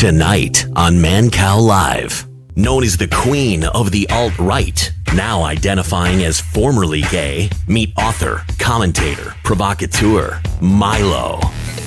Tonight 0.00 0.64
on 0.76 0.94
Mancow 0.94 1.60
Live. 1.60 2.26
Known 2.56 2.84
as 2.84 2.96
the 2.96 3.06
queen 3.06 3.64
of 3.64 3.90
the 3.90 4.08
alt 4.08 4.38
right, 4.38 4.90
now 5.14 5.42
identifying 5.42 6.24
as 6.24 6.40
formerly 6.40 7.02
gay, 7.02 7.50
meet 7.68 7.92
author, 7.98 8.42
commentator, 8.58 9.34
provocateur, 9.44 10.40
Milo. 10.62 11.38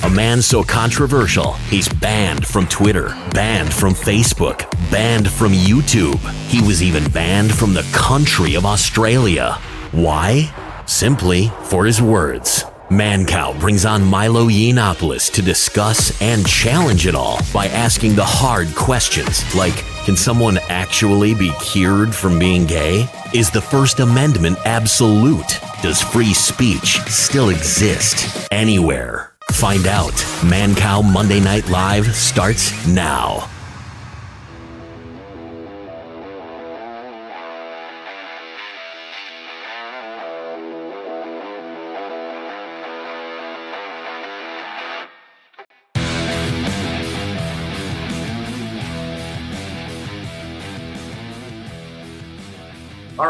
A 0.04 0.10
man 0.10 0.40
so 0.42 0.62
controversial, 0.62 1.54
he's 1.70 1.88
banned 1.88 2.46
from 2.46 2.68
Twitter, 2.68 3.08
banned 3.32 3.74
from 3.74 3.94
Facebook, 3.94 4.70
banned 4.92 5.28
from 5.28 5.50
YouTube. 5.50 6.20
He 6.46 6.62
was 6.62 6.84
even 6.84 7.10
banned 7.10 7.52
from 7.52 7.74
the 7.74 7.82
country 7.92 8.54
of 8.54 8.64
Australia. 8.64 9.54
Why? 9.90 10.54
Simply 10.86 11.50
for 11.64 11.84
his 11.84 12.00
words. 12.00 12.64
Mancow 12.94 13.58
brings 13.58 13.84
on 13.84 14.04
Milo 14.04 14.46
Yiannopoulos 14.46 15.28
to 15.32 15.42
discuss 15.42 16.22
and 16.22 16.46
challenge 16.46 17.08
it 17.08 17.16
all 17.16 17.40
by 17.52 17.66
asking 17.66 18.14
the 18.14 18.24
hard 18.24 18.72
questions 18.76 19.42
like 19.56 19.74
Can 20.04 20.16
someone 20.16 20.58
actually 20.68 21.34
be 21.34 21.50
cured 21.60 22.14
from 22.14 22.38
being 22.38 22.66
gay? 22.66 23.08
Is 23.34 23.50
the 23.50 23.60
First 23.60 23.98
Amendment 23.98 24.58
absolute? 24.64 25.58
Does 25.82 26.00
free 26.00 26.32
speech 26.32 27.00
still 27.08 27.48
exist 27.48 28.46
anywhere? 28.52 29.32
Find 29.50 29.88
out. 29.88 30.14
Mancow 30.42 31.02
Monday 31.02 31.40
Night 31.40 31.68
Live 31.68 32.14
starts 32.14 32.86
now. 32.86 33.50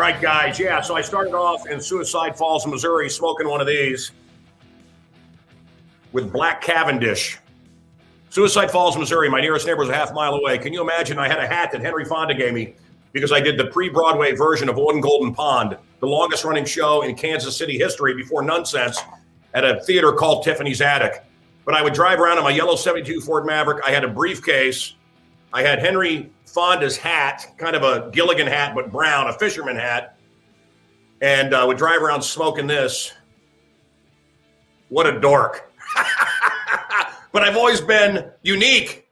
Right, 0.05 0.21
guys. 0.21 0.59
Yeah, 0.61 0.83
so 0.83 0.95
I 0.95 1.01
started 1.01 1.33
off 1.33 1.67
in 1.67 1.81
Suicide 1.81 2.37
Falls, 2.37 2.67
Missouri, 2.67 3.09
smoking 3.09 3.49
one 3.49 3.63
of 3.63 3.67
these 3.67 4.11
with 6.13 6.31
Black 6.31 6.61
Cavendish. 6.61 7.39
Suicide 8.29 8.71
Falls, 8.71 8.99
Missouri. 8.99 9.31
My 9.31 9.41
nearest 9.41 9.67
neighbor 9.67 9.79
was 9.79 9.89
a 9.89 9.95
half 9.95 10.13
mile 10.13 10.35
away. 10.35 10.59
Can 10.59 10.75
you 10.75 10.83
imagine? 10.83 11.19
I 11.19 11.27
had 11.27 11.39
a 11.39 11.47
hat 11.47 11.73
that 11.73 11.81
Henry 11.81 12.05
Fonda 12.05 12.35
gave 12.35 12.53
me 12.53 12.75
because 13.13 13.33
I 13.33 13.41
did 13.41 13.57
the 13.57 13.69
pre-Broadway 13.69 14.33
version 14.33 14.69
of 14.69 14.77
On 14.77 15.01
Golden 15.01 15.35
Pond, 15.35 15.79
the 16.01 16.07
longest-running 16.07 16.67
show 16.67 17.01
in 17.01 17.15
Kansas 17.15 17.57
City 17.57 17.79
history 17.79 18.13
before 18.13 18.43
Nunsense, 18.43 18.99
at 19.55 19.65
a 19.65 19.81
theater 19.85 20.13
called 20.13 20.45
Tiffany's 20.45 20.83
Attic. 20.83 21.25
But 21.65 21.77
I 21.77 21.83
would 21.83 21.95
drive 21.95 22.21
around 22.21 22.37
in 22.37 22.45
my 22.45 22.51
yellow 22.51 22.77
'72 22.77 23.23
Ford 23.23 23.47
Maverick. 23.47 23.83
I 23.87 23.91
had 23.91 24.05
a 24.05 24.09
briefcase. 24.09 24.97
I 25.55 25.63
had 25.63 25.79
Henry 25.79 26.33
Fonda's 26.47 26.97
hat, 26.97 27.55
kind 27.59 27.77
of 27.77 27.85
a 27.85 28.11
Gilligan 28.11 28.49
hat, 28.49 28.75
but 28.75 28.91
brown, 28.91 29.29
a 29.29 29.33
fisherman 29.33 29.77
hat, 29.77 30.19
and 31.23 31.55
uh, 31.55 31.65
would 31.69 31.79
drive 31.79 32.03
around 32.03 32.23
smoking 32.23 32.67
this. 32.67 33.13
What 34.89 35.07
a 35.07 35.21
dork. 35.21 35.73
but 37.33 37.45
I've 37.45 37.57
always 37.57 37.81
been 37.81 38.31
unique. 38.43 39.09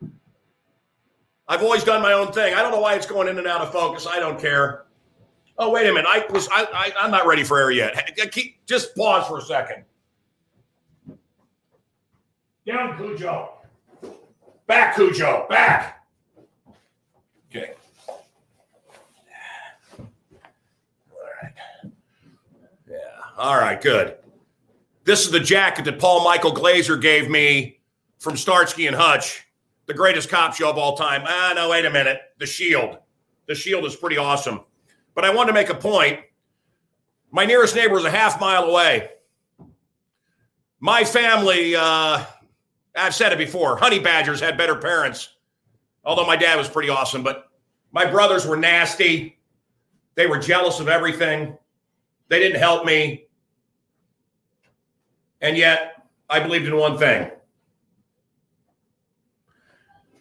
I've 1.47 1.63
always 1.63 1.85
done 1.85 2.03
my 2.03 2.13
own 2.13 2.33
thing. 2.33 2.55
I 2.55 2.63
don't 2.63 2.73
know 2.73 2.81
why 2.81 2.97
it's 2.97 3.07
going 3.07 3.29
in 3.29 3.39
and 3.39 3.47
out 3.47 3.61
of 3.61 3.73
focus. 3.73 4.09
I 4.09 4.19
don't 4.19 4.41
care. 4.41 4.87
Oh, 5.59 5.71
wait 5.71 5.89
a 5.89 5.93
minute. 5.93 6.07
I 6.09 6.27
was 6.31 6.49
I, 6.51 6.65
I 6.65 6.93
I'm 6.99 7.13
not 7.13 7.27
ready 7.27 7.45
for 7.45 7.61
air 7.61 7.71
yet. 7.71 8.17
Keep, 8.33 8.67
just 8.67 8.97
pause 8.97 9.29
for 9.29 9.39
a 9.39 9.43
second. 9.43 9.85
Down, 12.67 12.97
Cujo. 12.97 13.51
Back, 14.67 14.97
Cujo. 14.97 15.47
Back. 15.49 16.02
Okay. 17.55 17.75
All 19.99 20.09
right. 21.43 21.53
Yeah. 22.89 22.97
All 23.37 23.57
right. 23.57 23.79
Good. 23.79 24.17
This 25.05 25.27
is 25.27 25.31
the 25.31 25.41
jacket 25.41 25.85
that 25.85 25.99
Paul 25.99 26.25
Michael 26.25 26.53
Glaser 26.53 26.97
gave 26.97 27.29
me 27.29 27.81
from 28.19 28.39
Starsky 28.39 28.87
and 28.87 28.97
Hutch, 28.97 29.47
the 29.85 29.93
greatest 29.93 30.31
cop 30.31 30.55
show 30.55 30.71
of 30.71 30.79
all 30.79 30.97
time. 30.97 31.25
Ah, 31.27 31.53
no, 31.55 31.69
wait 31.69 31.85
a 31.85 31.91
minute. 31.91 32.21
The 32.39 32.47
Shield. 32.47 32.97
The 33.49 33.55
Shield 33.55 33.85
is 33.85 33.97
pretty 33.97 34.17
awesome. 34.17 34.61
But 35.15 35.27
I 35.27 35.35
wanted 35.35 35.49
to 35.49 35.55
make 35.55 35.69
a 35.69 35.75
point. 35.75 36.21
My 37.33 37.45
nearest 37.45 37.77
neighbor 37.77 37.99
is 37.99 38.05
a 38.07 38.11
half 38.11 38.41
mile 38.41 38.65
away. 38.65 39.11
My 40.81 41.05
family, 41.05 41.77
uh, 41.77 42.25
I've 42.97 43.15
said 43.15 43.33
it 43.33 43.39
before, 43.39 43.77
honey 43.77 43.99
badgers 43.99 44.41
had 44.41 44.57
better 44.57 44.77
parents 44.77 45.32
although 46.05 46.27
my 46.27 46.37
dad 46.37 46.57
was 46.57 46.69
pretty 46.69 46.89
awesome. 46.89 47.23
But 47.23 47.49
my 47.93 48.05
brothers 48.11 48.47
were 48.47 48.57
nasty. 48.57 49.39
They 50.15 50.27
were 50.27 50.39
jealous 50.39 50.81
of 50.81 50.89
everything. 50.89 51.57
They 52.29 52.39
didn't 52.39 52.59
help 52.59 52.85
me. 52.85 53.27
And 55.41 55.57
yet, 55.57 56.07
I 56.31 56.41
believed 56.41 56.67
in 56.67 56.77
one 56.77 56.99
thing 56.99 57.31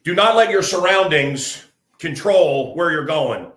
do 0.04 0.16
not 0.16 0.36
let 0.36 0.50
your 0.50 0.64
surroundings 0.64 1.66
control 2.00 2.76
where 2.76 2.92
you're 2.92 3.06
going. 3.06 3.52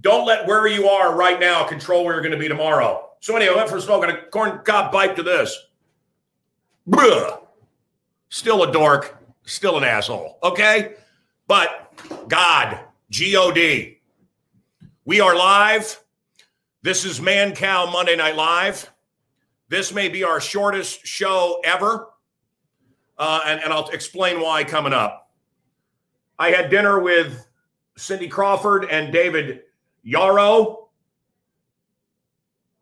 Don't 0.00 0.26
let 0.26 0.46
where 0.46 0.66
you 0.66 0.88
are 0.88 1.14
right 1.14 1.38
now 1.38 1.64
control 1.64 2.04
where 2.04 2.14
you're 2.14 2.22
going 2.22 2.32
to 2.32 2.38
be 2.38 2.48
tomorrow. 2.48 3.10
So, 3.20 3.34
anyway, 3.36 3.54
I 3.54 3.56
went 3.56 3.70
from 3.70 3.80
smoking 3.80 4.10
a 4.10 4.22
corn 4.30 4.60
cob 4.64 4.92
pipe 4.92 5.16
to 5.16 5.22
this. 5.22 5.56
Still 8.28 8.64
a 8.64 8.72
dork, 8.72 9.22
still 9.44 9.78
an 9.78 9.84
asshole. 9.84 10.38
Okay? 10.42 10.94
But 11.46 11.92
God, 12.28 12.80
G 13.10 13.36
O 13.36 13.52
D. 13.52 14.00
We 15.04 15.20
are 15.20 15.36
live. 15.36 16.02
This 16.82 17.04
is 17.04 17.20
Mancow 17.20 17.90
Monday 17.92 18.16
Night 18.16 18.34
Live. 18.34 18.90
This 19.68 19.92
may 19.92 20.08
be 20.08 20.24
our 20.24 20.40
shortest 20.40 21.06
show 21.06 21.60
ever. 21.64 22.08
Uh, 23.16 23.42
and, 23.46 23.60
and 23.62 23.72
I'll 23.72 23.88
explain 23.90 24.40
why 24.40 24.64
coming 24.64 24.92
up. 24.92 25.30
I 26.38 26.50
had 26.50 26.68
dinner 26.68 26.98
with 26.98 27.46
Cindy 27.96 28.28
Crawford 28.28 28.84
and 28.90 29.12
David 29.12 29.62
Yarrow 30.02 30.88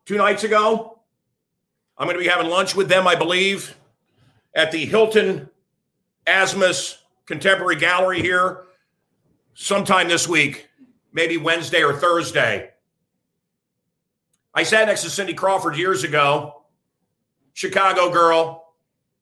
two 0.05 0.17
nights 0.17 0.43
ago. 0.43 0.99
I'm 1.97 2.07
going 2.07 2.17
to 2.17 2.23
be 2.23 2.29
having 2.29 2.49
lunch 2.49 2.75
with 2.75 2.89
them, 2.89 3.07
I 3.07 3.15
believe, 3.15 3.77
at 4.53 4.71
the 4.71 4.85
Hilton 4.85 5.49
Asmus 6.27 6.97
Contemporary 7.25 7.75
Gallery 7.75 8.21
here 8.21 8.65
sometime 9.53 10.07
this 10.07 10.27
week, 10.27 10.69
maybe 11.11 11.37
Wednesday 11.37 11.83
or 11.83 11.93
Thursday. 11.93 12.71
I 14.53 14.63
sat 14.63 14.87
next 14.87 15.03
to 15.03 15.09
Cindy 15.09 15.33
Crawford 15.33 15.75
years 15.75 16.03
ago, 16.03 16.63
Chicago 17.53 18.11
girl. 18.11 18.73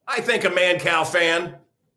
I 0.08 0.19
think 0.19 0.44
a 0.44 0.50
Mancow 0.50 1.08
fan. 1.08 1.56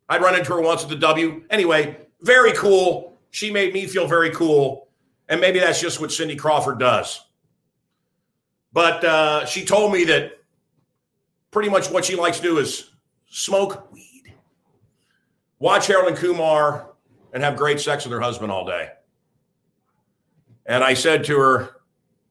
I'd 0.09 0.21
run 0.21 0.35
into 0.35 0.53
her 0.53 0.61
once 0.61 0.83
at 0.83 0.89
the 0.89 0.95
W. 0.95 1.43
Anyway, 1.49 1.97
very 2.21 2.53
cool. 2.53 3.17
She 3.31 3.51
made 3.51 3.73
me 3.73 3.85
feel 3.85 4.07
very 4.07 4.31
cool. 4.31 4.87
And 5.27 5.41
maybe 5.41 5.59
that's 5.59 5.81
just 5.81 5.99
what 5.99 6.11
Cindy 6.11 6.37
Crawford 6.37 6.79
does. 6.79 7.25
But 8.71 9.03
uh, 9.03 9.45
she 9.45 9.65
told 9.65 9.91
me 9.91 10.05
that 10.05 10.39
pretty 11.51 11.69
much 11.69 11.91
what 11.91 12.05
she 12.05 12.15
likes 12.15 12.37
to 12.37 12.43
do 12.43 12.59
is 12.59 12.91
smoke 13.29 13.91
weed 13.91 14.06
watch 15.59 15.87
Harold 15.87 16.07
and 16.07 16.17
Kumar 16.17 16.93
and 17.33 17.43
have 17.43 17.55
great 17.55 17.79
sex 17.79 18.05
with 18.05 18.11
her 18.11 18.21
husband 18.21 18.51
all 18.51 18.65
day. 18.65 18.89
And 20.65 20.83
I 20.83 20.93
said 20.93 21.23
to 21.25 21.39
her, 21.39 21.69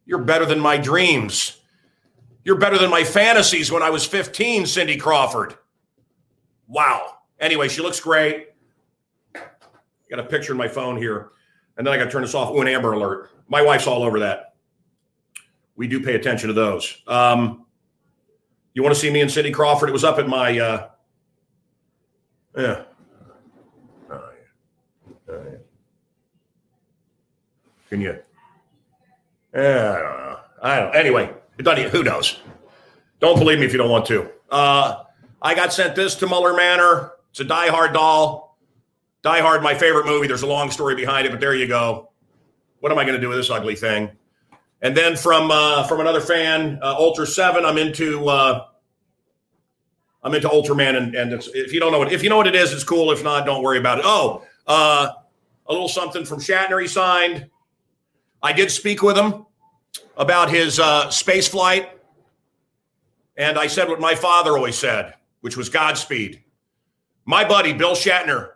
You're 0.05 0.23
better 0.23 0.45
than 0.45 0.61
my 0.61 0.77
dreams. 0.77 1.61
You're 2.45 2.59
better 2.59 2.79
than 2.79 2.91
my 2.91 3.03
fantasies 3.03 3.73
when 3.73 3.83
I 3.83 3.91
was 3.91 4.07
15, 4.07 4.67
Cindy 4.67 4.97
Crawford. 4.97 5.55
Wow. 6.69 7.15
Anyway, 7.41 7.69
she 7.69 7.83
looks 7.83 7.99
great. 7.99 8.49
Got 9.35 10.21
a 10.21 10.25
picture 10.25 10.53
in 10.53 10.59
my 10.59 10.69
phone 10.69 10.97
here. 10.97 11.31
And 11.77 11.87
then 11.87 11.93
I 11.93 11.97
got 11.97 12.05
to 12.05 12.11
turn 12.11 12.23
this 12.23 12.35
off. 12.35 12.51
Oh, 12.53 12.61
an 12.61 12.69
Amber 12.69 12.93
Alert. 12.93 13.31
My 13.49 13.63
wife's 13.63 13.87
all 13.87 14.03
over 14.03 14.21
that. 14.21 14.55
We 15.75 15.89
do 15.89 16.01
pay 16.01 16.15
attention 16.15 16.49
to 16.49 16.55
those. 16.55 17.03
Um, 17.07 17.67
you 18.75 18.83
want 18.83 18.95
to 18.95 19.01
see 19.01 19.11
me 19.11 19.21
and 19.21 19.31
Cindy 19.31 19.51
Crawford? 19.51 19.89
It 19.89 19.93
was 19.93 20.05
up 20.05 20.19
at 20.19 20.29
my, 20.29 20.59
uh, 20.59 20.89
yeah, 22.57 22.85
Can 27.97 28.03
you? 28.03 28.19
Eh, 29.55 29.89
I 29.91 29.99
don't 30.01 30.19
know. 30.19 30.39
I 30.63 30.81
don't. 30.81 30.95
Anyway. 30.97 31.33
Who 31.59 32.03
knows? 32.03 32.39
Don't 33.21 33.39
believe 33.39 33.59
me 33.59 33.65
if 33.65 33.73
you 33.73 33.79
don't 33.79 33.89
want 33.89 34.05
to. 34.07 34.31
Uh, 34.51 35.05
I 35.41 35.55
got 35.55 35.73
sent 35.73 35.97
this 35.97 36.15
to 36.17 36.27
Muller 36.27 36.55
Manor. 36.55 37.13
It's 37.31 37.41
a 37.41 37.45
Die 37.45 37.69
Hard 37.69 37.95
doll. 37.95 38.59
Die 39.23 39.41
Hard, 39.41 39.63
my 39.63 39.75
favorite 39.75 40.05
movie. 40.05 40.27
There's 40.27 40.43
a 40.43 40.47
long 40.47 40.71
story 40.71 40.95
behind 40.95 41.27
it, 41.27 41.31
but 41.31 41.41
there 41.41 41.55
you 41.55 41.67
go. 41.67 42.11
What 42.81 42.93
am 42.93 42.99
I 42.99 43.05
going 43.05 43.15
to 43.15 43.21
do 43.21 43.31
with 43.31 43.39
this 43.39 43.49
ugly 43.49 43.75
thing? 43.75 44.11
And 44.83 44.95
then 44.95 45.17
from 45.17 45.51
uh, 45.51 45.85
from 45.85 46.01
another 46.01 46.21
fan, 46.21 46.79
uh, 46.83 46.95
Ultra 46.99 47.27
Seven. 47.27 47.65
I'm 47.65 47.79
into 47.79 48.29
uh, 48.29 48.67
I'm 50.23 50.35
into 50.35 50.49
Ultraman, 50.51 50.99
and, 50.99 51.15
and 51.15 51.33
if 51.33 51.73
you 51.73 51.81
don't 51.81 51.93
know 51.93 51.99
what 52.01 52.13
if 52.13 52.23
you 52.23 52.29
know 52.29 52.37
what 52.37 52.47
it 52.47 52.55
is, 52.55 52.75
it's 52.75 52.85
cool. 52.85 53.11
If 53.11 53.25
not, 53.25 53.47
don't 53.47 53.63
worry 53.63 53.79
about 53.79 54.01
it. 54.01 54.05
Oh, 54.07 54.45
Uh, 54.67 55.13
a 55.67 55.73
little 55.73 55.89
something 55.89 56.27
from 56.27 56.41
Shatner 56.41 56.79
he 56.83 56.87
signed. 56.87 57.49
I 58.43 58.53
did 58.53 58.71
speak 58.71 59.03
with 59.03 59.17
him 59.17 59.47
about 60.17 60.51
his 60.51 60.79
uh, 60.79 61.11
space 61.11 61.49
flight. 61.49 61.91
And 63.37 63.59
I 63.59 63.67
said 63.67 63.89
what 63.89 64.01
my 64.01 64.15
father 64.15 64.53
always 64.53 64.77
said, 64.77 65.15
which 65.41 65.57
was 65.57 65.69
Godspeed. 65.69 66.43
My 67.25 67.47
buddy, 67.47 67.73
Bill 67.73 67.95
Shatner, 67.95 68.51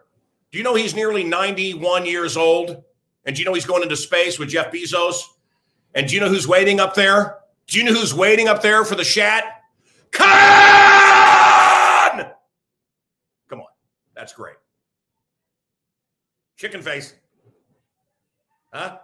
do 0.51 0.59
you 0.59 0.65
know 0.65 0.75
he's 0.75 0.95
nearly 0.95 1.25
91 1.25 2.07
years 2.07 2.37
old? 2.37 2.83
And 3.25 3.37
do 3.37 3.43
you 3.43 3.47
know 3.47 3.55
he's 3.55 3.67
going 3.67 3.83
into 3.83 3.97
space 3.97 4.39
with 4.39 4.49
Jeff 4.49 4.73
Bezos? 4.73 5.23
And 5.95 6.09
do 6.09 6.15
you 6.15 6.21
know 6.21 6.29
who's 6.29 6.49
waiting 6.49 6.81
up 6.81 6.95
there? 6.95 7.39
Do 7.67 7.79
you 7.79 7.85
know 7.85 7.93
who's 7.93 8.15
waiting 8.15 8.49
up 8.49 8.63
there 8.63 8.85
for 8.85 8.95
the 8.95 9.05
shat? 9.05 9.45
Khan! 10.11 10.31
Come 13.49 13.61
on. 13.61 13.67
That's 14.15 14.33
great. 14.33 14.57
Chicken 16.57 16.83
face. 16.83 17.15
Huh? 18.73 18.99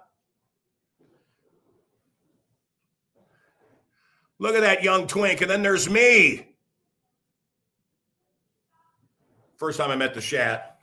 Look 4.39 4.55
at 4.55 4.61
that 4.61 4.83
young 4.83 5.07
twink. 5.07 5.41
And 5.41 5.51
then 5.51 5.63
there's 5.63 5.89
me. 5.89 6.49
First 9.57 9.79
time 9.79 9.91
I 9.91 9.97
met 9.97 10.13
the 10.13 10.21
Shat. 10.21 10.81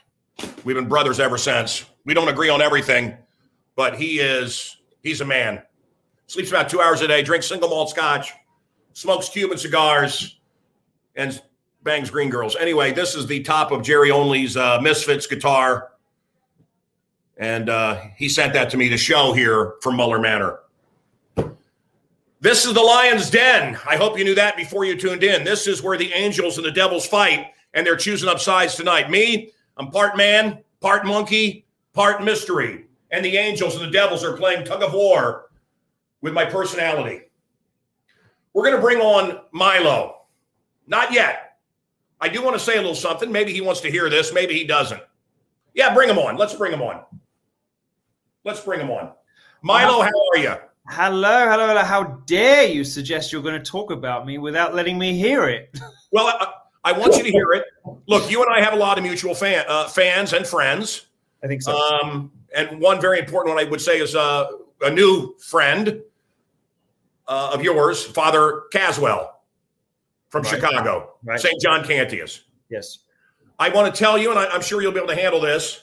We've 0.64 0.74
been 0.74 0.88
brothers 0.88 1.20
ever 1.20 1.38
since. 1.38 1.84
We 2.04 2.14
don't 2.14 2.28
agree 2.28 2.48
on 2.48 2.60
everything, 2.60 3.16
but 3.76 3.96
he 3.96 4.18
is, 4.18 4.78
he's 5.02 5.20
a 5.20 5.24
man. 5.24 5.62
Sleeps 6.26 6.50
about 6.50 6.68
two 6.68 6.80
hours 6.80 7.00
a 7.00 7.08
day, 7.08 7.22
drinks 7.22 7.46
single 7.46 7.68
malt 7.68 7.90
scotch, 7.90 8.32
smokes 8.92 9.28
Cuban 9.28 9.58
cigars, 9.58 10.40
and 11.14 11.40
bangs 11.84 12.10
green 12.10 12.30
girls. 12.30 12.56
Anyway, 12.56 12.92
this 12.92 13.14
is 13.14 13.26
the 13.26 13.42
top 13.44 13.70
of 13.70 13.82
Jerry 13.82 14.10
Only's 14.10 14.56
uh, 14.56 14.80
Misfits 14.80 15.26
guitar. 15.26 15.92
And 17.36 17.68
uh, 17.68 18.00
he 18.16 18.28
sent 18.28 18.52
that 18.54 18.70
to 18.70 18.76
me 18.76 18.88
to 18.88 18.96
show 18.96 19.32
here 19.32 19.74
from 19.82 19.96
Muller 19.96 20.18
Manor. 20.18 20.60
This 22.44 22.66
is 22.66 22.74
the 22.74 22.82
lion's 22.82 23.30
den. 23.30 23.78
I 23.88 23.96
hope 23.96 24.18
you 24.18 24.24
knew 24.24 24.34
that 24.34 24.54
before 24.54 24.84
you 24.84 24.98
tuned 24.98 25.24
in. 25.24 25.44
This 25.44 25.66
is 25.66 25.82
where 25.82 25.96
the 25.96 26.12
angels 26.12 26.58
and 26.58 26.66
the 26.66 26.70
devils 26.70 27.06
fight, 27.06 27.46
and 27.72 27.86
they're 27.86 27.96
choosing 27.96 28.28
up 28.28 28.38
sides 28.38 28.74
tonight. 28.74 29.08
Me, 29.08 29.50
I'm 29.78 29.90
part 29.90 30.14
man, 30.14 30.62
part 30.82 31.06
monkey, 31.06 31.64
part 31.94 32.22
mystery. 32.22 32.84
And 33.10 33.24
the 33.24 33.38
angels 33.38 33.76
and 33.76 33.84
the 33.86 33.90
devils 33.90 34.22
are 34.22 34.36
playing 34.36 34.66
tug 34.66 34.82
of 34.82 34.92
war 34.92 35.46
with 36.20 36.34
my 36.34 36.44
personality. 36.44 37.22
We're 38.52 38.64
going 38.64 38.76
to 38.76 38.82
bring 38.82 39.00
on 39.00 39.40
Milo. 39.52 40.26
Not 40.86 41.14
yet. 41.14 41.56
I 42.20 42.28
do 42.28 42.42
want 42.42 42.56
to 42.56 42.60
say 42.60 42.74
a 42.74 42.76
little 42.76 42.94
something. 42.94 43.32
Maybe 43.32 43.54
he 43.54 43.62
wants 43.62 43.80
to 43.80 43.90
hear 43.90 44.10
this, 44.10 44.34
maybe 44.34 44.52
he 44.52 44.64
doesn't. 44.64 45.00
Yeah, 45.72 45.94
bring 45.94 46.10
him 46.10 46.18
on. 46.18 46.36
Let's 46.36 46.54
bring 46.54 46.74
him 46.74 46.82
on. 46.82 47.04
Let's 48.44 48.60
bring 48.60 48.80
him 48.80 48.90
on. 48.90 49.12
Milo, 49.62 50.02
how 50.02 50.10
are 50.34 50.38
you? 50.38 50.56
Hello, 50.88 51.48
hello, 51.48 51.66
hello. 51.68 51.82
How 51.82 52.02
dare 52.26 52.66
you 52.66 52.84
suggest 52.84 53.32
you're 53.32 53.42
going 53.42 53.60
to 53.60 53.70
talk 53.70 53.90
about 53.90 54.26
me 54.26 54.36
without 54.36 54.74
letting 54.74 54.98
me 54.98 55.16
hear 55.16 55.48
it? 55.48 55.74
well, 56.12 56.26
I, 56.26 56.52
I, 56.84 56.92
want 56.92 57.16
you 57.16 57.22
to 57.22 57.30
hear 57.30 57.52
it. 57.52 57.64
Look, 58.06 58.30
you 58.30 58.42
and 58.42 58.54
I 58.54 58.60
have 58.60 58.74
a 58.74 58.76
lot 58.76 58.98
of 58.98 59.04
mutual 59.04 59.34
fan, 59.34 59.64
uh, 59.66 59.88
fans 59.88 60.34
and 60.34 60.46
friends. 60.46 61.06
I 61.42 61.46
think 61.46 61.62
so. 61.62 61.74
Um, 61.74 62.30
and 62.54 62.80
one 62.80 63.00
very 63.00 63.18
important 63.18 63.54
one 63.54 63.66
I 63.66 63.68
would 63.68 63.80
say 63.80 63.98
is 63.98 64.14
uh, 64.14 64.46
a 64.82 64.90
new 64.90 65.34
friend 65.38 66.02
uh, 67.28 67.50
of 67.54 67.62
yours, 67.62 68.04
Father 68.04 68.64
Caswell 68.70 69.40
from 70.28 70.42
right. 70.42 70.50
Chicago, 70.50 71.14
right. 71.24 71.40
St. 71.40 71.58
John 71.62 71.82
Cantius. 71.82 72.42
Yes. 72.68 72.98
I 73.58 73.70
want 73.70 73.92
to 73.92 73.98
tell 73.98 74.18
you, 74.18 74.28
and 74.28 74.38
I, 74.38 74.48
I'm 74.48 74.60
sure 74.60 74.82
you'll 74.82 74.92
be 74.92 74.98
able 74.98 75.08
to 75.08 75.16
handle 75.16 75.40
this, 75.40 75.82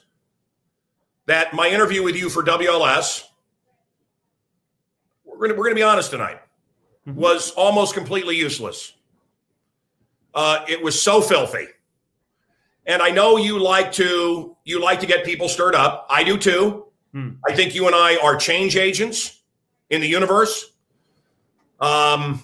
that 1.25 1.55
my 1.55 1.69
interview 1.69 2.03
with 2.03 2.15
you 2.15 2.29
for 2.29 2.43
WLS– 2.43 3.23
we're 5.41 5.47
gonna, 5.47 5.59
we're 5.59 5.65
gonna 5.65 5.75
be 5.75 5.83
honest 5.83 6.11
tonight, 6.11 6.39
mm-hmm. 7.07 7.19
was 7.19 7.49
almost 7.51 7.95
completely 7.95 8.37
useless. 8.37 8.93
Uh, 10.35 10.63
it 10.69 10.81
was 10.81 11.01
so 11.01 11.19
filthy. 11.19 11.65
And 12.85 13.01
I 13.01 13.09
know 13.09 13.37
you 13.37 13.59
like 13.59 13.91
to 13.93 14.55
you 14.63 14.79
like 14.79 14.99
to 14.99 15.07
get 15.07 15.25
people 15.25 15.49
stirred 15.49 15.73
up. 15.73 16.05
I 16.09 16.23
do 16.23 16.37
too. 16.37 16.85
Hmm. 17.11 17.31
I 17.47 17.55
think 17.55 17.73
you 17.73 17.87
and 17.87 17.95
I 17.95 18.17
are 18.17 18.35
change 18.35 18.77
agents 18.77 19.41
in 19.89 19.99
the 19.99 20.07
universe. 20.07 20.71
Um, 21.79 22.43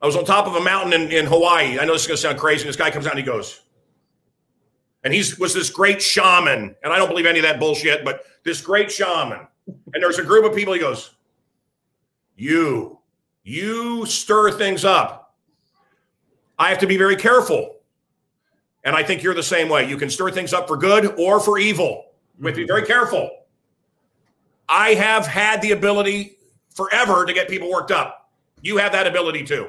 I 0.00 0.06
was 0.06 0.16
on 0.16 0.24
top 0.24 0.46
of 0.46 0.54
a 0.54 0.60
mountain 0.60 0.92
in, 0.92 1.10
in 1.10 1.26
Hawaii. 1.26 1.78
I 1.78 1.84
know 1.84 1.92
this 1.92 2.02
is 2.02 2.06
going 2.06 2.16
to 2.16 2.22
sound 2.22 2.38
crazy. 2.38 2.64
This 2.64 2.76
guy 2.76 2.90
comes 2.90 3.06
out 3.06 3.12
and 3.12 3.18
he 3.18 3.26
goes, 3.26 3.62
and 5.02 5.12
he 5.12 5.22
was 5.38 5.52
this 5.52 5.70
great 5.70 6.00
shaman. 6.00 6.76
And 6.82 6.92
I 6.92 6.96
don't 6.96 7.08
believe 7.08 7.26
any 7.26 7.40
of 7.40 7.42
that 7.42 7.58
bullshit, 7.58 8.04
but 8.04 8.24
this 8.44 8.60
great 8.60 8.90
shaman. 8.90 9.40
And 9.66 10.02
there's 10.02 10.18
a 10.18 10.24
group 10.24 10.44
of 10.44 10.54
people. 10.56 10.72
He 10.72 10.80
goes, 10.80 11.10
you, 12.38 12.98
you 13.42 14.06
stir 14.06 14.52
things 14.52 14.84
up. 14.84 15.34
I 16.58 16.70
have 16.70 16.78
to 16.78 16.86
be 16.86 16.96
very 16.96 17.16
careful. 17.16 17.76
And 18.84 18.96
I 18.96 19.02
think 19.02 19.22
you're 19.22 19.34
the 19.34 19.42
same 19.42 19.68
way. 19.68 19.88
You 19.88 19.96
can 19.96 20.08
stir 20.08 20.30
things 20.30 20.52
up 20.52 20.68
for 20.68 20.76
good 20.76 21.14
or 21.18 21.40
for 21.40 21.58
evil. 21.58 22.06
To 22.38 22.44
be 22.44 22.52
mm-hmm. 22.52 22.66
very 22.66 22.86
careful. 22.86 23.28
I 24.68 24.90
have 24.94 25.26
had 25.26 25.60
the 25.60 25.72
ability 25.72 26.38
forever 26.74 27.26
to 27.26 27.32
get 27.32 27.48
people 27.48 27.70
worked 27.70 27.90
up. 27.90 28.30
You 28.62 28.76
have 28.76 28.92
that 28.92 29.06
ability 29.06 29.44
too. 29.44 29.68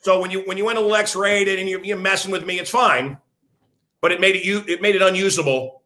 So 0.00 0.20
when 0.20 0.30
you 0.30 0.40
when 0.40 0.56
you 0.56 0.64
went 0.64 0.78
a 0.78 0.80
little 0.80 0.96
X-rated 0.96 1.58
and 1.58 1.68
you're, 1.68 1.82
you're 1.84 1.96
messing 1.96 2.30
with 2.30 2.44
me, 2.44 2.58
it's 2.58 2.70
fine. 2.70 3.16
But 4.00 4.12
it 4.12 4.20
made 4.20 4.36
it 4.36 4.44
you 4.44 4.64
it 4.66 4.82
made 4.82 4.96
it 4.96 5.02
unusable 5.02 5.82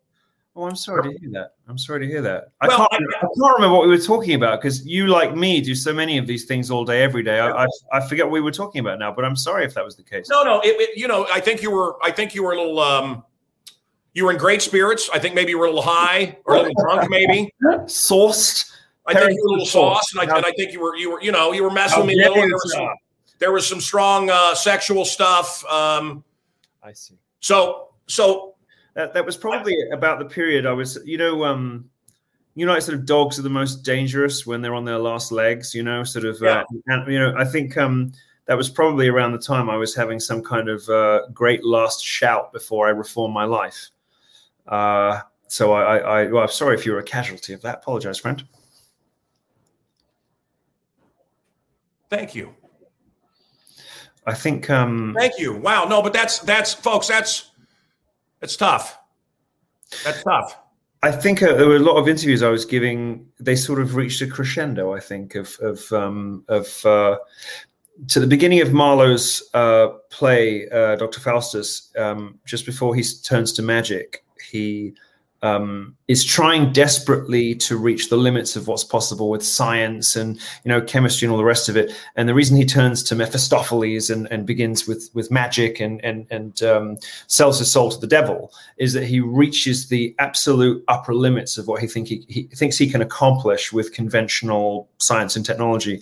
Oh, 0.58 0.64
I'm 0.64 0.74
sorry 0.74 1.04
to 1.04 1.20
hear 1.20 1.30
that. 1.34 1.52
I'm 1.68 1.78
sorry 1.78 2.00
to 2.00 2.06
hear 2.08 2.20
that. 2.20 2.48
I, 2.60 2.66
well, 2.66 2.88
can't, 2.90 2.92
I, 2.92 3.18
I 3.18 3.20
can't 3.20 3.54
remember 3.54 3.76
what 3.76 3.82
we 3.82 3.90
were 3.90 4.02
talking 4.02 4.34
about 4.34 4.60
because 4.60 4.84
you, 4.84 5.06
like 5.06 5.36
me, 5.36 5.60
do 5.60 5.72
so 5.72 5.92
many 5.92 6.18
of 6.18 6.26
these 6.26 6.46
things 6.46 6.68
all 6.68 6.84
day, 6.84 7.00
every 7.04 7.22
day. 7.22 7.38
I, 7.38 7.62
I, 7.62 7.66
I, 7.92 8.00
forget 8.00 8.26
what 8.26 8.32
we 8.32 8.40
were 8.40 8.50
talking 8.50 8.80
about 8.80 8.98
now, 8.98 9.12
but 9.12 9.24
I'm 9.24 9.36
sorry 9.36 9.64
if 9.64 9.74
that 9.74 9.84
was 9.84 9.94
the 9.94 10.02
case. 10.02 10.28
No, 10.28 10.42
no. 10.42 10.58
It, 10.62 10.74
it, 10.80 10.98
you 10.98 11.06
know, 11.06 11.28
I 11.32 11.38
think 11.38 11.62
you 11.62 11.70
were. 11.70 11.96
I 12.02 12.10
think 12.10 12.34
you 12.34 12.42
were 12.42 12.54
a 12.54 12.56
little. 12.56 12.80
Um, 12.80 13.22
you 14.14 14.24
were 14.24 14.32
in 14.32 14.36
great 14.36 14.60
spirits. 14.60 15.08
I 15.14 15.20
think 15.20 15.36
maybe 15.36 15.50
you 15.50 15.60
were 15.60 15.66
a 15.66 15.68
little 15.68 15.80
high 15.80 16.38
or 16.44 16.56
a 16.56 16.58
little 16.58 16.74
drunk, 16.82 17.08
maybe 17.08 17.54
sauced. 17.86 18.72
I 19.06 19.14
think 19.14 19.30
you 19.30 19.42
were 19.44 19.48
a 19.48 19.52
little 19.52 19.66
sauced, 19.66 20.16
and, 20.16 20.28
and 20.28 20.44
I, 20.44 20.50
think 20.56 20.72
you 20.72 20.80
were. 20.80 20.96
You 20.96 21.12
were. 21.12 21.22
You 21.22 21.30
know, 21.30 21.52
you 21.52 21.62
were 21.62 21.70
messing 21.70 22.00
with 22.00 22.08
me. 22.08 22.20
There 22.20 22.32
was, 22.32 22.72
some, 22.72 22.88
there 23.38 23.52
was 23.52 23.64
some 23.64 23.80
strong 23.80 24.28
uh, 24.28 24.56
sexual 24.56 25.04
stuff. 25.04 25.64
Um, 25.66 26.24
I 26.82 26.94
see. 26.94 27.14
So, 27.38 27.90
so 28.08 28.56
that, 28.98 29.14
that 29.14 29.24
was 29.24 29.36
probably 29.36 29.76
about 29.92 30.18
the 30.18 30.24
period 30.24 30.66
I 30.66 30.72
was, 30.72 30.98
you 31.04 31.18
know, 31.18 31.44
um, 31.44 31.88
you 32.56 32.66
know, 32.66 32.72
like 32.72 32.82
sort 32.82 32.98
of 32.98 33.06
dogs 33.06 33.38
are 33.38 33.42
the 33.42 33.48
most 33.48 33.84
dangerous 33.84 34.44
when 34.44 34.60
they're 34.60 34.74
on 34.74 34.84
their 34.84 34.98
last 34.98 35.30
legs, 35.30 35.72
you 35.72 35.84
know, 35.84 36.02
sort 36.02 36.24
of, 36.24 36.42
uh, 36.42 36.46
yeah. 36.46 36.60
uh, 36.62 36.64
and, 36.88 37.12
you 37.12 37.20
know, 37.20 37.32
I 37.38 37.44
think 37.44 37.76
um, 37.76 38.10
that 38.46 38.56
was 38.56 38.68
probably 38.68 39.06
around 39.06 39.30
the 39.30 39.38
time 39.38 39.70
I 39.70 39.76
was 39.76 39.94
having 39.94 40.18
some 40.18 40.42
kind 40.42 40.68
of 40.68 40.88
uh, 40.88 41.28
great 41.32 41.64
last 41.64 42.04
shout 42.04 42.52
before 42.52 42.88
I 42.88 42.90
reformed 42.90 43.32
my 43.32 43.44
life. 43.44 43.90
Uh, 44.66 45.20
so 45.46 45.74
I, 45.74 45.98
I, 45.98 46.26
well, 46.26 46.42
I'm 46.42 46.48
sorry 46.48 46.74
if 46.74 46.84
you 46.84 46.90
were 46.90 46.98
a 46.98 47.04
casualty 47.04 47.52
of 47.52 47.62
that. 47.62 47.76
Apologize, 47.76 48.18
friend. 48.18 48.42
Thank 52.10 52.34
you. 52.34 52.52
I 54.26 54.34
think. 54.34 54.68
Um, 54.68 55.14
Thank 55.16 55.38
you. 55.38 55.54
Wow. 55.54 55.84
No, 55.84 56.02
but 56.02 56.12
that's 56.12 56.40
that's 56.40 56.74
folks. 56.74 57.06
That's 57.06 57.47
it's 58.42 58.56
tough. 58.56 58.98
That's 60.04 60.22
tough. 60.22 60.58
I 61.02 61.12
think 61.12 61.42
uh, 61.42 61.54
there 61.54 61.68
were 61.68 61.76
a 61.76 61.80
lot 61.80 61.96
of 61.96 62.08
interviews 62.08 62.42
I 62.42 62.48
was 62.48 62.64
giving. 62.64 63.26
They 63.38 63.54
sort 63.54 63.80
of 63.80 63.94
reached 63.94 64.20
a 64.20 64.26
crescendo. 64.26 64.94
I 64.94 65.00
think 65.00 65.34
of 65.36 65.56
of 65.60 65.92
um, 65.92 66.44
of 66.48 66.84
uh, 66.84 67.18
to 68.08 68.20
the 68.20 68.26
beginning 68.26 68.60
of 68.60 68.72
Marlowe's 68.72 69.48
uh, 69.54 69.88
play, 70.10 70.68
uh, 70.70 70.96
Doctor 70.96 71.20
Faustus. 71.20 71.92
Um, 71.96 72.38
just 72.44 72.66
before 72.66 72.94
he 72.94 73.02
turns 73.22 73.52
to 73.54 73.62
magic, 73.62 74.24
he 74.50 74.94
um, 75.42 75.96
is 76.08 76.24
trying 76.24 76.72
desperately 76.72 77.54
to 77.54 77.76
reach 77.76 78.08
the 78.08 78.16
limits 78.16 78.56
of 78.56 78.66
what's 78.66 78.82
possible 78.82 79.30
with 79.30 79.44
science 79.44 80.16
and 80.16 80.36
you 80.64 80.68
know 80.68 80.80
chemistry 80.80 81.26
and 81.26 81.32
all 81.32 81.38
the 81.38 81.44
rest 81.44 81.68
of 81.68 81.76
it. 81.76 81.92
And 82.16 82.28
the 82.28 82.34
reason 82.34 82.56
he 82.56 82.64
turns 82.64 83.02
to 83.04 83.14
Mephistopheles 83.14 84.10
and, 84.10 84.26
and 84.30 84.46
begins 84.46 84.88
with 84.88 85.10
with 85.14 85.30
magic 85.30 85.80
and 85.80 86.04
and 86.04 86.26
and 86.30 86.62
um, 86.62 86.96
sells 87.26 87.58
his 87.58 87.70
soul 87.70 87.90
to 87.90 87.98
the 87.98 88.06
devil 88.06 88.52
is 88.78 88.92
that 88.94 89.04
he 89.04 89.20
reaches 89.20 89.88
the 89.88 90.14
absolute 90.18 90.82
upper 90.88 91.14
limits 91.14 91.56
of 91.58 91.68
what 91.68 91.80
he 91.80 91.86
think 91.86 92.08
he, 92.08 92.24
he 92.28 92.42
thinks 92.44 92.76
he 92.76 92.90
can 92.90 93.02
accomplish 93.02 93.72
with 93.72 93.92
conventional 93.92 94.88
science 94.98 95.36
and 95.36 95.46
technology, 95.46 96.00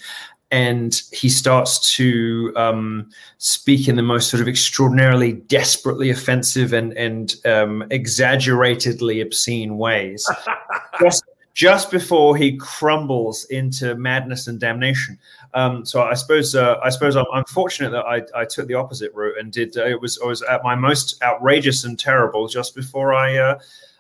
and 0.51 1.03
he 1.13 1.29
starts 1.29 1.97
to 1.97 2.53
um, 2.57 3.11
speak 3.39 3.89
in 3.89 3.97
the 3.97 4.03
most 4.03 4.31
sort 4.31 4.41
of 4.41 4.49
extraordinarily 4.49 5.33
desperately 5.33 6.11
offensive 6.11 6.73
and 6.73 6.93
and 6.93 7.37
um, 7.45 7.85
exaggeratedly 7.91 9.21
obscene 9.21 9.77
ways 9.77 10.29
just, 11.01 11.25
just 11.55 11.91
before 11.91 12.37
he 12.37 12.57
crumbles 12.57 13.45
into 13.47 13.95
madness 13.97 14.47
and 14.47 14.61
damnation 14.61 15.19
um, 15.55 15.85
so 15.85 16.03
I 16.03 16.15
suppose 16.15 16.55
uh, 16.55 16.77
I 16.83 16.91
suppose 16.91 17.17
I'm, 17.17 17.27
I'm, 17.33 17.45
fortunate 17.45 17.91
that 17.91 18.05
I, 18.05 18.23
I 18.35 18.45
took 18.45 18.69
the 18.69 18.75
opposite 18.75 19.13
route 19.15 19.39
and 19.39 19.51
did 19.51 19.77
uh, 19.77 19.85
it 19.87 20.01
was 20.01 20.21
I 20.23 20.27
was 20.27 20.43
at 20.43 20.63
my 20.63 20.75
most 20.75 21.21
outrageous 21.23 21.85
and 21.85 21.99
terrible 21.99 22.47
just 22.47 22.75
before 22.75 23.15
I 23.15 23.37
uh, 23.37 23.59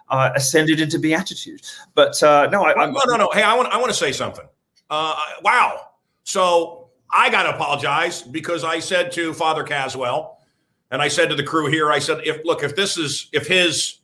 uh, 0.08 0.30
ascended 0.34 0.80
into 0.80 0.98
beatitude. 0.98 1.62
But 1.94 2.22
uh, 2.22 2.48
no, 2.50 2.64
I, 2.64 2.86
no, 2.86 3.00
no, 3.06 3.16
no. 3.16 3.30
Hey, 3.32 3.42
I 3.42 3.54
want 3.54 3.72
I 3.72 3.78
want 3.78 3.88
to 3.88 3.98
say 3.98 4.12
something. 4.12 4.46
Uh, 4.90 5.16
wow. 5.42 5.80
So 6.26 6.88
I 7.12 7.30
got 7.30 7.44
to 7.44 7.54
apologize 7.54 8.20
because 8.20 8.64
I 8.64 8.80
said 8.80 9.12
to 9.12 9.32
Father 9.32 9.62
Caswell, 9.62 10.40
and 10.90 11.00
I 11.00 11.06
said 11.06 11.28
to 11.28 11.36
the 11.36 11.44
crew 11.44 11.70
here, 11.70 11.92
I 11.92 12.00
said, 12.00 12.20
if 12.24 12.44
look, 12.44 12.64
if 12.64 12.74
this 12.74 12.98
is 12.98 13.28
if 13.32 13.46
his, 13.46 13.98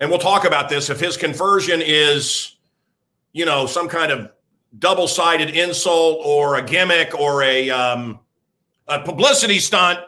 and 0.00 0.10
we'll 0.10 0.18
talk 0.18 0.44
about 0.44 0.68
this, 0.68 0.90
if 0.90 0.98
his 0.98 1.16
conversion 1.16 1.80
is, 1.80 2.56
you 3.32 3.44
know, 3.44 3.66
some 3.66 3.88
kind 3.88 4.10
of 4.10 4.32
double-sided 4.80 5.50
insult 5.50 6.20
or 6.24 6.56
a 6.56 6.62
gimmick 6.62 7.14
or 7.14 7.44
a 7.44 7.70
um, 7.70 8.18
a 8.88 8.98
publicity 8.98 9.60
stunt, 9.60 10.00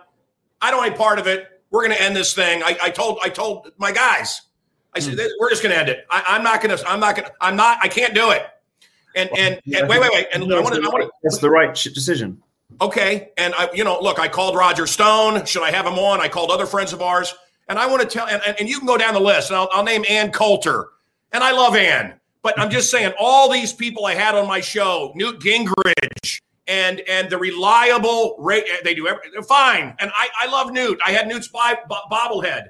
I 0.61 0.73
don't 0.73 0.81
want 0.81 0.97
part 0.97 1.21
of 1.21 1.29
it. 1.29 1.63
We're 1.71 1.87
going 1.87 1.97
to 1.97 2.03
end 2.03 2.17
this 2.17 2.35
thing. 2.35 2.63
I, 2.65 2.77
I 2.83 2.91
told 2.91 3.21
I 3.23 3.29
told 3.29 3.71
my 3.79 3.93
guys. 3.93 4.43
I 4.95 4.99
said, 4.99 5.17
mm. 5.17 5.29
we're 5.39 5.51
just 5.51 5.63
going 5.63 5.73
to 5.73 5.79
end 5.79 5.91
it. 5.91 6.07
I, 6.11 6.37
am 6.37 6.43
not 6.43 6.61
going 6.61 6.77
to, 6.77 6.89
I'm 6.89 6.99
not 6.99 7.15
going 7.15 7.29
to, 7.29 7.35
I'm 7.41 7.55
not, 7.55 7.79
I 7.83 7.89
can't 7.89 8.15
do 8.15 8.31
it. 8.31 8.49
And, 9.15 9.31
and, 9.37 9.61
and 9.75 9.89
wait, 9.89 10.01
wait, 10.01 10.11
wait. 10.13 10.27
And 10.33 10.45
I 10.53 10.61
want 10.61 10.75
to, 10.75 10.83
I 10.83 10.89
want 10.89 11.05
to, 11.05 11.11
that's 11.23 11.39
the 11.39 11.51
right 11.51 11.75
decision. 11.75 12.43
Okay. 12.81 13.31
And 13.37 13.55
I, 13.57 13.69
you 13.75 13.85
know, 13.85 13.99
look, 14.01 14.19
I 14.19 14.29
called 14.29 14.55
Roger 14.55 14.87
Stone. 14.87 15.45
Should 15.47 15.63
I 15.63 15.71
have 15.71 15.87
him 15.87 15.99
on? 15.99 16.21
I 16.21 16.29
called 16.29 16.51
other 16.51 16.67
friends 16.67 16.93
of 16.93 17.03
ours. 17.03 17.35
And 17.69 17.79
I 17.79 17.87
want 17.87 18.03
to 18.03 18.09
tell, 18.09 18.27
and, 18.27 18.43
and 18.59 18.69
you 18.69 18.79
can 18.79 18.87
go 18.87 18.97
down 18.97 19.15
the 19.15 19.21
list 19.21 19.51
and 19.51 19.57
I'll, 19.57 19.69
I'll 19.73 19.85
name 19.85 20.05
Ann 20.09 20.31
Coulter. 20.31 20.89
And 21.33 21.45
I 21.45 21.53
love 21.53 21.77
Ann, 21.77 22.15
but 22.43 22.59
I'm 22.59 22.71
just 22.71 22.91
saying 22.91 23.13
all 23.19 23.51
these 23.51 23.73
people 23.73 24.07
I 24.07 24.15
had 24.15 24.35
on 24.35 24.47
my 24.47 24.61
show, 24.61 25.13
Newt 25.15 25.41
Gingrich, 25.41 26.41
and 26.69 27.01
and 27.09 27.31
the 27.31 27.39
reliable 27.39 28.37
rate 28.39 28.65
they 28.85 28.95
do 28.95 29.09
everything 29.09 29.43
fine 29.43 29.95
and 29.99 30.13
i 30.15 30.29
i 30.39 30.47
love 30.47 30.71
newt 30.71 31.01
i 31.05 31.11
had 31.11 31.27
newt's 31.27 31.49
bobblehead 31.49 32.67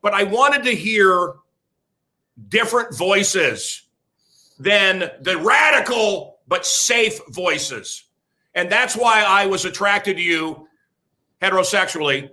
but 0.00 0.14
i 0.14 0.22
wanted 0.22 0.62
to 0.62 0.70
hear 0.70 1.34
different 2.48 2.96
voices 2.96 3.82
than 4.60 5.10
the 5.22 5.38
radical 5.38 6.38
but 6.46 6.66
safe 6.66 7.18
voices. 7.30 8.04
And 8.54 8.70
that's 8.70 8.94
why 8.94 9.24
I 9.26 9.46
was 9.46 9.64
attracted 9.64 10.16
to 10.16 10.22
you 10.22 10.68
heterosexually. 11.40 12.30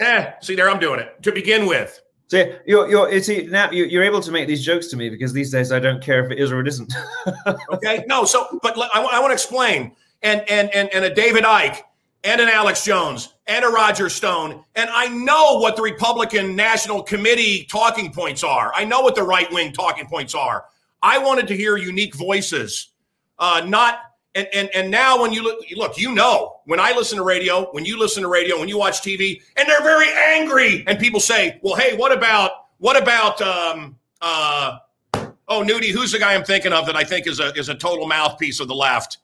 Eh, 0.00 0.32
see 0.40 0.54
there, 0.54 0.70
I'm 0.70 0.78
doing 0.78 1.00
it 1.00 1.20
to 1.24 1.32
begin 1.32 1.66
with. 1.66 2.00
See, 2.28 2.52
you're, 2.66 2.88
you're, 2.88 3.20
see, 3.20 3.46
now 3.46 3.70
you're 3.70 4.04
able 4.04 4.20
to 4.20 4.30
make 4.30 4.46
these 4.46 4.64
jokes 4.64 4.86
to 4.88 4.96
me 4.96 5.08
because 5.08 5.32
these 5.32 5.50
days 5.50 5.72
I 5.72 5.78
don't 5.80 6.02
care 6.02 6.24
if 6.24 6.30
it 6.30 6.38
is 6.38 6.52
or 6.52 6.60
it 6.60 6.68
isn't. 6.68 6.94
okay, 7.72 8.04
no, 8.06 8.24
so 8.24 8.60
but 8.62 8.78
I, 8.78 9.02
I 9.02 9.18
want 9.18 9.30
to 9.30 9.34
explain. 9.34 9.96
And 10.22 10.42
and 10.48 10.72
and 10.74 10.90
and 10.92 11.04
a 11.04 11.14
David 11.14 11.44
Icke 11.44 11.80
and 12.24 12.40
an 12.40 12.48
Alex 12.48 12.84
Jones 12.84 13.34
and 13.46 13.64
a 13.64 13.68
Roger 13.68 14.10
Stone. 14.10 14.62
And 14.74 14.90
I 14.90 15.08
know 15.08 15.58
what 15.58 15.76
the 15.76 15.82
Republican 15.82 16.54
National 16.54 17.02
Committee 17.02 17.64
talking 17.64 18.12
points 18.12 18.44
are. 18.44 18.72
I 18.74 18.84
know 18.84 19.00
what 19.00 19.14
the 19.14 19.22
right 19.22 19.50
wing 19.52 19.72
talking 19.72 20.06
points 20.06 20.34
are. 20.34 20.66
I 21.02 21.18
wanted 21.18 21.46
to 21.48 21.56
hear 21.56 21.76
unique 21.76 22.14
voices, 22.14 22.90
uh, 23.38 23.64
not. 23.66 24.00
And, 24.34 24.46
and, 24.52 24.70
and 24.74 24.90
now 24.90 25.20
when 25.20 25.32
you 25.32 25.42
look, 25.42 25.58
look, 25.74 25.98
you 25.98 26.14
know, 26.14 26.60
when 26.66 26.78
I 26.78 26.92
listen 26.92 27.18
to 27.18 27.24
radio, 27.24 27.66
when 27.72 27.84
you 27.84 27.98
listen 27.98 28.22
to 28.22 28.28
radio, 28.28 28.58
when 28.58 28.68
you 28.68 28.78
watch 28.78 29.00
TV, 29.00 29.42
and 29.56 29.68
they're 29.68 29.82
very 29.82 30.08
angry, 30.12 30.84
and 30.86 30.98
people 30.98 31.18
say, 31.18 31.58
"Well, 31.62 31.74
hey, 31.74 31.96
what 31.96 32.12
about 32.12 32.50
what 32.78 33.00
about 33.00 33.40
um, 33.40 33.96
uh, 34.20 34.78
oh, 35.14 35.62
Nudie? 35.62 35.90
Who's 35.90 36.12
the 36.12 36.18
guy 36.18 36.34
I'm 36.34 36.44
thinking 36.44 36.72
of 36.72 36.86
that 36.86 36.94
I 36.94 37.04
think 37.04 37.26
is 37.26 37.40
a 37.40 37.52
is 37.54 37.68
a 37.68 37.74
total 37.74 38.06
mouthpiece 38.06 38.60
of 38.60 38.68
the 38.68 38.74
left 38.74 39.18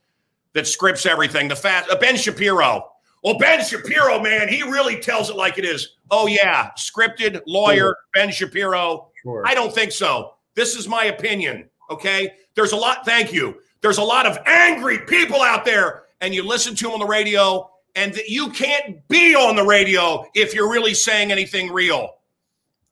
that 0.54 0.66
scripts 0.66 1.06
everything? 1.06 1.48
The 1.48 1.56
fat 1.56 1.88
uh, 1.90 1.98
Ben 1.98 2.16
Shapiro. 2.16 2.90
Well, 3.22 3.38
Ben 3.38 3.64
Shapiro, 3.64 4.20
man, 4.20 4.48
he 4.48 4.62
really 4.62 5.00
tells 5.00 5.30
it 5.30 5.36
like 5.36 5.56
it 5.56 5.64
is. 5.64 5.96
Oh, 6.10 6.26
yeah, 6.26 6.70
scripted 6.76 7.40
lawyer 7.46 7.76
sure. 7.76 7.96
Ben 8.12 8.30
Shapiro. 8.30 9.08
Sure. 9.22 9.42
I 9.46 9.54
don't 9.54 9.74
think 9.74 9.92
so. 9.92 10.33
This 10.54 10.76
is 10.76 10.88
my 10.88 11.04
opinion. 11.04 11.68
Okay. 11.90 12.32
There's 12.54 12.72
a 12.72 12.76
lot, 12.76 13.04
thank 13.04 13.32
you. 13.32 13.56
There's 13.80 13.98
a 13.98 14.02
lot 14.02 14.26
of 14.26 14.38
angry 14.46 14.98
people 15.00 15.42
out 15.42 15.64
there, 15.64 16.04
and 16.20 16.34
you 16.34 16.42
listen 16.42 16.74
to 16.76 16.84
them 16.84 16.92
on 16.92 17.00
the 17.00 17.06
radio, 17.06 17.70
and 17.94 18.14
that 18.14 18.28
you 18.28 18.50
can't 18.50 19.06
be 19.08 19.34
on 19.34 19.56
the 19.56 19.62
radio 19.64 20.24
if 20.34 20.54
you're 20.54 20.70
really 20.70 20.94
saying 20.94 21.30
anything 21.30 21.70
real. 21.70 22.14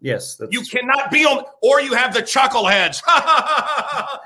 Yes. 0.01 0.41
you 0.51 0.63
cannot 0.63 1.13
be 1.13 1.25
on, 1.25 1.45
or 1.63 1.81
you 1.81 1.95
have 1.95 2.13
the 2.13 2.23
chuckleheads. 2.23 3.01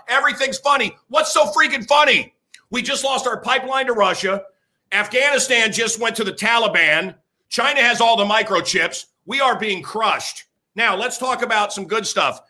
Everything's 0.09 0.59
funny. 0.59 0.97
What's 1.09 1.33
so 1.33 1.53
freaking 1.53 1.87
funny? 1.87 2.35
We 2.71 2.81
just 2.81 3.05
lost 3.05 3.27
our 3.27 3.41
pipeline 3.41 3.87
to 3.87 3.93
Russia. 3.93 4.43
Afghanistan 4.91 5.73
just 5.73 6.01
went 6.01 6.17
to 6.17 6.25
the 6.25 6.33
Taliban. 6.33 7.15
China 7.49 7.81
has 7.81 8.01
all 8.01 8.17
the 8.17 8.25
microchips. 8.25 9.05
We 9.27 9.41
are 9.41 9.59
being 9.59 9.83
crushed. 9.83 10.45
Now, 10.75 10.97
let's 10.97 11.19
talk 11.19 11.43
about 11.43 11.73
some 11.73 11.87
good 11.87 12.07
stuff. 12.07 12.41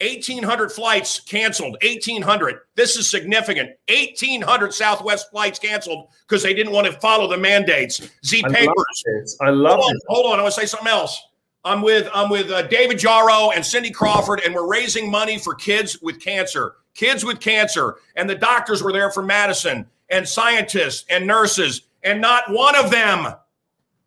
1,800 0.00 0.70
flights 0.70 1.20
canceled. 1.20 1.76
1,800. 1.82 2.60
This 2.74 2.96
is 2.96 3.08
significant. 3.08 3.70
1,800 3.88 4.74
Southwest 4.74 5.30
flights 5.30 5.58
canceled 5.58 6.08
because 6.28 6.42
they 6.42 6.54
didn't 6.54 6.72
want 6.72 6.86
to 6.86 6.92
follow 6.94 7.28
the 7.28 7.38
mandates. 7.38 8.00
Z 8.24 8.42
I 8.44 8.48
Papers. 8.48 9.36
I 9.40 9.50
love 9.50 9.80
hold 9.80 9.90
on, 9.90 10.00
Hold 10.08 10.26
on. 10.26 10.38
I 10.38 10.42
want 10.42 10.54
to 10.54 10.60
say 10.60 10.66
something 10.66 10.88
else. 10.88 11.20
I'm 11.64 11.82
with 11.82 12.08
I'm 12.14 12.30
with 12.30 12.50
uh, 12.50 12.62
David 12.62 13.02
Yarrow 13.02 13.50
and 13.50 13.64
Cindy 13.64 13.90
Crawford, 13.90 14.40
and 14.44 14.54
we're 14.54 14.68
raising 14.68 15.10
money 15.10 15.38
for 15.38 15.54
kids 15.54 16.00
with 16.00 16.20
cancer. 16.20 16.74
Kids 16.94 17.24
with 17.24 17.40
cancer, 17.40 17.96
and 18.14 18.30
the 18.30 18.34
doctors 18.34 18.82
were 18.82 18.92
there 18.92 19.10
for 19.10 19.22
Madison, 19.22 19.86
and 20.08 20.26
scientists 20.26 21.04
and 21.10 21.26
nurses 21.26 21.82
and 22.06 22.20
not 22.20 22.44
one 22.48 22.76
of 22.76 22.90
them, 22.90 23.26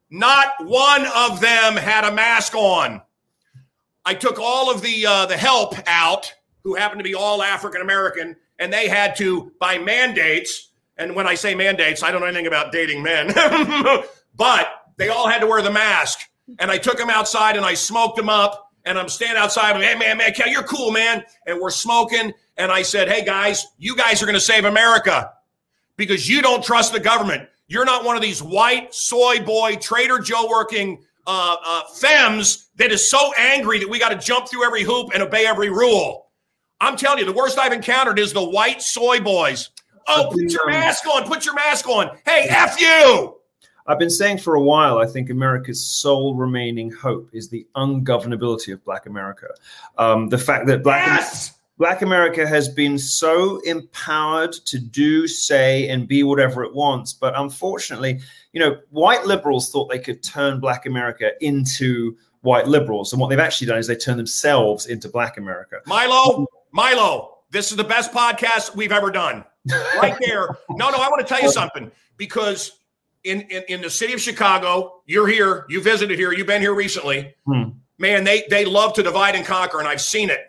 not 0.09 0.53
one 0.65 1.05
of 1.15 1.41
them 1.41 1.75
had 1.75 2.05
a 2.05 2.11
mask 2.11 2.55
on. 2.55 3.01
I 4.09 4.15
took 4.15 4.39
all 4.39 4.71
of 4.71 4.81
the 4.81 5.05
uh, 5.05 5.27
the 5.27 5.37
help 5.37 5.75
out, 5.85 6.33
who 6.63 6.73
happened 6.73 6.97
to 6.97 7.03
be 7.03 7.13
all 7.13 7.43
African 7.43 7.79
American, 7.79 8.35
and 8.57 8.73
they 8.73 8.87
had 8.87 9.15
to 9.17 9.51
by 9.59 9.77
mandates. 9.77 10.69
And 10.97 11.15
when 11.15 11.27
I 11.27 11.35
say 11.35 11.53
mandates, 11.53 12.01
I 12.01 12.09
don't 12.09 12.21
know 12.21 12.25
anything 12.25 12.47
about 12.47 12.71
dating 12.71 13.03
men, 13.03 13.27
but 14.35 14.67
they 14.97 15.09
all 15.09 15.27
had 15.27 15.41
to 15.41 15.45
wear 15.45 15.61
the 15.61 15.69
mask. 15.69 16.21
And 16.57 16.71
I 16.71 16.79
took 16.79 16.97
them 16.97 17.11
outside 17.11 17.55
and 17.55 17.63
I 17.63 17.75
smoked 17.75 18.17
them 18.17 18.29
up. 18.29 18.71
And 18.83 18.97
I'm 18.97 19.09
standing 19.09 19.37
outside. 19.37 19.75
And, 19.75 19.83
hey 19.83 19.93
man, 19.93 20.17
man, 20.17 20.33
Cal, 20.33 20.47
you're 20.47 20.63
cool, 20.63 20.89
man. 20.89 21.23
And 21.45 21.59
we're 21.61 21.69
smoking. 21.69 22.33
And 22.57 22.71
I 22.71 22.81
said, 22.81 23.09
hey 23.09 23.23
guys, 23.23 23.67
you 23.77 23.95
guys 23.95 24.23
are 24.23 24.25
going 24.25 24.33
to 24.33 24.41
save 24.41 24.65
America 24.65 25.33
because 25.97 26.27
you 26.27 26.41
don't 26.41 26.63
trust 26.63 26.93
the 26.93 26.99
government. 26.99 27.47
You're 27.67 27.85
not 27.85 28.03
one 28.03 28.15
of 28.15 28.23
these 28.23 28.41
white 28.41 28.91
soy 28.91 29.45
boy 29.45 29.75
Trader 29.75 30.17
Joe 30.17 30.47
working 30.49 31.03
uh, 31.31 31.57
uh, 31.63 31.83
femmes 31.93 32.69
that 32.77 32.91
is 32.91 33.07
so 33.07 33.31
angry 33.37 33.77
that 33.77 33.87
we 33.87 33.99
got 33.99 34.09
to 34.09 34.17
jump 34.17 34.49
through 34.49 34.65
every 34.65 34.83
hoop 34.83 35.11
and 35.13 35.21
obey 35.21 35.45
every 35.45 35.69
rule. 35.69 36.31
I'm 36.81 36.97
telling 36.97 37.19
you, 37.19 37.25
the 37.25 37.33
worst 37.33 37.59
I've 37.59 37.71
encountered 37.71 38.17
is 38.17 38.33
the 38.33 38.43
white 38.43 38.81
soy 38.81 39.19
boys. 39.19 39.69
Oh, 40.07 40.29
put 40.31 40.51
your 40.51 40.67
mask 40.67 41.05
on. 41.05 41.25
Put 41.25 41.45
your 41.45 41.53
mask 41.53 41.87
on. 41.87 42.17
Hey, 42.25 42.47
F 42.49 42.81
you. 42.81 43.35
I've 43.85 43.99
been 43.99 44.09
saying 44.09 44.39
for 44.39 44.55
a 44.55 44.61
while, 44.61 44.97
I 44.97 45.05
think 45.05 45.29
America's 45.29 45.85
sole 45.85 46.33
remaining 46.33 46.91
hope 46.91 47.29
is 47.31 47.47
the 47.47 47.67
ungovernability 47.75 48.73
of 48.73 48.83
Black 48.83 49.05
America. 49.05 49.49
Um, 49.99 50.29
the 50.29 50.37
fact 50.37 50.65
that 50.65 50.81
Black. 50.81 51.05
Yes! 51.05 51.58
Black 51.79 52.01
America 52.01 52.45
has 52.45 52.67
been 52.67 52.97
so 52.99 53.59
empowered 53.61 54.51
to 54.51 54.77
do, 54.77 55.27
say, 55.29 55.87
and 55.87 56.09
be 56.09 56.23
whatever 56.23 56.61
it 56.65 56.75
wants. 56.75 57.13
But 57.13 57.39
unfortunately, 57.39 58.19
you 58.51 58.59
know, 58.59 58.79
white 58.89 59.25
liberals 59.25 59.71
thought 59.71 59.89
they 59.89 59.97
could 59.97 60.21
turn 60.21 60.59
Black 60.59 60.85
America 60.85 61.31
into 61.39 62.17
white 62.41 62.67
liberals. 62.67 63.13
And 63.13 63.21
what 63.21 63.29
they've 63.29 63.39
actually 63.39 63.67
done 63.67 63.77
is 63.77 63.87
they 63.87 63.95
turn 63.95 64.17
themselves 64.17 64.87
into 64.87 65.07
Black 65.07 65.37
America. 65.37 65.77
Milo, 65.85 66.45
Milo, 66.73 67.37
this 67.49 67.71
is 67.71 67.77
the 67.77 67.83
best 67.85 68.11
podcast 68.11 68.75
we've 68.75 68.91
ever 68.91 69.09
done. 69.09 69.45
Right 70.01 70.17
there. 70.19 70.57
no, 70.71 70.89
no, 70.89 70.97
I 70.97 71.07
want 71.09 71.25
to 71.25 71.33
tell 71.33 71.41
you 71.41 71.51
something 71.51 71.91
because 72.17 72.79
in, 73.23 73.41
in, 73.41 73.63
in 73.69 73.81
the 73.81 73.89
city 73.89 74.11
of 74.11 74.19
Chicago, 74.19 75.01
you're 75.05 75.27
here, 75.27 75.65
you 75.69 75.81
visited 75.81 76.19
here, 76.19 76.33
you've 76.33 76.47
been 76.47 76.61
here 76.61 76.73
recently. 76.73 77.35
Hmm. 77.45 77.69
Man, 77.97 78.23
they 78.23 78.45
they 78.49 78.63
love 78.63 78.93
to 78.93 79.03
divide 79.03 79.35
and 79.35 79.45
conquer, 79.45 79.79
and 79.79 79.87
I've 79.87 79.99
seen 79.99 80.29
it 80.29 80.48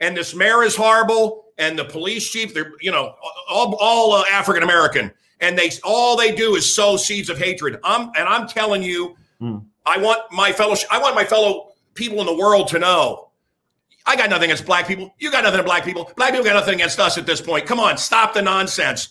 and 0.00 0.16
this 0.16 0.34
mayor 0.34 0.62
is 0.62 0.74
horrible, 0.74 1.44
and 1.58 1.78
the 1.78 1.84
police 1.84 2.28
chief, 2.30 2.54
they're 2.54 2.72
you 2.80 2.90
know 2.90 3.14
all, 3.48 3.76
all 3.80 4.12
uh, 4.12 4.24
African 4.30 4.62
American, 4.62 5.10
and 5.40 5.58
they 5.58 5.70
all 5.84 6.16
they 6.16 6.34
do 6.34 6.54
is 6.56 6.74
sow 6.74 6.96
seeds 6.96 7.30
of 7.30 7.38
hatred. 7.38 7.78
I'm 7.84 8.10
and 8.16 8.28
I'm 8.28 8.48
telling 8.48 8.82
you, 8.82 9.16
mm. 9.40 9.64
I 9.86 9.98
want 9.98 10.20
my 10.32 10.52
fellow 10.52 10.74
I 10.90 10.98
want 10.98 11.14
my 11.14 11.24
fellow 11.24 11.72
people 11.94 12.20
in 12.20 12.26
the 12.26 12.36
world 12.36 12.68
to 12.68 12.78
know. 12.78 13.28
I 14.06 14.16
got 14.16 14.30
nothing 14.30 14.44
against 14.44 14.64
black 14.64 14.88
people. 14.88 15.14
You 15.18 15.30
got 15.30 15.44
nothing 15.44 15.60
against 15.60 15.66
black 15.66 15.84
people. 15.84 16.10
Black 16.16 16.30
people 16.30 16.44
got 16.44 16.54
nothing 16.54 16.74
against 16.74 16.98
us 16.98 17.18
at 17.18 17.26
this 17.26 17.40
point. 17.40 17.66
Come 17.66 17.78
on, 17.78 17.98
stop 17.98 18.32
the 18.32 18.42
nonsense. 18.42 19.10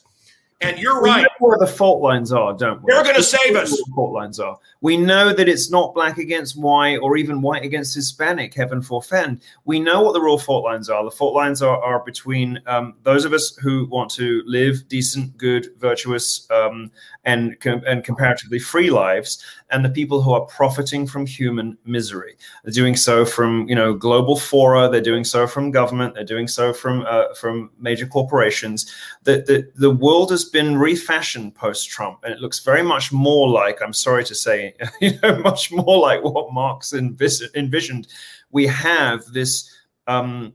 And 0.61 0.77
you're 0.77 1.01
right. 1.01 1.25
where 1.39 1.57
the 1.57 1.67
fault 1.67 2.01
lines 2.01 2.33
are, 2.33 2.53
don't 2.53 2.83
we? 2.83 2.91
They're 2.91 3.03
going 3.03 3.15
to 3.15 3.23
save 3.23 3.55
us. 3.55 3.71
The 3.71 3.91
fault 3.95 4.11
lines 4.11 4.41
are. 4.41 4.57
We 4.81 4.97
know 4.97 5.33
that 5.33 5.47
it's 5.47 5.71
not 5.71 5.93
black 5.93 6.17
against 6.17 6.59
white 6.59 6.97
or 6.97 7.15
even 7.15 7.41
white 7.41 7.63
against 7.63 7.95
Hispanic. 7.95 8.53
Heaven 8.53 8.81
forfend. 8.81 9.41
We 9.63 9.79
know 9.79 10.01
what 10.01 10.13
the 10.13 10.21
real 10.21 10.37
fault 10.37 10.65
lines 10.65 10.89
are. 10.89 11.01
The 11.05 11.11
fault 11.11 11.33
lines 11.33 11.61
are, 11.61 11.81
are 11.81 12.03
between 12.03 12.59
um, 12.67 12.95
those 13.03 13.23
of 13.23 13.31
us 13.31 13.55
who 13.55 13.87
want 13.87 14.11
to 14.11 14.43
live 14.45 14.85
decent, 14.89 15.37
good, 15.37 15.69
virtuous, 15.77 16.45
um, 16.51 16.91
and 17.25 17.55
and 17.65 18.03
comparatively 18.03 18.59
free 18.59 18.89
lives, 18.89 19.43
and 19.71 19.83
the 19.83 19.89
people 19.89 20.21
who 20.21 20.31
are 20.31 20.45
profiting 20.45 21.05
from 21.05 21.25
human 21.25 21.77
misery. 21.85 22.35
They're 22.63 22.73
doing 22.73 22.95
so 22.95 23.25
from 23.25 23.67
you 23.67 23.75
know 23.75 23.93
global 23.93 24.37
fora. 24.37 24.89
They're 24.89 25.01
doing 25.01 25.23
so 25.23 25.45
from 25.45 25.71
government. 25.71 26.15
They're 26.15 26.23
doing 26.23 26.47
so 26.47 26.73
from 26.73 27.05
uh, 27.07 27.33
from 27.33 27.71
major 27.79 28.07
corporations. 28.07 28.93
The, 29.29 29.43
the 29.45 29.71
the 29.75 29.91
world 29.91 30.31
has 30.31 30.43
been 30.43 30.75
refashioned 30.75 31.53
post 31.53 31.87
Trump, 31.87 32.23
and 32.23 32.33
it 32.33 32.39
looks 32.39 32.61
very 32.61 32.81
much 32.81 33.11
more 33.11 33.47
like 33.47 33.79
I'm 33.79 33.93
sorry 33.93 34.23
to 34.25 34.33
say, 34.33 34.73
you 35.01 35.19
know, 35.21 35.37
much 35.39 35.71
more 35.71 35.99
like 35.99 36.23
what 36.23 36.51
Marx 36.51 36.93
envis- 36.93 37.53
envisioned. 37.53 38.07
We 38.49 38.65
have 38.65 39.23
this. 39.25 39.71
Um, 40.07 40.53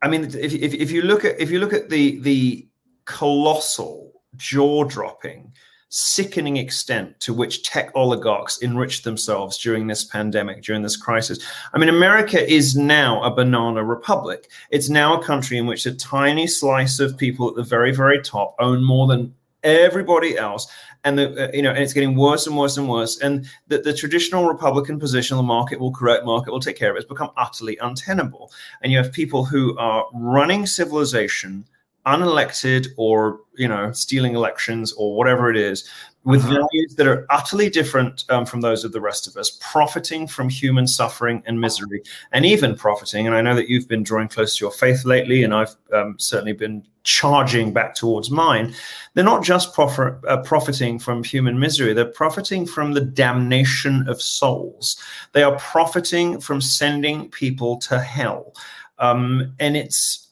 I 0.00 0.08
mean, 0.08 0.24
if, 0.24 0.54
if, 0.54 0.72
if 0.72 0.90
you 0.90 1.02
look 1.02 1.26
at 1.26 1.38
if 1.38 1.50
you 1.50 1.58
look 1.58 1.74
at 1.74 1.90
the 1.90 2.18
the 2.20 2.66
colossal 3.04 4.22
jaw 4.36 4.84
dropping 4.84 5.52
sickening 5.88 6.56
extent 6.56 7.18
to 7.20 7.32
which 7.32 7.62
tech 7.62 7.90
oligarchs 7.94 8.58
enrich 8.58 9.02
themselves 9.02 9.56
during 9.58 9.86
this 9.86 10.04
pandemic, 10.04 10.62
during 10.62 10.82
this 10.82 10.96
crisis. 10.96 11.38
I 11.72 11.78
mean, 11.78 11.88
America 11.88 12.52
is 12.52 12.76
now 12.76 13.22
a 13.22 13.30
banana 13.30 13.84
republic. 13.84 14.50
It's 14.70 14.88
now 14.88 15.18
a 15.18 15.24
country 15.24 15.58
in 15.58 15.66
which 15.66 15.86
a 15.86 15.94
tiny 15.94 16.46
slice 16.46 16.98
of 16.98 17.16
people 17.16 17.48
at 17.48 17.54
the 17.54 17.62
very, 17.62 17.94
very 17.94 18.20
top 18.20 18.56
own 18.58 18.82
more 18.82 19.06
than 19.06 19.34
everybody 19.62 20.36
else 20.36 20.68
and 21.04 21.18
the, 21.18 21.48
uh, 21.48 21.50
you 21.52 21.62
know 21.62 21.70
and 21.70 21.78
it's 21.78 21.92
getting 21.92 22.14
worse 22.14 22.46
and 22.46 22.56
worse 22.56 22.76
and 22.76 22.88
worse 22.88 23.18
and 23.18 23.48
the, 23.66 23.78
the 23.78 23.92
traditional 23.92 24.46
republican 24.46 24.98
position 24.98 25.36
the 25.36 25.42
market 25.42 25.80
will 25.80 25.90
correct 25.90 26.24
market 26.24 26.52
will 26.52 26.60
take 26.60 26.76
care 26.76 26.90
of 26.90 26.96
it 26.96 26.98
has 26.98 27.04
become 27.04 27.30
utterly 27.36 27.76
untenable 27.78 28.52
and 28.82 28.92
you 28.92 28.98
have 28.98 29.12
people 29.12 29.44
who 29.44 29.76
are 29.78 30.06
running 30.12 30.66
civilization 30.66 31.64
unelected 32.06 32.88
or 32.96 33.40
you 33.56 33.66
know 33.66 33.90
stealing 33.92 34.34
elections 34.34 34.92
or 34.92 35.16
whatever 35.16 35.50
it 35.50 35.56
is 35.56 35.88
with 36.24 36.40
uh-huh. 36.44 36.54
values 36.54 36.94
that 36.96 37.06
are 37.06 37.26
utterly 37.30 37.68
different 37.68 38.24
um, 38.28 38.46
from 38.46 38.60
those 38.60 38.84
of 38.84 38.92
the 38.92 39.00
rest 39.00 39.26
of 39.26 39.36
us 39.36 39.58
profiting 39.60 40.26
from 40.26 40.48
human 40.48 40.86
suffering 40.86 41.42
and 41.46 41.60
misery 41.60 42.02
and 42.32 42.46
even 42.46 42.76
profiting 42.76 43.26
and 43.26 43.34
i 43.34 43.40
know 43.42 43.54
that 43.56 43.68
you've 43.68 43.88
been 43.88 44.04
drawing 44.04 44.28
close 44.28 44.56
to 44.56 44.64
your 44.64 44.70
faith 44.70 45.04
lately 45.04 45.42
and 45.42 45.52
i've 45.52 45.74
um, 45.92 46.14
certainly 46.18 46.52
been 46.52 46.84
charging 47.02 47.72
back 47.72 47.94
towards 47.94 48.30
mine 48.30 48.74
they're 49.14 49.24
not 49.24 49.42
just 49.42 49.74
profit, 49.74 50.14
uh, 50.28 50.36
profiting 50.42 50.98
from 50.98 51.24
human 51.24 51.58
misery 51.58 51.92
they're 51.92 52.04
profiting 52.04 52.64
from 52.64 52.92
the 52.92 53.00
damnation 53.00 54.08
of 54.08 54.22
souls 54.22 54.96
they 55.32 55.42
are 55.42 55.56
profiting 55.58 56.40
from 56.40 56.60
sending 56.60 57.28
people 57.30 57.76
to 57.78 57.98
hell 57.98 58.52
um, 58.98 59.52
and 59.58 59.76
it's 59.76 60.25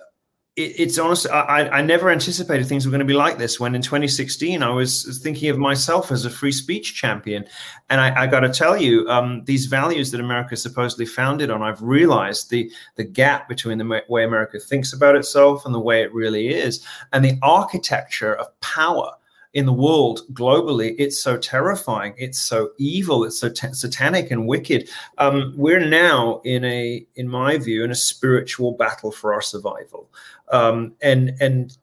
it, 0.56 0.74
it's 0.78 0.98
honestly, 0.98 1.30
I, 1.30 1.78
I 1.78 1.82
never 1.82 2.10
anticipated 2.10 2.66
things 2.66 2.86
were 2.86 2.90
going 2.90 3.00
to 3.00 3.04
be 3.04 3.14
like 3.14 3.38
this. 3.38 3.58
When 3.58 3.74
in 3.74 3.82
2016, 3.82 4.62
I 4.62 4.70
was 4.70 5.18
thinking 5.22 5.50
of 5.50 5.58
myself 5.58 6.12
as 6.12 6.24
a 6.24 6.30
free 6.30 6.52
speech 6.52 6.94
champion, 6.94 7.44
and 7.90 8.00
I, 8.00 8.22
I 8.22 8.26
got 8.26 8.40
to 8.40 8.48
tell 8.48 8.76
you, 8.76 9.08
um, 9.08 9.44
these 9.44 9.66
values 9.66 10.10
that 10.12 10.20
America 10.20 10.54
is 10.54 10.62
supposedly 10.62 11.06
founded 11.06 11.50
on, 11.50 11.62
I've 11.62 11.82
realized 11.82 12.50
the 12.50 12.70
the 12.96 13.04
gap 13.04 13.48
between 13.48 13.78
the 13.78 14.02
way 14.08 14.24
America 14.24 14.58
thinks 14.60 14.92
about 14.92 15.16
itself 15.16 15.66
and 15.66 15.74
the 15.74 15.80
way 15.80 16.02
it 16.02 16.14
really 16.14 16.48
is, 16.48 16.84
and 17.12 17.24
the 17.24 17.38
architecture 17.42 18.34
of 18.34 18.48
power 18.60 19.10
in 19.54 19.66
the 19.66 19.72
world 19.72 20.22
globally, 20.32 20.94
it's 20.98 21.20
so 21.20 21.36
terrifying, 21.36 22.14
it's 22.18 22.40
so 22.40 22.70
evil, 22.76 23.24
it's 23.24 23.38
so 23.38 23.48
t- 23.48 23.72
satanic 23.72 24.30
and 24.30 24.46
wicked. 24.46 24.88
Um, 25.18 25.54
we're 25.56 25.84
now 25.84 26.40
in 26.44 26.64
a, 26.64 27.06
in 27.14 27.28
my 27.28 27.56
view, 27.58 27.84
in 27.84 27.92
a 27.92 27.96
spiritual 27.96 28.72
battle 28.72 29.12
for 29.12 29.32
our 29.32 29.40
survival. 29.40 30.10
Um, 30.50 30.94
and 31.00 31.34
and 31.40 31.76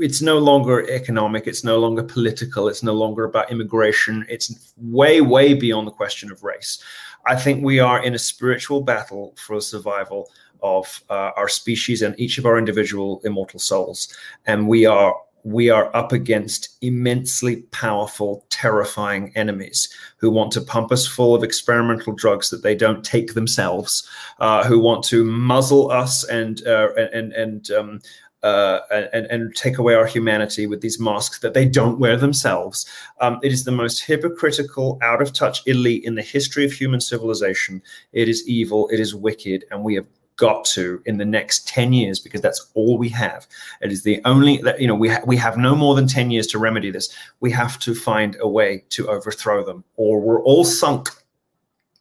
it's 0.00 0.20
no 0.20 0.38
longer 0.38 0.90
economic 0.90 1.46
it's 1.46 1.62
no 1.62 1.78
longer 1.78 2.02
political 2.02 2.66
it's 2.66 2.82
no 2.82 2.94
longer 2.94 3.22
about 3.22 3.48
immigration 3.52 4.26
it's 4.28 4.74
way 4.76 5.20
way 5.20 5.54
beyond 5.54 5.86
the 5.86 5.92
question 5.92 6.32
of 6.32 6.42
race. 6.42 6.82
I 7.26 7.36
think 7.36 7.64
we 7.64 7.78
are 7.78 8.02
in 8.02 8.12
a 8.14 8.18
spiritual 8.18 8.80
battle 8.80 9.34
for 9.36 9.54
the 9.54 9.62
survival 9.62 10.30
of 10.62 11.02
uh, 11.10 11.30
our 11.36 11.48
species 11.48 12.02
and 12.02 12.18
each 12.18 12.38
of 12.38 12.46
our 12.46 12.58
individual 12.58 13.20
immortal 13.24 13.60
souls. 13.60 14.12
And 14.46 14.66
we 14.66 14.86
are 14.86 15.14
we 15.44 15.70
are 15.70 15.94
up 15.96 16.12
against 16.12 16.76
immensely 16.82 17.62
powerful, 17.70 18.44
terrifying 18.50 19.32
enemies 19.34 19.88
who 20.18 20.30
want 20.30 20.52
to 20.52 20.60
pump 20.60 20.92
us 20.92 21.06
full 21.06 21.34
of 21.34 21.44
experimental 21.44 22.12
drugs 22.12 22.50
that 22.50 22.62
they 22.62 22.74
don't 22.74 23.04
take 23.04 23.34
themselves, 23.34 24.08
uh, 24.40 24.64
who 24.64 24.78
want 24.78 25.04
to 25.04 25.24
muzzle 25.24 25.90
us 25.90 26.24
and 26.24 26.66
uh, 26.66 26.92
and 26.94 27.32
and 27.32 27.70
um, 27.70 28.00
uh, 28.42 28.80
and, 28.90 29.26
and 29.26 29.56
take 29.56 29.78
away 29.78 29.94
our 29.94 30.06
humanity 30.06 30.66
with 30.66 30.80
these 30.80 31.00
masks 31.00 31.40
that 31.40 31.54
they 31.54 31.64
don't 31.64 31.98
wear 31.98 32.16
themselves. 32.16 32.86
Um, 33.20 33.40
it 33.42 33.52
is 33.52 33.64
the 33.64 33.72
most 33.72 34.04
hypocritical, 34.04 34.98
out 35.02 35.20
of 35.20 35.32
touch 35.32 35.66
elite 35.66 36.04
in 36.04 36.14
the 36.14 36.22
history 36.22 36.64
of 36.64 36.72
human 36.72 37.00
civilization. 37.00 37.82
It 38.12 38.28
is 38.28 38.46
evil, 38.48 38.88
it 38.92 39.00
is 39.00 39.14
wicked, 39.14 39.64
and 39.70 39.82
we 39.82 39.94
have 39.96 40.06
got 40.38 40.64
to 40.64 41.02
in 41.04 41.18
the 41.18 41.24
next 41.24 41.68
10 41.68 41.92
years 41.92 42.18
because 42.18 42.40
that's 42.40 42.70
all 42.74 42.96
we 42.96 43.10
have. 43.10 43.46
It 43.82 43.92
is 43.92 44.02
the 44.02 44.20
only 44.24 44.56
that 44.58 44.80
you 44.80 44.86
know 44.86 44.94
we 44.94 45.10
ha- 45.10 45.22
we 45.26 45.36
have 45.36 45.58
no 45.58 45.76
more 45.76 45.94
than 45.94 46.06
10 46.06 46.30
years 46.30 46.46
to 46.48 46.58
remedy 46.58 46.90
this. 46.90 47.14
We 47.40 47.50
have 47.52 47.78
to 47.80 47.94
find 47.94 48.36
a 48.40 48.48
way 48.48 48.84
to 48.90 49.08
overthrow 49.08 49.64
them 49.64 49.84
or 49.96 50.20
we're 50.20 50.42
all 50.42 50.64
sunk. 50.64 51.10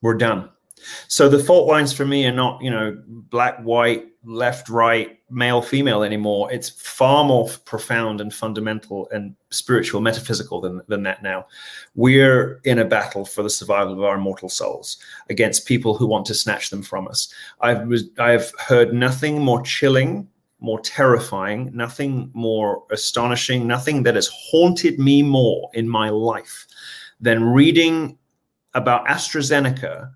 We're 0.02 0.15
done 0.15 0.50
so 1.08 1.30
the 1.30 1.39
fault 1.39 1.67
lines 1.67 1.93
for 1.93 2.06
me 2.06 2.26
are 2.26 2.32
not 2.32 2.62
you 2.62 2.69
know 2.69 3.02
black 3.08 3.60
white 3.60 4.06
left 4.28 4.67
right 4.69 5.19
male 5.30 5.62
female 5.62 6.04
anymore. 6.04 6.52
It's 6.52 6.69
far 6.69 7.23
more 7.23 7.50
profound 7.65 8.21
and 8.21 8.34
fundamental 8.34 9.08
and 9.12 9.36
spiritual 9.50 10.02
metaphysical 10.02 10.62
than, 10.62 10.82
than 10.88 11.04
that 11.04 11.23
now. 11.23 11.47
We're 11.95 12.60
in 12.63 12.80
a 12.80 12.86
battle 12.86 13.26
for 13.26 13.43
the 13.43 13.50
survival 13.50 13.93
of 13.93 14.04
our 14.04 14.15
immortal 14.15 14.50
souls 14.50 14.97
against 15.30 15.65
people 15.65 15.97
who 15.97 16.08
want 16.08 16.26
to 16.28 16.34
snatch 16.34 16.69
them 16.69 16.84
from 16.84 17.08
us. 17.08 17.34
I've 17.62 17.89
i've 18.19 18.52
heard 18.60 18.93
nothing 18.93 19.41
more 19.41 19.62
chilling 19.62 20.28
more 20.60 20.80
terrifying 20.80 21.69
nothing 21.73 22.32
more 22.34 22.84
astonishing 22.89 23.67
nothing 23.67 24.02
that 24.04 24.15
has 24.15 24.28
haunted 24.28 24.97
me 24.97 25.21
more 25.21 25.69
in 25.73 25.88
my 25.88 26.10
life 26.10 26.65
than 27.21 27.43
reading 27.43 28.17
about 28.73 29.06
astrazeneca 29.06 30.12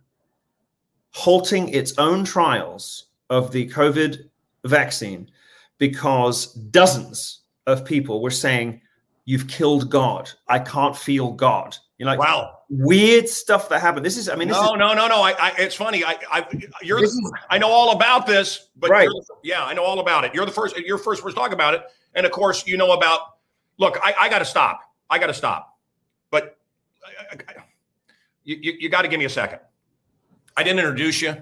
halting 1.12 1.70
its 1.70 1.98
own 1.98 2.24
trials 2.24 3.06
of 3.30 3.52
the 3.52 3.68
COVID 3.70 4.30
vaccine 4.66 5.30
because 5.78 6.54
dozens 6.54 7.42
of 7.68 7.86
people 7.86 8.22
were 8.22 8.32
saying, 8.32 8.82
You've 9.26 9.48
killed 9.48 9.90
God. 9.90 10.32
I 10.48 10.58
can't 10.60 10.98
feel 10.98 11.32
God. 11.32 11.78
You 12.00 12.06
know, 12.06 12.12
like 12.12 12.20
wow, 12.20 12.58
weird 12.70 13.30
stuff 13.30 13.70
that 13.70 13.80
happened. 13.80 14.04
This 14.04 14.18
is, 14.18 14.28
I 14.28 14.36
mean, 14.36 14.48
no, 14.48 14.74
is, 14.74 14.80
no, 14.80 14.94
no, 14.96 15.08
no. 15.08 15.22
I, 15.22 15.36
I, 15.40 15.54
it's 15.60 15.76
funny. 15.76 16.04
I, 16.04 16.18
I, 16.32 16.48
you're, 16.82 17.00
the, 17.00 17.06
is, 17.06 17.32
I 17.50 17.60
know 17.60 17.68
all 17.68 17.96
about 17.96 18.26
this, 18.26 18.70
but 18.76 18.90
right. 18.90 19.08
yeah, 19.44 19.64
I 19.64 19.76
know 19.76 19.84
all 19.84 20.00
about 20.00 20.26
it. 20.26 20.34
You're 20.34 20.48
the 20.48 20.52
first, 20.52 20.76
you're 20.78 20.98
first 20.98 21.22
person 21.22 21.36
to 21.36 21.40
talk 21.40 21.52
about 21.52 21.76
it, 21.76 21.84
and 22.16 22.26
of 22.26 22.32
course, 22.32 22.66
you 22.66 22.76
know 22.76 22.94
about. 22.94 23.20
Look, 23.78 24.00
I, 24.04 24.16
I 24.20 24.30
got 24.30 24.40
to 24.40 24.46
stop. 24.46 24.82
I 25.10 25.20
got 25.20 25.28
to 25.28 25.34
stop, 25.34 25.78
but 26.32 26.58
I, 27.06 27.36
you, 28.44 28.58
you, 28.60 28.74
you 28.80 28.90
got 28.90 29.04
to 29.04 29.08
give 29.08 29.20
me 29.20 29.26
a 29.26 29.30
second. 29.30 29.60
I 30.58 30.64
didn't 30.64 30.80
introduce 30.80 31.22
you. 31.22 31.36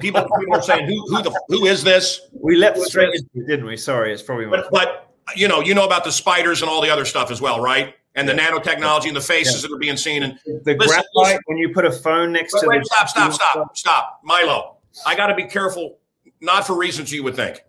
People, 0.00 0.22
people 0.38 0.54
are 0.54 0.62
saying, 0.62 0.86
"Who, 0.86 1.06
who 1.08 1.22
the, 1.22 1.42
who 1.48 1.66
is 1.66 1.84
this?" 1.84 2.22
We 2.32 2.56
leapt 2.56 2.78
straight 2.78 3.14
into, 3.14 3.46
didn't 3.46 3.66
we? 3.66 3.76
Sorry, 3.76 4.12
it's 4.12 4.22
probably. 4.22 4.46
But, 4.46 4.70
but, 4.70 5.14
you 5.36 5.48
know, 5.48 5.60
you 5.60 5.74
know 5.74 5.84
about 5.84 6.04
the 6.04 6.12
spiders 6.12 6.62
and 6.62 6.70
all 6.70 6.80
the 6.80 6.90
other 6.90 7.04
stuff 7.04 7.30
as 7.30 7.40
well, 7.40 7.60
right? 7.60 7.94
And 8.14 8.28
the 8.28 8.32
nanotechnology 8.32 9.06
and 9.06 9.16
the 9.16 9.20
faces 9.20 9.62
yeah. 9.62 9.68
that 9.68 9.74
are 9.74 9.78
being 9.78 9.96
seen. 9.96 10.22
And 10.22 10.38
the 10.44 10.74
listen, 10.74 11.02
graphite 11.14 11.40
when 11.46 11.58
you 11.58 11.72
put 11.72 11.84
a 11.84 11.92
phone 11.92 12.32
next 12.32 12.58
to. 12.60 12.66
Wait, 12.66 12.80
the 12.80 12.84
stop! 12.84 13.08
Stop! 13.08 13.32
Stop! 13.32 13.76
Stop! 13.76 14.20
Milo, 14.24 14.78
I 15.06 15.14
got 15.14 15.28
to 15.28 15.34
be 15.34 15.44
careful, 15.44 15.98
not 16.40 16.66
for 16.66 16.76
reasons 16.76 17.12
you 17.12 17.22
would 17.22 17.36
think. 17.36 17.62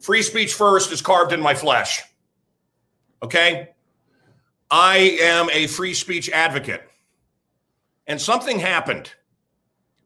Free 0.00 0.22
speech 0.22 0.54
first 0.54 0.92
is 0.92 1.00
carved 1.00 1.32
in 1.32 1.40
my 1.40 1.54
flesh. 1.54 2.02
Okay, 3.22 3.70
I 4.70 5.18
am 5.22 5.48
a 5.50 5.66
free 5.66 5.94
speech 5.94 6.28
advocate, 6.30 6.82
and 8.06 8.20
something 8.20 8.58
happened 8.58 9.12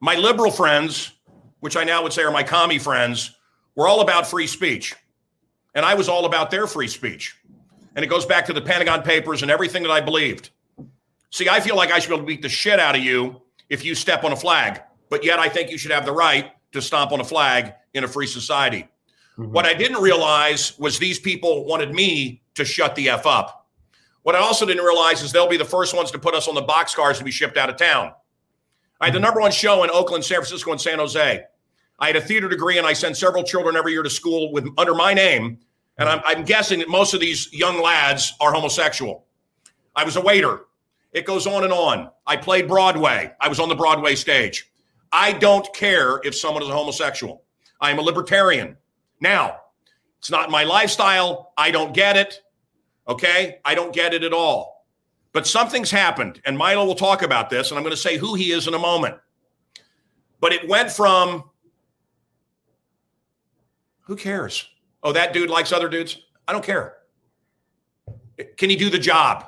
my 0.01 0.15
liberal 0.17 0.51
friends, 0.51 1.13
which 1.61 1.77
I 1.77 1.85
now 1.85 2.03
would 2.03 2.13
say 2.13 2.23
are 2.23 2.31
my 2.31 2.43
commie 2.43 2.79
friends, 2.79 3.35
were 3.75 3.89
all 3.89 4.01
about 4.01 4.27
free 4.27 4.47
speech. 4.47 4.95
And 5.75 5.85
I 5.85 5.95
was 5.95 6.09
all 6.09 6.25
about 6.25 6.51
their 6.51 6.67
free 6.67 6.89
speech. 6.89 7.37
And 7.95 8.05
it 8.05 8.09
goes 8.09 8.27
back 8.27 8.47
to 8.47 8.53
the 8.53 8.61
Pentagon 8.61 9.03
Papers 9.03 9.43
and 9.43 9.51
everything 9.51 9.83
that 9.83 9.93
I 9.93 10.01
believed. 10.01 10.51
See, 11.31 11.49
I 11.49 11.61
feel 11.61 11.77
like 11.77 11.91
I 11.91 11.99
should 11.99 12.09
be 12.09 12.15
able 12.15 12.25
to 12.25 12.27
beat 12.27 12.43
the 12.43 12.49
shit 12.49 12.81
out 12.81 12.97
of 12.97 13.03
you 13.03 13.43
if 13.69 13.85
you 13.85 13.95
step 13.95 14.25
on 14.25 14.33
a 14.33 14.37
flag, 14.37 14.81
but 15.11 15.25
yet 15.25 15.39
I 15.39 15.49
think 15.49 15.71
you 15.71 15.79
should 15.79 15.91
have 15.91 16.07
the 16.07 16.13
right 16.13 16.53
to 16.73 16.81
stomp 16.81 17.13
on 17.13 17.21
a 17.21 17.25
flag 17.25 17.75
in 17.95 18.05
a 18.05 18.09
free 18.09 18.27
society. 18.27 18.89
Mm-hmm. 19.39 19.53
What 19.53 19.67
I 19.67 19.75
didn't 19.75 20.01
realize 20.01 20.79
was 20.79 20.99
these 20.99 21.19
people 21.19 21.65
wanted 21.65 21.93
me 21.93 22.43
to 22.55 22.65
shut 22.65 22.95
the 22.95 23.11
F 23.11 23.27
up. 23.27 23.67
What 24.23 24.35
I 24.35 24.41
also 24.41 24.67
didn't 24.67 24.85
realize 24.85 25.23
is 25.23 25.33
they'll 25.33 25.49
be 25.49 25.57
the 25.57 25.65
first 25.65 25.95
ones 25.95 26.11
to 26.11 26.19
put 26.19 26.35
us 26.35 26.49
on 26.49 26.55
the 26.55 26.63
boxcars 26.63 27.19
to 27.19 27.25
be 27.25 27.31
shipped 27.31 27.57
out 27.57 27.71
of 27.71 27.77
town. 27.77 28.13
I 29.01 29.07
had 29.07 29.15
the 29.15 29.21
number 29.21 29.41
one 29.41 29.53
show 29.53 29.85
in 29.85 29.91
Oakland, 29.91 30.25
San 30.25 30.37
Francisco, 30.37 30.73
and 30.73 30.81
San 30.81 30.99
Jose. 30.99 31.45
I 32.01 32.07
had 32.07 32.17
a 32.17 32.21
theater 32.21 32.49
degree, 32.49 32.79
and 32.79 32.87
I 32.87 32.93
sent 32.93 33.17
several 33.17 33.43
children 33.45 33.77
every 33.77 33.93
year 33.93 34.03
to 34.03 34.11
school 34.11 34.53
with 34.53 34.69
under 34.77 34.95
my 34.95 35.15
name. 35.15 35.59
And 35.99 36.09
I'm, 36.09 36.21
I'm 36.25 36.45
guessing 36.45 36.79
that 36.79 36.89
most 36.89 37.15
of 37.15 37.21
these 37.21 37.53
young 37.53 37.83
lads 37.83 38.35
are 38.41 38.53
homosexual. 38.53 39.27
I 39.97 40.05
was 40.05 40.17
a 40.17 40.21
waiter. 40.21 40.61
It 41.13 41.27
goes 41.27 41.47
on 41.47 41.65
and 41.65 41.73
on. 41.73 42.11
I 42.27 42.37
played 42.37 42.69
Broadway. 42.69 43.33
I 43.41 43.49
was 43.49 43.59
on 43.59 43.69
the 43.69 43.75
Broadway 43.75 44.15
stage. 44.15 44.71
I 45.11 45.33
don't 45.33 45.73
care 45.75 46.21
if 46.23 46.35
someone 46.37 46.63
is 46.63 46.69
a 46.69 46.73
homosexual. 46.73 47.43
I 47.81 47.91
am 47.91 47.99
a 47.99 48.03
libertarian. 48.03 48.77
Now, 49.21 49.57
it's 50.19 50.31
not 50.31 50.51
my 50.51 50.65
lifestyle. 50.65 51.53
I 51.57 51.71
don't 51.71 51.95
get 51.95 52.17
it. 52.17 52.43
Okay? 53.09 53.59
I 53.65 53.75
don't 53.75 53.93
get 53.93 54.15
it 54.15 54.23
at 54.23 54.33
all. 54.33 54.78
But 55.33 55.47
something's 55.47 55.91
happened, 55.91 56.41
and 56.45 56.57
Milo 56.57 56.85
will 56.85 56.95
talk 56.95 57.23
about 57.23 57.51
this, 57.51 57.71
and 57.71 57.79
I'm 57.79 57.85
going 57.85 57.95
to 57.95 58.01
say 58.01 58.17
who 58.17 58.35
he 58.35 58.51
is 58.51 58.67
in 58.67 58.75
a 58.75 58.79
moment. 58.79 59.17
But 60.41 60.53
it 60.53 60.69
went 60.69 60.91
from 60.91 61.45
who 64.03 64.17
cares? 64.17 64.67
Oh, 65.03 65.13
that 65.13 65.33
dude 65.33 65.51
likes 65.51 65.71
other 65.71 65.89
dudes. 65.89 66.19
I 66.47 66.53
don't 66.53 66.65
care. 66.65 66.95
Can 68.57 68.71
he 68.71 68.77
do 68.77 68.89
the 68.89 68.99
job? 68.99 69.45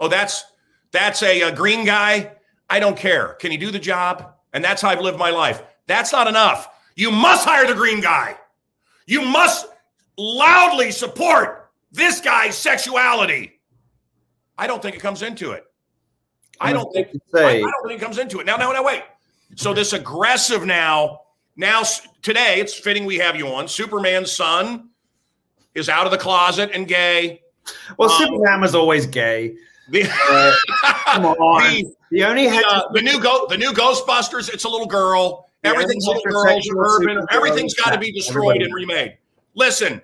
Oh, 0.00 0.08
that's 0.08 0.44
that's 0.90 1.22
a, 1.22 1.42
a 1.42 1.52
green 1.52 1.84
guy. 1.84 2.32
I 2.68 2.80
don't 2.80 2.96
care. 2.96 3.34
Can 3.34 3.50
he 3.50 3.56
do 3.56 3.70
the 3.70 3.78
job? 3.78 4.34
And 4.52 4.64
that's 4.64 4.82
how 4.82 4.88
I've 4.88 5.00
lived 5.00 5.18
my 5.18 5.30
life. 5.30 5.62
That's 5.86 6.12
not 6.12 6.26
enough. 6.26 6.68
You 6.96 7.10
must 7.10 7.44
hire 7.44 7.66
the 7.66 7.74
green 7.74 8.00
guy. 8.00 8.36
You 9.06 9.22
must 9.22 9.66
loudly 10.16 10.90
support 10.90 11.70
this 11.92 12.20
guy's 12.20 12.56
sexuality. 12.56 13.53
I 14.56 14.66
don't 14.66 14.82
think 14.82 14.96
it 14.96 15.00
comes 15.00 15.22
into 15.22 15.52
it. 15.52 15.64
I 16.60 16.72
don't 16.72 16.90
think 16.92 17.08
I, 17.34 17.56
I 17.56 17.60
don't 17.60 17.88
think 17.88 18.00
it 18.00 18.04
comes 18.04 18.18
into 18.18 18.40
it. 18.40 18.46
Now, 18.46 18.56
now, 18.56 18.72
now, 18.72 18.84
wait. 18.84 19.02
So 19.56 19.74
this 19.74 19.92
aggressive 19.92 20.64
now, 20.64 21.20
now 21.56 21.82
today, 22.22 22.60
it's 22.60 22.74
fitting 22.74 23.04
we 23.04 23.18
have 23.18 23.36
you 23.36 23.48
on. 23.48 23.68
Superman's 23.68 24.32
son 24.32 24.90
is 25.74 25.88
out 25.88 26.06
of 26.06 26.12
the 26.12 26.18
closet 26.18 26.70
and 26.72 26.86
gay. 26.86 27.42
Well, 27.98 28.10
um, 28.10 28.18
Superman 28.18 28.60
was 28.60 28.74
always 28.74 29.06
gay. 29.06 29.56
The, 29.88 30.08
uh, 30.28 30.54
come 31.04 31.26
on. 31.26 31.62
The, 31.74 31.94
the 32.10 32.24
only 32.24 32.48
the, 32.48 32.64
uh, 32.66 32.92
the 32.92 33.02
new 33.02 33.20
go 33.20 33.46
the 33.48 33.58
new 33.58 33.72
Ghostbusters. 33.72 34.52
It's 34.52 34.64
a 34.64 34.68
little 34.68 34.86
girl. 34.86 35.48
Everything's 35.64 36.06
little 36.06 36.22
girls. 36.22 36.68
Urban. 36.76 37.26
Everything's 37.30 37.74
got 37.74 37.92
to 37.92 37.98
be 37.98 38.12
destroyed 38.12 38.56
Everybody. 38.56 38.64
and 38.64 38.74
remade. 38.74 39.18
Listen, 39.54 40.00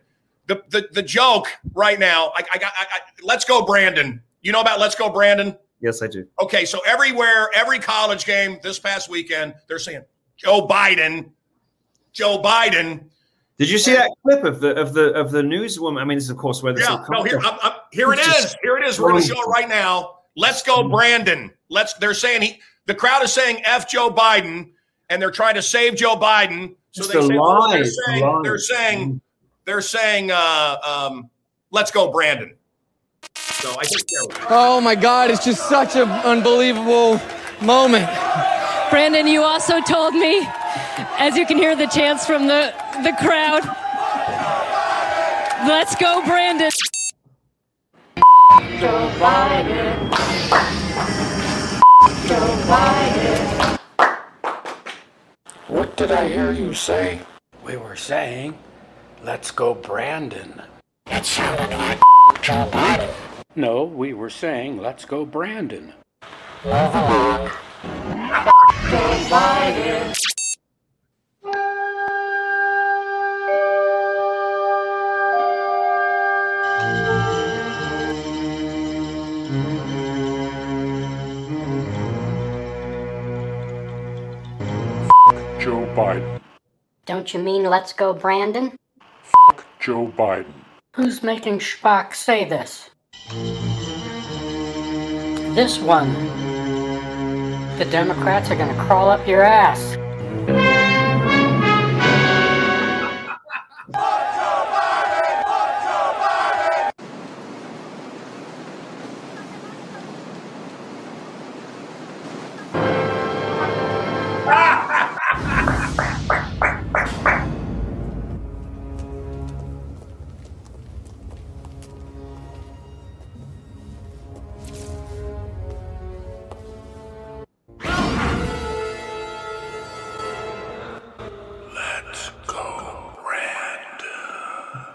the, 0.46 0.62
the 0.70 0.88
the 0.92 1.02
joke 1.02 1.48
right 1.74 1.98
now. 1.98 2.32
I, 2.34 2.44
I 2.52 2.58
got. 2.58 2.72
I, 2.76 2.86
I, 2.90 3.00
let's 3.22 3.44
go, 3.44 3.64
Brandon. 3.64 4.22
You 4.42 4.52
know 4.52 4.60
about 4.60 4.80
Let's 4.80 4.94
Go, 4.94 5.10
Brandon? 5.10 5.56
Yes, 5.80 6.02
I 6.02 6.06
do. 6.06 6.26
Okay, 6.40 6.64
so 6.64 6.80
everywhere, 6.86 7.50
every 7.54 7.78
college 7.78 8.26
game 8.26 8.58
this 8.62 8.78
past 8.78 9.08
weekend, 9.08 9.54
they're 9.66 9.78
saying 9.78 10.02
Joe 10.36 10.66
Biden, 10.66 11.30
Joe 12.12 12.40
Biden. 12.42 13.06
Did 13.56 13.70
you 13.70 13.78
see 13.78 13.92
that 13.92 14.10
clip 14.22 14.44
of 14.44 14.60
the 14.60 14.74
of 14.74 14.94
the 14.94 15.12
of 15.12 15.30
the 15.30 15.42
newswoman? 15.42 16.00
I 16.00 16.04
mean, 16.04 16.16
this 16.16 16.24
is 16.24 16.30
of 16.30 16.38
course 16.38 16.62
where 16.62 16.72
this. 16.72 16.88
Yeah, 16.88 17.04
no, 17.10 17.22
here, 17.22 17.38
I'm, 17.42 17.58
I'm, 17.62 17.72
here 17.92 18.12
it 18.12 18.18
is. 18.18 18.56
Here 18.62 18.78
it 18.78 18.86
is. 18.86 18.98
We're 18.98 19.10
going 19.10 19.22
to 19.22 19.28
show 19.28 19.40
it 19.40 19.48
right 19.48 19.68
now. 19.68 20.20
Let's 20.36 20.62
go, 20.62 20.82
mm. 20.82 20.90
Brandon. 20.90 21.50
Let's. 21.68 21.94
They're 21.94 22.14
saying 22.14 22.42
he. 22.42 22.60
The 22.86 22.94
crowd 22.94 23.22
is 23.22 23.32
saying 23.32 23.60
"F 23.64 23.88
Joe 23.88 24.10
Biden," 24.10 24.70
and 25.10 25.20
they're 25.20 25.30
trying 25.30 25.54
to 25.56 25.62
save 25.62 25.96
Joe 25.96 26.16
Biden. 26.16 26.74
So 26.92 27.04
it's 27.04 27.12
they 27.12 27.20
say, 27.20 27.38
well, 27.38 27.70
they're 27.70 27.84
saying, 27.84 28.40
they're 28.42 28.58
saying, 28.58 29.20
they're 29.64 29.82
saying, 29.82 30.30
uh, 30.30 30.76
um, 30.82 31.30
"Let's 31.70 31.90
go, 31.90 32.10
Brandon." 32.10 32.54
So 33.60 33.76
I 33.78 33.84
think. 33.84 34.06
Oh 34.48 34.80
my 34.80 34.94
God! 34.94 35.30
It's 35.30 35.44
just 35.44 35.68
such 35.68 35.94
an 35.94 36.08
unbelievable 36.08 37.20
moment. 37.60 38.08
Brandon, 38.88 39.26
you 39.26 39.42
also 39.42 39.82
told 39.82 40.14
me, 40.14 40.48
as 41.18 41.36
you 41.36 41.44
can 41.44 41.58
hear 41.58 41.76
the 41.76 41.86
chants 41.86 42.24
from 42.26 42.46
the 42.46 42.72
the 43.02 43.12
crowd. 43.20 43.64
Let's 45.68 45.94
go, 45.96 46.22
Brandon. 46.24 46.70
Joe 48.80 49.12
Biden. 49.18 50.10
Joe 52.26 52.56
Biden. 52.66 53.78
What 55.68 55.96
did 55.98 56.12
I 56.12 56.28
hear 56.28 56.50
you 56.50 56.72
say? 56.72 57.20
We 57.62 57.76
were 57.76 57.96
saying, 57.96 58.58
let's 59.22 59.50
go, 59.50 59.74
Brandon. 59.74 60.62
That 61.06 61.26
sounded 61.26 61.76
like 61.76 62.00
Joe 62.40 62.66
Biden. 62.72 63.29
No, 63.56 63.82
we 63.82 64.14
were 64.14 64.30
saying, 64.30 64.78
let's 64.78 65.04
go, 65.04 65.24
Brandon. 65.24 65.92
Move 66.64 66.72
along. 66.72 67.50
Joe 68.88 69.16
Biden. 69.28 70.16
Joe 85.58 85.86
Biden. 85.96 86.40
Don't 87.04 87.34
you 87.34 87.40
mean 87.40 87.64
let's 87.64 87.92
go, 87.92 88.12
Brandon? 88.12 88.76
F 89.48 89.66
Joe 89.80 90.12
Biden. 90.16 90.52
Who's 90.94 91.24
making 91.24 91.58
Spock 91.58 92.14
say 92.14 92.44
this? 92.44 92.89
This 95.54 95.78
one. 95.78 96.12
The 97.78 97.86
Democrats 97.90 98.50
are 98.50 98.56
gonna 98.56 98.74
crawl 98.84 99.08
up 99.08 99.26
your 99.26 99.42
ass. 99.42 99.96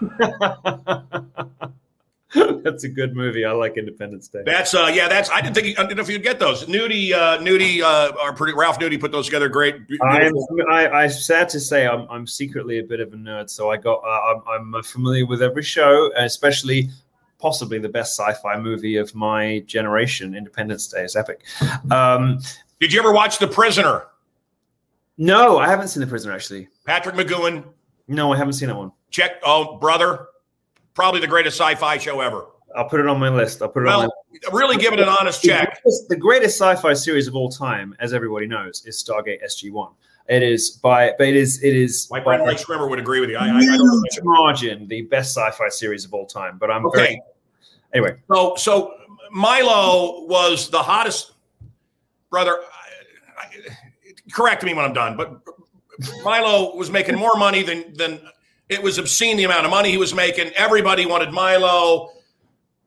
that's 2.62 2.84
a 2.84 2.88
good 2.88 3.14
movie. 3.14 3.44
I 3.44 3.52
like 3.52 3.76
Independence 3.76 4.28
Day. 4.28 4.42
That's 4.44 4.74
uh 4.74 4.90
yeah, 4.92 5.08
that's 5.08 5.30
I 5.30 5.40
didn't 5.40 5.54
think 5.54 5.78
I 5.78 5.82
didn't 5.82 5.96
know 5.96 6.02
if 6.02 6.08
you'd 6.08 6.22
get 6.22 6.38
those. 6.38 6.64
Nudie 6.66 7.12
uh 7.12 7.38
Nudie 7.38 7.82
uh 7.82 8.12
our 8.20 8.32
pretty 8.32 8.54
Ralph 8.54 8.78
Nudie 8.78 9.00
put 9.00 9.12
those 9.12 9.26
together 9.26 9.48
great. 9.48 9.76
I'm 10.02 10.34
I, 10.70 10.88
I 10.88 11.06
sad 11.06 11.48
to 11.50 11.60
say 11.60 11.86
I'm 11.86 12.06
I'm 12.10 12.26
secretly 12.26 12.78
a 12.78 12.82
bit 12.82 13.00
of 13.00 13.12
a 13.12 13.16
nerd, 13.16 13.50
so 13.50 13.70
I 13.70 13.76
got 13.76 14.02
uh, 14.04 14.40
I'm, 14.48 14.74
I'm 14.74 14.82
familiar 14.82 15.26
with 15.26 15.42
every 15.42 15.62
show, 15.62 16.10
especially 16.16 16.90
possibly 17.38 17.78
the 17.78 17.88
best 17.88 18.18
sci-fi 18.18 18.58
movie 18.58 18.96
of 18.96 19.14
my 19.14 19.60
generation. 19.66 20.34
Independence 20.34 20.88
Day 20.88 21.04
is 21.04 21.16
epic. 21.16 21.44
Um, 21.90 22.40
Did 22.80 22.92
you 22.92 22.98
ever 22.98 23.12
watch 23.12 23.38
The 23.38 23.46
Prisoner? 23.46 24.06
No, 25.18 25.58
I 25.58 25.68
haven't 25.68 25.88
seen 25.88 26.00
The 26.00 26.06
Prisoner 26.06 26.32
actually. 26.32 26.68
Patrick 26.84 27.14
McGoohan. 27.14 27.64
No, 28.08 28.32
I 28.32 28.36
haven't 28.36 28.54
seen 28.54 28.68
that 28.68 28.76
one. 28.76 28.92
Check. 29.10 29.40
Oh, 29.44 29.78
brother, 29.78 30.26
probably 30.94 31.20
the 31.20 31.26
greatest 31.26 31.58
sci-fi 31.58 31.98
show 31.98 32.20
ever. 32.20 32.46
I'll 32.76 32.88
put 32.88 33.00
it 33.00 33.06
on 33.06 33.18
my 33.18 33.28
list. 33.28 33.62
I'll 33.62 33.68
put 33.68 33.84
it 33.84 33.86
well, 33.86 34.02
on. 34.02 34.10
My 34.44 34.58
really 34.58 34.76
give 34.76 34.92
it 34.92 35.00
an 35.00 35.08
honest 35.08 35.42
check. 35.42 35.80
The 36.08 36.16
greatest 36.16 36.58
sci-fi 36.58 36.92
series 36.92 37.26
of 37.26 37.34
all 37.34 37.48
time, 37.48 37.96
as 38.00 38.12
everybody 38.12 38.46
knows, 38.46 38.84
is 38.84 39.02
Stargate 39.02 39.42
SG 39.44 39.72
One. 39.72 39.92
It 40.28 40.42
is 40.42 40.70
by, 40.70 41.12
but 41.16 41.28
it 41.28 41.36
is 41.36 41.62
it 41.62 41.74
is. 41.74 42.08
My 42.10 42.22
friend 42.22 42.44
Mike 42.44 42.58
Schwimmer 42.58 42.90
would 42.90 42.98
agree 42.98 43.20
with 43.20 43.30
you. 43.30 43.36
I, 43.36 43.46
I, 43.46 43.60
I 43.60 43.78
margin 44.24 44.88
the 44.88 45.02
best 45.02 45.36
sci-fi 45.36 45.68
series 45.68 46.04
of 46.04 46.12
all 46.12 46.26
time. 46.26 46.58
But 46.58 46.70
I'm 46.70 46.84
okay. 46.86 46.98
Very, 46.98 47.22
anyway, 47.94 48.16
so 48.28 48.56
so 48.56 48.94
Milo 49.30 50.26
was 50.26 50.68
the 50.68 50.82
hottest 50.82 51.32
brother. 52.28 52.58
correct 54.32 54.64
me 54.64 54.74
when 54.74 54.84
I'm 54.84 54.92
done, 54.92 55.16
but 55.16 55.42
Milo 56.24 56.76
was 56.76 56.90
making 56.90 57.16
more 57.16 57.36
money 57.36 57.62
than 57.62 57.94
than 57.94 58.20
it 58.68 58.82
was 58.82 58.98
obscene 58.98 59.36
the 59.36 59.44
amount 59.44 59.64
of 59.64 59.70
money 59.70 59.90
he 59.90 59.98
was 59.98 60.14
making. 60.14 60.48
Everybody 60.56 61.06
wanted 61.06 61.32
Milo. 61.32 62.12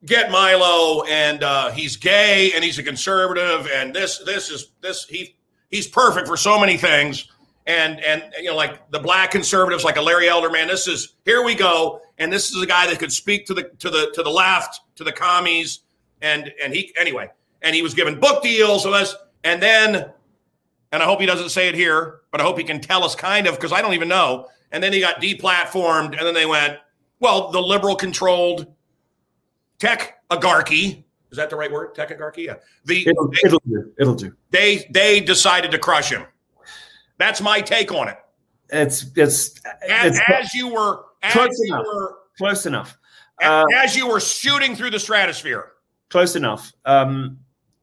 Get 0.05 0.31
Milo, 0.31 1.03
and 1.09 1.43
uh, 1.43 1.71
he's 1.71 1.97
gay, 1.97 2.53
and 2.53 2.63
he's 2.63 2.79
a 2.79 2.83
conservative, 2.83 3.67
and 3.73 3.93
this 3.93 4.19
this 4.19 4.49
is 4.49 4.71
this 4.79 5.05
he 5.05 5.35
he's 5.69 5.87
perfect 5.87 6.25
for 6.25 6.37
so 6.37 6.57
many 6.57 6.77
things. 6.77 7.27
and 7.69 7.99
and 8.03 8.23
you 8.39 8.45
know 8.45 8.55
like 8.55 8.89
the 8.91 8.99
black 8.99 9.31
conservatives 9.31 9.83
like 9.83 9.97
a 9.97 10.01
Larry 10.01 10.25
Elderman. 10.25 10.67
This 10.67 10.87
is 10.87 11.13
here 11.23 11.43
we 11.43 11.53
go, 11.53 12.01
and 12.17 12.33
this 12.33 12.51
is 12.51 12.61
a 12.61 12.65
guy 12.65 12.87
that 12.87 12.97
could 12.99 13.11
speak 13.11 13.45
to 13.45 13.53
the 13.53 13.63
to 13.79 13.89
the 13.89 14.11
to 14.15 14.23
the 14.23 14.29
left, 14.29 14.81
to 14.95 15.03
the 15.03 15.11
commies, 15.11 15.81
and 16.21 16.51
and 16.63 16.73
he 16.73 16.93
anyway, 16.99 17.29
and 17.61 17.75
he 17.75 17.81
was 17.81 17.93
given 17.93 18.19
book 18.19 18.41
deals 18.41 18.85
and 18.85 18.93
this, 18.93 19.15
and 19.43 19.61
then, 19.61 20.11
and 20.91 21.01
I 21.03 21.05
hope 21.05 21.19
he 21.19 21.25
doesn't 21.25 21.49
say 21.49 21.67
it 21.69 21.75
here, 21.75 22.21
but 22.31 22.41
I 22.41 22.43
hope 22.43 22.57
he 22.57 22.63
can 22.63 22.79
tell 22.81 23.03
us 23.03 23.15
kind 23.15 23.47
of 23.47 23.55
because 23.55 23.71
I 23.71 23.81
don't 23.81 23.93
even 23.93 24.07
know. 24.07 24.47
And 24.71 24.83
then 24.83 24.93
he 24.93 24.99
got 24.99 25.21
deplatformed, 25.21 26.17
and 26.17 26.19
then 26.25 26.33
they 26.33 26.45
went, 26.45 26.77
well, 27.19 27.51
the 27.51 27.61
liberal 27.61 27.95
controlled 27.95 28.67
tech 29.79 30.21
agarchy. 30.29 31.03
Is 31.31 31.37
that 31.37 31.49
the 31.49 31.55
right 31.55 31.71
word? 31.71 31.93
Tech 31.95 32.09
agarchy? 32.09 32.45
Yeah. 32.45 32.55
The 32.85 33.07
It'll, 33.07 33.31
it'll 33.43 33.61
do. 33.67 33.91
It'll 33.99 34.15
do. 34.15 34.35
they 34.51 34.87
they 34.91 35.19
decided 35.19 35.71
to 35.71 35.77
crush 35.77 36.09
him. 36.11 36.23
That's 37.17 37.41
my 37.41 37.61
take 37.61 37.91
on 37.91 38.07
it. 38.07 38.17
It's 38.71 39.05
it's 39.15 39.59
As, 39.87 40.17
it's 40.17 40.21
as 40.33 40.53
you 40.53 40.67
were 40.69 41.05
as 41.23 41.33
Close 41.33 41.59
you 41.59 41.73
enough. 41.73 41.85
were 41.85 42.15
close 42.37 42.65
enough. 42.65 42.97
Uh, 43.43 43.65
as 43.75 43.95
you 43.95 44.07
were 44.07 44.19
shooting 44.19 44.75
through 44.75 44.91
the 44.91 44.99
stratosphere. 44.99 45.71
close 46.09 46.35
enough. 46.35 46.71
Um, 46.85 47.39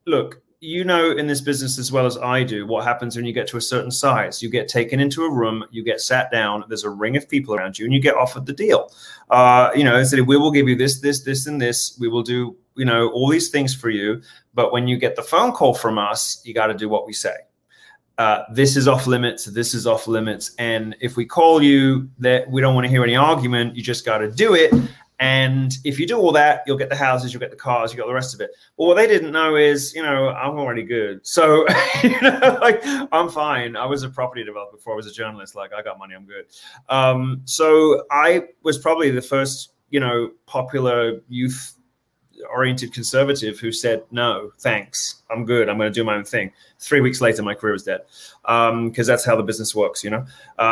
look, 0.07 0.41
you 0.61 0.85
know 0.85 1.11
in 1.13 1.27
this 1.27 1.41
business 1.41 1.79
as 1.79 1.93
well 1.93 2.07
as 2.07 2.17
I 2.17 2.43
do 2.43 2.67
what 2.67 2.85
happens 2.85 3.15
when 3.15 3.25
you 3.25 3.33
get 3.33 3.47
to 3.49 3.57
a 3.57 3.61
certain 3.61 3.91
size. 3.91 4.43
You 4.43 4.49
get 4.49 4.69
taken 4.69 5.01
into 5.01 5.25
a 5.25 5.31
room, 5.31 5.65
you 5.71 5.85
get 5.85 6.01
sat 6.01 6.31
down. 6.31 6.65
There's 6.69 6.85
a 6.85 6.91
ring 6.91 7.17
of 7.17 7.29
people 7.29 7.55
around 7.55 7.79
you, 7.79 7.85
and 7.85 7.93
you 7.93 8.01
get 8.01 8.15
offered 8.15 8.47
the 8.47 8.53
deal. 8.53 8.91
Uh, 9.31 9.71
you 9.75 9.85
know, 9.85 10.03
said 10.05 10.21
we 10.21 10.37
will 10.37 10.51
give 10.51 10.69
you 10.69 10.77
this, 10.77 11.01
this, 11.01 11.23
this, 11.23 11.47
and 11.47 11.61
this. 11.61 11.97
We 12.01 12.09
will 12.09 12.23
do 12.23 12.57
you 12.75 12.85
know 12.85 13.09
all 13.11 13.29
these 13.29 13.51
things 13.51 13.75
for 13.75 13.91
you. 13.91 14.23
But 14.55 14.73
when 14.73 14.89
you 14.89 14.97
get 14.97 15.17
the 15.17 15.23
phone 15.23 15.53
call 15.53 15.75
from 15.75 15.99
us, 15.99 16.41
you 16.45 16.55
got 16.55 16.69
to 16.69 16.75
do 16.75 16.89
what 16.89 17.07
we 17.07 17.13
say. 17.13 17.35
Uh, 18.19 18.45
this 18.51 18.77
is 18.77 18.89
off 18.89 19.07
limits. 19.07 19.45
This 19.45 19.75
is 19.75 19.87
off 19.87 20.09
limits. 20.09 20.53
And 20.59 20.97
if 21.01 21.17
we 21.17 21.27
call 21.27 21.63
you, 21.63 22.09
that 22.19 22.51
we 22.51 22.63
don't 22.63 22.75
want 22.75 22.87
to 22.87 22.89
hear 22.89 23.05
any 23.05 23.15
argument. 23.15 23.77
You 23.77 23.83
just 23.83 24.07
got 24.07 24.19
to 24.19 24.31
do 24.31 24.55
it. 24.55 24.73
And 25.19 25.77
if 25.85 25.99
you 25.99 26.07
do 26.07 26.19
all 26.19 26.33
that, 26.33 26.63
you'll 26.67 26.77
get 26.77 26.91
the 26.91 26.97
houses, 26.97 27.33
you'll 27.33 27.41
get 27.41 27.51
the 27.51 27.57
cars, 27.57 27.91
you 27.91 27.99
got 27.99 28.07
the 28.07 28.13
rest 28.13 28.35
of 28.35 28.41
it. 28.41 28.51
But 28.77 28.85
what 28.85 28.95
they 28.95 29.07
didn't 29.07 29.33
know 29.33 29.57
is, 29.57 29.95
you 29.95 30.03
know, 30.03 30.29
I'm 30.29 30.59
already 30.59 30.83
good. 30.83 31.27
So, 31.27 31.67
you 32.03 32.21
know, 32.21 32.59
like 32.61 32.81
I'm 32.85 33.31
fine. 33.31 33.77
I 33.77 33.87
was 33.87 34.03
a 34.03 34.11
property 34.11 34.45
developer 34.45 34.77
before 34.77 34.93
I 34.93 34.97
was 34.97 35.07
a 35.07 35.13
journalist. 35.13 35.55
Like 35.55 35.73
I 35.73 35.83
got 35.83 35.99
money, 35.99 36.15
I'm 36.15 36.27
good. 36.27 36.47
Um, 36.91 37.41
so 37.45 38.05
I 38.11 38.49
was 38.63 38.79
probably 38.79 39.11
the 39.11 39.23
first, 39.23 39.73
you 39.89 40.01
know, 40.01 40.33
popular 40.45 41.21
youth 41.29 41.77
oriented 42.51 42.93
conservative 42.93 43.59
who 43.59 43.73
said 43.73 44.03
no 44.11 44.51
thanks 44.59 45.23
i'm 45.31 45.47
good 45.47 45.71
i'm 45.71 45.79
going 45.79 45.91
to 45.91 45.95
do 45.95 46.05
my 46.05 46.15
own 46.15 46.25
thing 46.25 46.53
three 46.79 47.01
weeks 47.01 47.23
later 47.23 47.43
my 47.43 47.55
career 47.55 47.73
was 47.73 47.83
dead 47.83 48.03
because 48.43 49.07
that's 49.07 49.25
how 49.25 49.35
the 49.35 49.43
business 49.43 49.75
works 49.75 50.05
you 50.05 50.11
know 50.11 50.23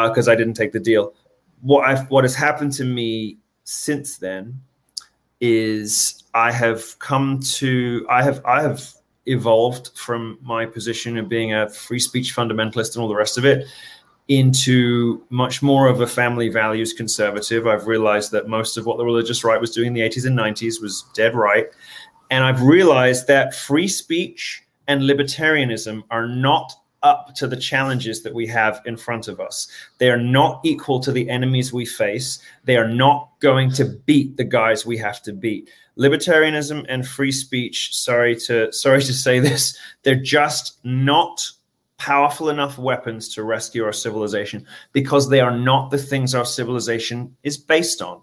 because 0.08 0.28
i 0.28 0.34
didn't 0.34 0.52
take 0.52 0.72
the 0.72 0.78
deal 0.78 1.14
what 1.62 1.88
i 1.88 1.98
what 2.04 2.22
has 2.22 2.34
happened 2.34 2.70
to 2.70 2.84
me 2.84 3.38
since 3.64 4.18
then 4.18 4.60
is 5.40 6.22
i 6.34 6.52
have 6.52 6.98
come 7.00 7.40
to 7.40 8.06
i 8.08 8.22
have 8.22 8.44
i 8.44 8.62
have 8.62 8.94
evolved 9.26 9.90
from 9.96 10.38
my 10.42 10.66
position 10.66 11.16
of 11.16 11.28
being 11.28 11.54
a 11.54 11.68
free 11.68 11.98
speech 11.98 12.34
fundamentalist 12.36 12.94
and 12.94 13.02
all 13.02 13.08
the 13.08 13.16
rest 13.16 13.38
of 13.38 13.44
it 13.44 13.66
into 14.28 15.22
much 15.28 15.62
more 15.62 15.86
of 15.86 16.00
a 16.00 16.06
family 16.06 16.48
values 16.48 16.92
conservative. 16.92 17.66
I've 17.66 17.86
realized 17.86 18.32
that 18.32 18.48
most 18.48 18.76
of 18.76 18.86
what 18.86 18.96
the 18.96 19.04
religious 19.04 19.44
right 19.44 19.60
was 19.60 19.70
doing 19.70 19.88
in 19.88 19.92
the 19.92 20.00
80s 20.00 20.26
and 20.26 20.38
90s 20.38 20.80
was 20.80 21.04
dead 21.14 21.34
right. 21.34 21.66
And 22.30 22.42
I've 22.42 22.62
realized 22.62 23.26
that 23.26 23.54
free 23.54 23.88
speech 23.88 24.62
and 24.88 25.02
libertarianism 25.02 26.02
are 26.10 26.26
not 26.26 26.72
up 27.04 27.34
to 27.36 27.46
the 27.46 27.56
challenges 27.56 28.22
that 28.22 28.34
we 28.34 28.46
have 28.46 28.80
in 28.86 28.96
front 28.96 29.28
of 29.28 29.38
us. 29.38 29.68
They 29.98 30.10
are 30.10 30.20
not 30.20 30.60
equal 30.64 30.98
to 31.00 31.12
the 31.12 31.28
enemies 31.28 31.72
we 31.72 31.86
face. 31.86 32.40
They 32.64 32.76
are 32.76 32.88
not 32.88 33.30
going 33.40 33.70
to 33.72 33.84
beat 33.84 34.36
the 34.36 34.44
guys 34.44 34.84
we 34.84 34.96
have 34.98 35.22
to 35.22 35.32
beat. 35.32 35.70
Libertarianism 35.96 36.84
and 36.88 37.06
free 37.06 37.30
speech, 37.30 37.94
sorry 37.94 38.34
to 38.46 38.72
sorry 38.84 39.02
to 39.02 39.12
say 39.12 39.38
this, 39.38 39.78
they're 40.02 40.16
just 40.16 40.78
not 40.82 41.46
powerful 41.98 42.48
enough 42.48 42.76
weapons 42.78 43.32
to 43.34 43.44
rescue 43.44 43.84
our 43.84 43.92
civilization 43.92 44.66
because 44.92 45.28
they 45.28 45.40
are 45.40 45.56
not 45.56 45.90
the 45.90 45.98
things 45.98 46.34
our 46.34 46.44
civilization 46.44 47.34
is 47.44 47.56
based 47.56 48.02
on. 48.02 48.20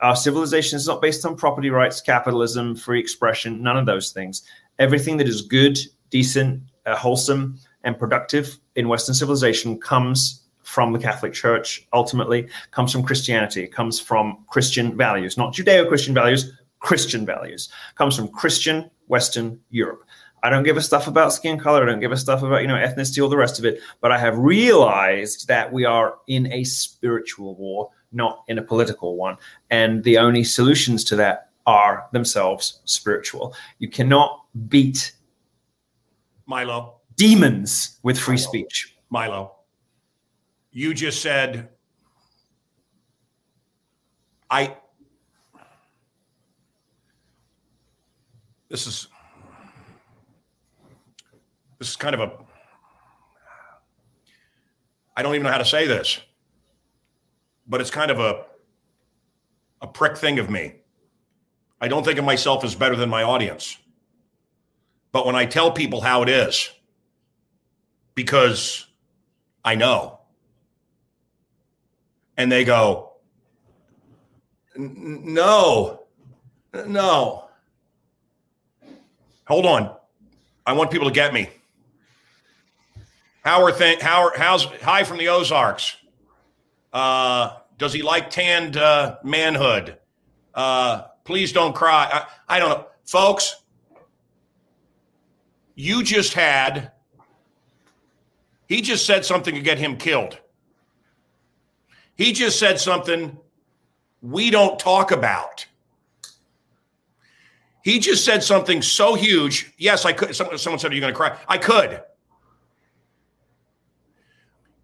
Our 0.00 0.16
civilization 0.16 0.76
is 0.76 0.86
not 0.86 1.00
based 1.00 1.24
on 1.24 1.36
property 1.36 1.70
rights, 1.70 2.00
capitalism, 2.00 2.76
free 2.76 3.00
expression, 3.00 3.62
none 3.62 3.78
of 3.78 3.86
those 3.86 4.12
things. 4.12 4.42
Everything 4.78 5.16
that 5.16 5.28
is 5.28 5.40
good, 5.40 5.78
decent, 6.10 6.62
uh, 6.84 6.96
wholesome, 6.96 7.58
and 7.84 7.98
productive 7.98 8.58
in 8.74 8.88
Western 8.88 9.14
civilization 9.14 9.78
comes 9.78 10.42
from 10.62 10.92
the 10.92 10.98
Catholic 10.98 11.32
Church, 11.32 11.86
ultimately, 11.92 12.48
comes 12.70 12.90
from 12.90 13.02
Christianity, 13.02 13.66
comes 13.66 14.00
from 14.00 14.44
Christian 14.48 14.96
values, 14.96 15.36
not 15.36 15.54
Judeo 15.54 15.86
Christian 15.86 16.14
values, 16.14 16.52
Christian 16.80 17.24
values, 17.24 17.68
comes 17.94 18.16
from 18.16 18.28
Christian 18.28 18.90
Western 19.06 19.60
Europe. 19.70 20.04
I 20.42 20.50
don't 20.50 20.62
give 20.62 20.76
a 20.76 20.82
stuff 20.82 21.06
about 21.06 21.32
skin 21.32 21.58
color. 21.58 21.82
I 21.82 21.86
don't 21.86 22.00
give 22.00 22.12
a 22.12 22.18
stuff 22.18 22.42
about 22.42 22.60
you 22.60 22.68
know 22.68 22.74
ethnicity, 22.74 23.22
all 23.22 23.30
the 23.30 23.36
rest 23.36 23.58
of 23.58 23.64
it. 23.64 23.80
But 24.02 24.12
I 24.12 24.18
have 24.18 24.36
realized 24.36 25.48
that 25.48 25.72
we 25.72 25.86
are 25.86 26.16
in 26.26 26.52
a 26.52 26.64
spiritual 26.64 27.54
war, 27.54 27.90
not 28.12 28.44
in 28.48 28.58
a 28.58 28.62
political 28.62 29.16
one, 29.16 29.38
and 29.70 30.04
the 30.04 30.18
only 30.18 30.44
solutions 30.44 31.02
to 31.04 31.16
that 31.16 31.50
are 31.66 32.06
themselves 32.12 32.80
spiritual. 32.84 33.54
You 33.78 33.88
cannot 33.88 34.44
beat 34.68 35.12
Milo, 36.46 37.00
demons 37.16 37.98
with 38.02 38.18
free 38.18 38.38
speech. 38.38 38.96
Milo, 39.10 39.54
you 40.72 40.92
just 40.94 41.22
said, 41.22 41.68
I, 44.50 44.76
this 48.68 48.86
is, 48.86 49.08
this 51.78 51.90
is 51.90 51.96
kind 51.96 52.14
of 52.14 52.20
a, 52.20 52.32
I 55.16 55.22
don't 55.22 55.34
even 55.34 55.44
know 55.44 55.52
how 55.52 55.58
to 55.58 55.64
say 55.64 55.86
this, 55.86 56.20
but 57.66 57.80
it's 57.80 57.90
kind 57.90 58.10
of 58.10 58.18
a, 58.18 58.46
a 59.80 59.86
prick 59.86 60.16
thing 60.16 60.38
of 60.38 60.50
me. 60.50 60.74
I 61.80 61.88
don't 61.88 62.04
think 62.04 62.18
of 62.18 62.24
myself 62.24 62.64
as 62.64 62.74
better 62.74 62.96
than 62.96 63.10
my 63.10 63.22
audience. 63.22 63.76
But 65.12 65.26
when 65.26 65.36
I 65.36 65.46
tell 65.46 65.70
people 65.70 66.00
how 66.00 66.22
it 66.22 66.28
is, 66.28 66.70
because 68.14 68.86
I 69.64 69.74
know, 69.74 70.20
and 72.36 72.50
they 72.50 72.64
go, 72.64 73.12
no, 74.76 76.04
no. 76.72 77.48
Hold 79.46 79.66
on. 79.66 79.94
I 80.66 80.72
want 80.72 80.90
people 80.90 81.08
to 81.08 81.14
get 81.14 81.32
me. 81.32 81.50
How 83.44 83.62
are 83.62 83.72
th- 83.72 84.00
how 84.00 84.22
are, 84.22 84.32
how's 84.36 84.64
hi 84.64 85.04
from 85.04 85.18
the 85.18 85.28
Ozarks? 85.28 85.96
Uh, 86.92 87.58
does 87.76 87.92
he 87.92 88.02
like 88.02 88.30
tanned 88.30 88.76
uh, 88.76 89.18
manhood? 89.22 89.98
Uh, 90.54 91.02
please 91.24 91.52
don't 91.52 91.74
cry. 91.74 92.08
I, 92.10 92.56
I 92.56 92.58
don't 92.58 92.70
know, 92.70 92.86
folks. 93.04 93.56
You 95.74 96.02
just 96.02 96.32
had. 96.32 96.92
He 98.68 98.80
just 98.80 99.06
said 99.06 99.24
something 99.24 99.54
to 99.54 99.60
get 99.60 99.78
him 99.78 99.96
killed. 99.96 100.38
He 102.16 102.32
just 102.32 102.58
said 102.58 102.80
something 102.80 103.38
we 104.22 104.50
don't 104.50 104.78
talk 104.78 105.10
about. 105.10 105.66
He 107.82 107.98
just 107.98 108.24
said 108.24 108.42
something 108.42 108.80
so 108.80 109.14
huge. 109.14 109.72
Yes, 109.76 110.06
I 110.06 110.14
could. 110.14 110.34
Someone, 110.34 110.78
said, 110.78 110.90
Are 110.90 110.94
you 110.94 111.00
going 111.00 111.12
to 111.12 111.16
cry? 111.16 111.36
I 111.46 111.58
could. 111.58 112.02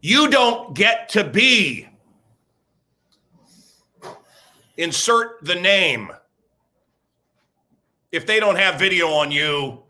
You 0.03 0.29
don't 0.29 0.75
get 0.75 1.09
to 1.11 1.25
be. 1.25 1.89
Insert 4.77 5.43
the 5.43 5.55
name. 5.55 6.11
If 8.13 8.27
they 8.27 8.41
don't 8.41 8.57
have 8.57 8.79
video 8.79 9.09
on 9.09 9.31
you 9.31 9.83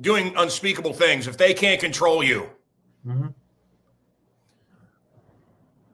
doing 0.00 0.34
unspeakable 0.36 0.92
things, 0.92 1.26
if 1.26 1.36
they 1.36 1.54
can't 1.54 1.80
control 1.80 2.22
you, 2.22 2.48
mm-hmm. 3.06 3.28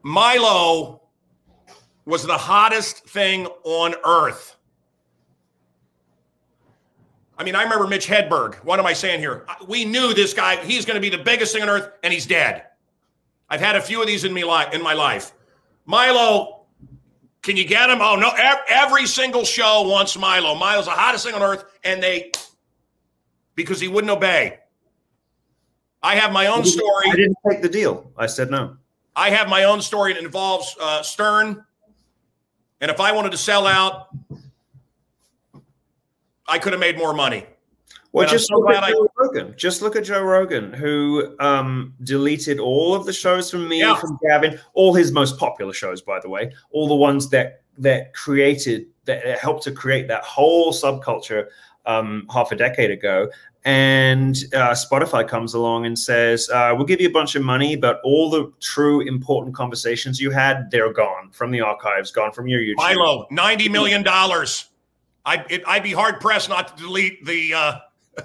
Milo 0.02 1.02
was 2.04 2.24
the 2.24 2.36
hottest 2.36 3.08
thing 3.08 3.46
on 3.64 3.94
earth. 4.04 4.56
I 7.38 7.44
mean, 7.44 7.54
I 7.54 7.62
remember 7.62 7.86
Mitch 7.86 8.06
Hedberg. 8.06 8.56
What 8.56 8.78
am 8.78 8.86
I 8.86 8.92
saying 8.92 9.20
here? 9.20 9.46
We 9.66 9.84
knew 9.84 10.12
this 10.12 10.34
guy, 10.34 10.56
he's 10.64 10.84
going 10.84 10.96
to 10.96 11.00
be 11.00 11.08
the 11.08 11.22
biggest 11.22 11.52
thing 11.52 11.62
on 11.62 11.68
earth, 11.68 11.90
and 12.02 12.12
he's 12.12 12.26
dead. 12.26 12.66
I've 13.48 13.60
had 13.60 13.76
a 13.76 13.80
few 13.80 14.00
of 14.00 14.06
these 14.06 14.24
in, 14.24 14.32
me 14.32 14.44
li- 14.44 14.66
in 14.72 14.82
my 14.82 14.94
life. 14.94 15.32
Milo, 15.86 16.66
can 17.42 17.56
you 17.56 17.64
get 17.64 17.90
him? 17.90 17.98
Oh, 18.00 18.16
no. 18.16 18.30
Every 18.68 19.06
single 19.06 19.44
show 19.44 19.82
wants 19.88 20.16
Milo. 20.16 20.54
Milo's 20.54 20.84
the 20.84 20.92
hottest 20.92 21.24
thing 21.24 21.34
on 21.34 21.42
earth, 21.42 21.64
and 21.84 22.02
they, 22.02 22.30
because 23.54 23.80
he 23.80 23.88
wouldn't 23.88 24.10
obey. 24.10 24.58
I 26.02 26.16
have 26.16 26.32
my 26.32 26.46
own 26.48 26.64
story. 26.64 27.10
I 27.10 27.16
didn't 27.16 27.36
take 27.48 27.62
the 27.62 27.68
deal. 27.68 28.10
I 28.16 28.26
said 28.26 28.50
no. 28.50 28.76
I 29.14 29.30
have 29.30 29.48
my 29.48 29.64
own 29.64 29.80
story 29.80 30.14
that 30.14 30.22
involves 30.22 30.74
uh, 30.80 31.02
Stern. 31.02 31.64
And 32.80 32.90
if 32.90 32.98
I 32.98 33.12
wanted 33.12 33.30
to 33.32 33.38
sell 33.38 33.66
out, 33.66 34.08
I 36.48 36.58
could 36.58 36.72
have 36.72 36.80
made 36.80 36.98
more 36.98 37.14
money. 37.14 37.46
Well, 38.12 38.24
And 38.24 38.30
just 38.32 38.48
so 38.48 38.58
look 38.58 38.70
at 38.70 38.80
glad 38.80 38.84
I- 38.84 38.90
Joe 38.92 39.08
Rogan. 39.16 39.54
Just 39.56 39.80
look 39.80 39.96
at 39.96 40.04
Joe 40.04 40.22
Rogan, 40.22 40.72
who 40.72 41.34
um, 41.40 41.94
deleted 42.02 42.58
all 42.58 42.94
of 42.94 43.06
the 43.06 43.12
shows 43.12 43.50
from 43.50 43.68
me, 43.68 43.80
Yeah. 43.80 43.94
from 43.96 44.18
Gavin, 44.28 44.58
all 44.74 44.92
his 44.92 45.12
most 45.12 45.38
popular 45.38 45.72
shows, 45.72 46.02
by 46.02 46.20
the 46.20 46.28
way, 46.28 46.52
all 46.72 46.88
the 46.88 46.94
ones 46.96 47.30
that 47.30 47.60
that 47.78 48.12
created 48.12 48.86
that 49.06 49.38
helped 49.38 49.62
to 49.62 49.72
create 49.72 50.06
that 50.08 50.22
whole 50.24 50.72
subculture 50.74 51.46
um, 51.86 52.26
half 52.32 52.52
a 52.52 52.56
decade 52.56 52.90
ago. 52.90 53.28
And 53.64 54.36
uh, 54.54 54.70
Spotify 54.70 55.26
comes 55.26 55.54
along 55.54 55.86
and 55.86 55.96
says, 55.96 56.50
uh, 56.50 56.72
"We'll 56.76 56.84
give 56.86 57.00
you 57.00 57.08
a 57.08 57.12
bunch 57.12 57.36
of 57.36 57.42
money, 57.42 57.76
but 57.76 58.00
all 58.02 58.28
the 58.28 58.52
true 58.60 59.02
important 59.02 59.54
conversations 59.54 60.20
you 60.20 60.32
had, 60.32 60.68
they're 60.72 60.92
gone 60.92 61.30
from 61.30 61.52
the 61.52 61.60
archives, 61.60 62.10
gone 62.10 62.32
from 62.32 62.48
your 62.48 62.60
YouTube." 62.60 62.76
Milo, 62.76 63.26
ninety 63.30 63.68
million 63.68 64.02
dollars. 64.02 64.68
I'd 65.24 65.48
it, 65.48 65.62
I'd 65.64 65.84
be 65.84 65.92
hard 65.92 66.20
pressed 66.20 66.48
not 66.48 66.76
to 66.76 66.82
delete 66.82 67.24
the 67.24 67.54
uh, 67.54 67.78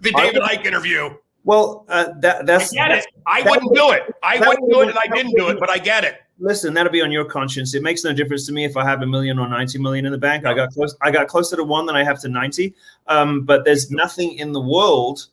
the 0.00 0.10
David 0.10 0.42
Icke 0.42 0.66
interview. 0.66 1.10
Well, 1.44 1.84
uh, 1.88 2.08
that 2.18 2.40
I 2.40 2.42
that's 2.42 2.72
get 2.72 2.90
it. 2.90 3.06
I 3.28 3.42
wouldn't 3.42 3.70
would- 3.70 3.76
do 3.76 3.92
it. 3.92 4.12
I 4.24 4.40
wouldn't 4.40 4.72
do 4.72 4.80
it, 4.80 4.88
and 4.88 4.98
I 4.98 5.06
didn't 5.14 5.36
do 5.36 5.50
it. 5.50 5.60
But 5.60 5.70
I 5.70 5.78
get 5.78 6.02
it. 6.02 6.16
Listen, 6.38 6.74
that'll 6.74 6.92
be 6.92 7.02
on 7.02 7.12
your 7.12 7.24
conscience. 7.24 7.74
It 7.74 7.82
makes 7.82 8.04
no 8.04 8.12
difference 8.12 8.46
to 8.46 8.52
me 8.52 8.64
if 8.64 8.76
I 8.76 8.84
have 8.84 9.02
a 9.02 9.06
million 9.06 9.38
or 9.38 9.48
ninety 9.48 9.78
million 9.78 10.06
in 10.06 10.12
the 10.12 10.18
bank. 10.18 10.44
I 10.46 10.54
got 10.54 10.72
close. 10.72 10.96
I 11.00 11.10
got 11.10 11.28
closer 11.28 11.56
to 11.56 11.64
one 11.64 11.86
than 11.86 11.96
I 11.96 12.04
have 12.04 12.20
to 12.20 12.28
ninety. 12.28 12.74
Um, 13.06 13.42
but 13.42 13.64
there's 13.64 13.90
nothing 13.90 14.38
in 14.38 14.52
the 14.52 14.60
world 14.60 15.26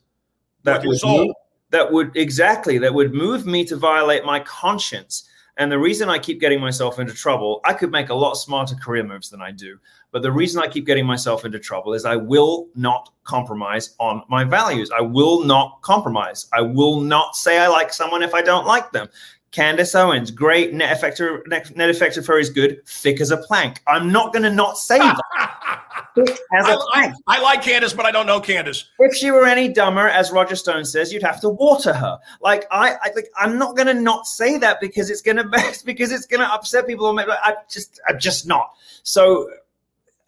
that 0.64 0.86
would 0.86 1.00
move, 1.04 1.36
that 1.72 1.92
would 1.92 2.16
exactly 2.16 2.78
that 2.78 2.94
would 2.94 3.14
move 3.14 3.46
me 3.46 3.66
to 3.66 3.76
violate 3.76 4.26
my 4.26 4.40
conscience. 4.42 5.28
And 5.58 5.72
the 5.72 5.78
reason 5.78 6.10
I 6.10 6.18
keep 6.18 6.40
getting 6.40 6.62
myself 6.62 6.98
into 6.98 7.14
trouble, 7.14 7.60
I 7.66 7.74
could 7.74 7.92
make 7.92 8.10
a 8.10 8.16
lot 8.16 8.36
smarter 8.36 8.76
career 8.76 9.04
moves 9.04 9.30
than 9.30 9.42
I 9.42 9.52
do. 9.52 9.78
But 10.12 10.22
the 10.22 10.32
reason 10.32 10.62
I 10.62 10.68
keep 10.68 10.86
getting 10.86 11.06
myself 11.06 11.46
into 11.46 11.60
trouble 11.60 11.94
is 11.94 12.06
I 12.06 12.16
will 12.16 12.70
not 12.74 13.12
compromise 13.26 13.96
on 14.00 14.24
my 14.30 14.44
values. 14.44 14.92
I 14.98 15.02
will 15.02 15.44
not 15.44 15.82
compromise. 15.82 16.48
I 16.54 16.62
will 16.62 17.02
not 17.02 17.36
say 17.36 17.60
I 17.60 17.68
like 17.68 17.94
someone 17.94 18.24
if 18.24 18.34
I 18.34 18.42
don't 18.42 18.66
like 18.66 18.92
them. 18.92 19.10
Candace 19.52 19.94
Owens, 19.96 20.32
great. 20.32 20.74
Net 20.74 20.98
effector, 20.98 21.46
net, 21.48 21.76
net 21.76 21.94
effector 21.94 22.26
fur 22.26 22.40
is 22.40 22.50
good. 22.50 22.86
Thick 22.88 23.20
as 23.20 23.32
a 23.32 23.38
plank. 23.38 23.82
I'm 23.86 24.10
not 24.12 24.32
going 24.32 24.44
to 24.44 24.50
not 24.50 24.78
say 24.78 24.98
that. 24.98 25.22
Thick 26.16 26.30
as 26.54 26.66
I, 26.66 26.72
a 26.74 26.78
I, 26.78 26.86
plank. 26.94 27.16
I 27.28 27.42
like 27.42 27.62
Candace, 27.62 27.92
but 27.94 28.06
I 28.06 28.12
don't 28.12 28.26
know 28.26 28.40
Candace. 28.40 28.90
If 29.00 29.14
she 29.14 29.30
were 29.32 29.46
any 29.46 29.68
dumber, 29.68 30.08
as 30.08 30.32
Roger 30.32 30.56
Stone 30.56 30.86
says, 30.86 31.12
you'd 31.12 31.24
have 31.24 31.42
to 31.42 31.50
water 31.50 31.94
her. 31.94 32.18
Like 32.42 32.66
I, 32.72 32.94
I 33.02 33.12
like, 33.14 33.30
I'm 33.38 33.58
not 33.58 33.76
going 33.76 33.88
to 33.88 33.94
not 33.94 34.26
say 34.26 34.58
that 34.58 34.80
because 34.80 35.10
it's 35.10 35.22
going 35.22 35.38
to 35.38 35.44
because 35.86 36.12
it's 36.14 36.26
going 36.26 36.42
to 36.42 36.48
upset 36.54 36.88
people. 36.88 37.06
or 37.06 37.14
make- 37.14 37.28
I 37.30 37.56
just, 37.70 38.00
I'm 38.08 38.20
just 38.20 38.48
not. 38.48 38.74
So, 39.04 39.50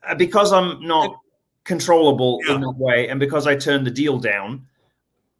uh, 0.07 0.15
because 0.15 0.51
I'm 0.51 0.85
not 0.85 1.17
controllable 1.63 2.39
Yeah. 2.45 2.55
in 2.55 2.61
that 2.61 2.75
way, 2.77 3.07
and 3.07 3.21
because 3.21 3.47
I 3.47 3.55
turned 3.55 3.87
the 3.87 3.91
deal 3.91 4.17
down, 4.19 4.65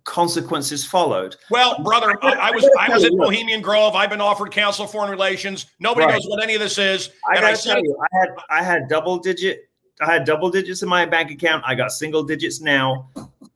consequences 0.04 0.86
followed. 0.86 1.36
Well, 1.50 1.82
brother, 1.84 2.18
I, 2.22 2.34
I 2.34 2.52
was 2.52 2.70
I 2.80 2.90
was 2.90 3.04
in 3.04 3.18
Bohemian 3.18 3.62
Grove. 3.62 3.96
I've 3.96 4.10
been 4.10 4.22
offered 4.22 4.52
council 4.52 4.86
foreign 4.86 5.10
relations. 5.10 5.68
Nobody 5.80 6.06
Right. 6.06 6.14
knows 6.14 6.26
what 6.28 6.44
any 6.44 6.56
of 6.56 6.60
this 6.60 6.78
is. 6.78 7.10
I 7.32 7.38
and 7.38 7.46
I 7.46 7.54
said, 7.54 7.74
tell 7.76 7.84
you, 7.84 7.98
I 8.02 8.20
had 8.20 8.30
I 8.50 8.64
had 8.64 8.90
double 8.90 9.18
digit 9.18 9.70
I 10.02 10.12
had 10.12 10.26
double 10.26 10.50
digits 10.50 10.82
in 10.82 10.90
my 10.90 11.06
bank 11.06 11.32
account. 11.32 11.64
I 11.66 11.76
got 11.76 11.92
single 11.92 12.24
digits 12.24 12.60
now. 12.60 13.10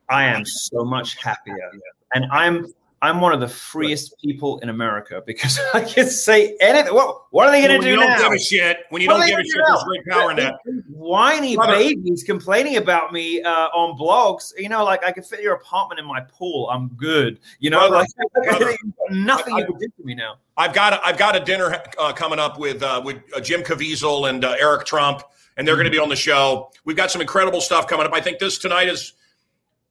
I 0.09 0.23
am 0.25 0.45
so 0.45 0.85
much 0.85 1.21
happier, 1.21 1.71
and 2.13 2.25
I'm 2.31 2.67
I'm 3.01 3.21
one 3.21 3.31
of 3.31 3.39
the 3.39 3.47
freest 3.47 4.15
people 4.23 4.57
in 4.59 4.69
America 4.69 5.21
because 5.25 5.59
I 5.73 5.81
can 5.81 6.07
say 6.09 6.57
anything. 6.59 6.93
What 6.95 7.25
what 7.31 7.47
are 7.47 7.51
they 7.51 7.61
going 7.67 7.79
to 7.79 7.85
do? 7.87 7.91
when 7.91 7.91
you 7.91 7.95
do 7.95 8.01
don't 8.01 8.09
now? 8.09 8.23
give 8.29 8.33
a 8.33 8.39
shit, 8.39 8.77
when 8.89 9.01
you 9.03 9.07
What 9.07 9.17
don't 9.19 9.27
give 9.27 9.39
a 9.39 9.43
shit, 9.43 9.53
there's 9.67 9.83
great 9.83 10.05
power 10.07 10.31
in 10.31 10.37
that. 10.37 10.55
Whiny 10.89 11.55
Brother. 11.55 11.73
babies 11.73 12.23
complaining 12.23 12.77
about 12.77 13.13
me 13.13 13.41
uh, 13.43 13.49
on 13.67 13.97
blogs. 13.97 14.51
You 14.57 14.69
know, 14.69 14.83
like 14.83 15.03
I 15.03 15.11
could 15.11 15.25
fit 15.25 15.41
your 15.41 15.53
apartment 15.53 15.99
in 15.99 16.05
my 16.07 16.21
pool. 16.21 16.69
I'm 16.71 16.87
good. 16.89 17.39
You 17.59 17.69
know, 17.69 17.87
Brother, 17.87 18.05
like 18.33 18.33
brother. 18.59 18.77
nothing 19.11 19.53
I- 19.55 19.59
you 19.59 19.65
can 19.67 19.77
do 19.77 19.87
to 19.87 20.03
me 20.03 20.15
now. 20.15 20.37
I've 20.57 20.73
got 20.73 20.93
a, 20.93 21.05
I've 21.05 21.19
got 21.19 21.35
a 21.35 21.39
dinner 21.39 21.79
uh, 21.99 22.13
coming 22.13 22.39
up 22.39 22.57
with 22.57 22.81
uh, 22.81 22.99
with 23.05 23.17
uh, 23.35 23.39
Jim 23.39 23.61
Caviezel 23.61 24.27
and 24.29 24.43
uh, 24.43 24.55
Eric 24.59 24.85
Trump, 24.87 25.21
and 25.57 25.67
they're 25.67 25.75
going 25.75 25.85
to 25.85 25.91
be 25.91 25.99
on 25.99 26.09
the 26.09 26.15
show. 26.15 26.71
We've 26.83 26.97
got 26.97 27.11
some 27.11 27.21
incredible 27.21 27.61
stuff 27.61 27.85
coming 27.87 28.07
up. 28.07 28.13
I 28.13 28.21
think 28.21 28.39
this 28.39 28.57
tonight 28.57 28.87
is, 28.87 29.13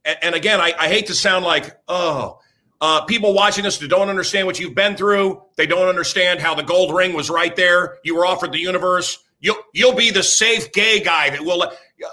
and, 0.04 0.18
and 0.22 0.34
again, 0.34 0.60
I, 0.60 0.74
I 0.76 0.88
hate 0.88 1.06
to 1.06 1.14
sound 1.14 1.44
like 1.44 1.78
oh, 1.86 2.40
uh, 2.80 3.02
people 3.04 3.32
watching 3.34 3.64
this 3.64 3.78
that 3.78 3.88
don't 3.88 4.08
understand 4.08 4.46
what 4.46 4.58
you've 4.60 4.74
been 4.74 4.96
through. 4.96 5.42
They 5.56 5.66
don't 5.66 5.88
understand 5.88 6.40
how 6.40 6.54
the 6.54 6.62
gold 6.62 6.94
ring 6.94 7.14
was 7.14 7.30
right 7.30 7.54
there. 7.56 7.98
You 8.04 8.16
were 8.16 8.26
offered 8.26 8.52
the 8.52 8.58
universe. 8.60 9.18
You'll 9.40 9.56
you'll 9.72 9.94
be 9.94 10.10
the 10.10 10.22
safe 10.22 10.72
gay 10.72 11.00
guy 11.00 11.30
that 11.30 11.40
will, 11.42 11.62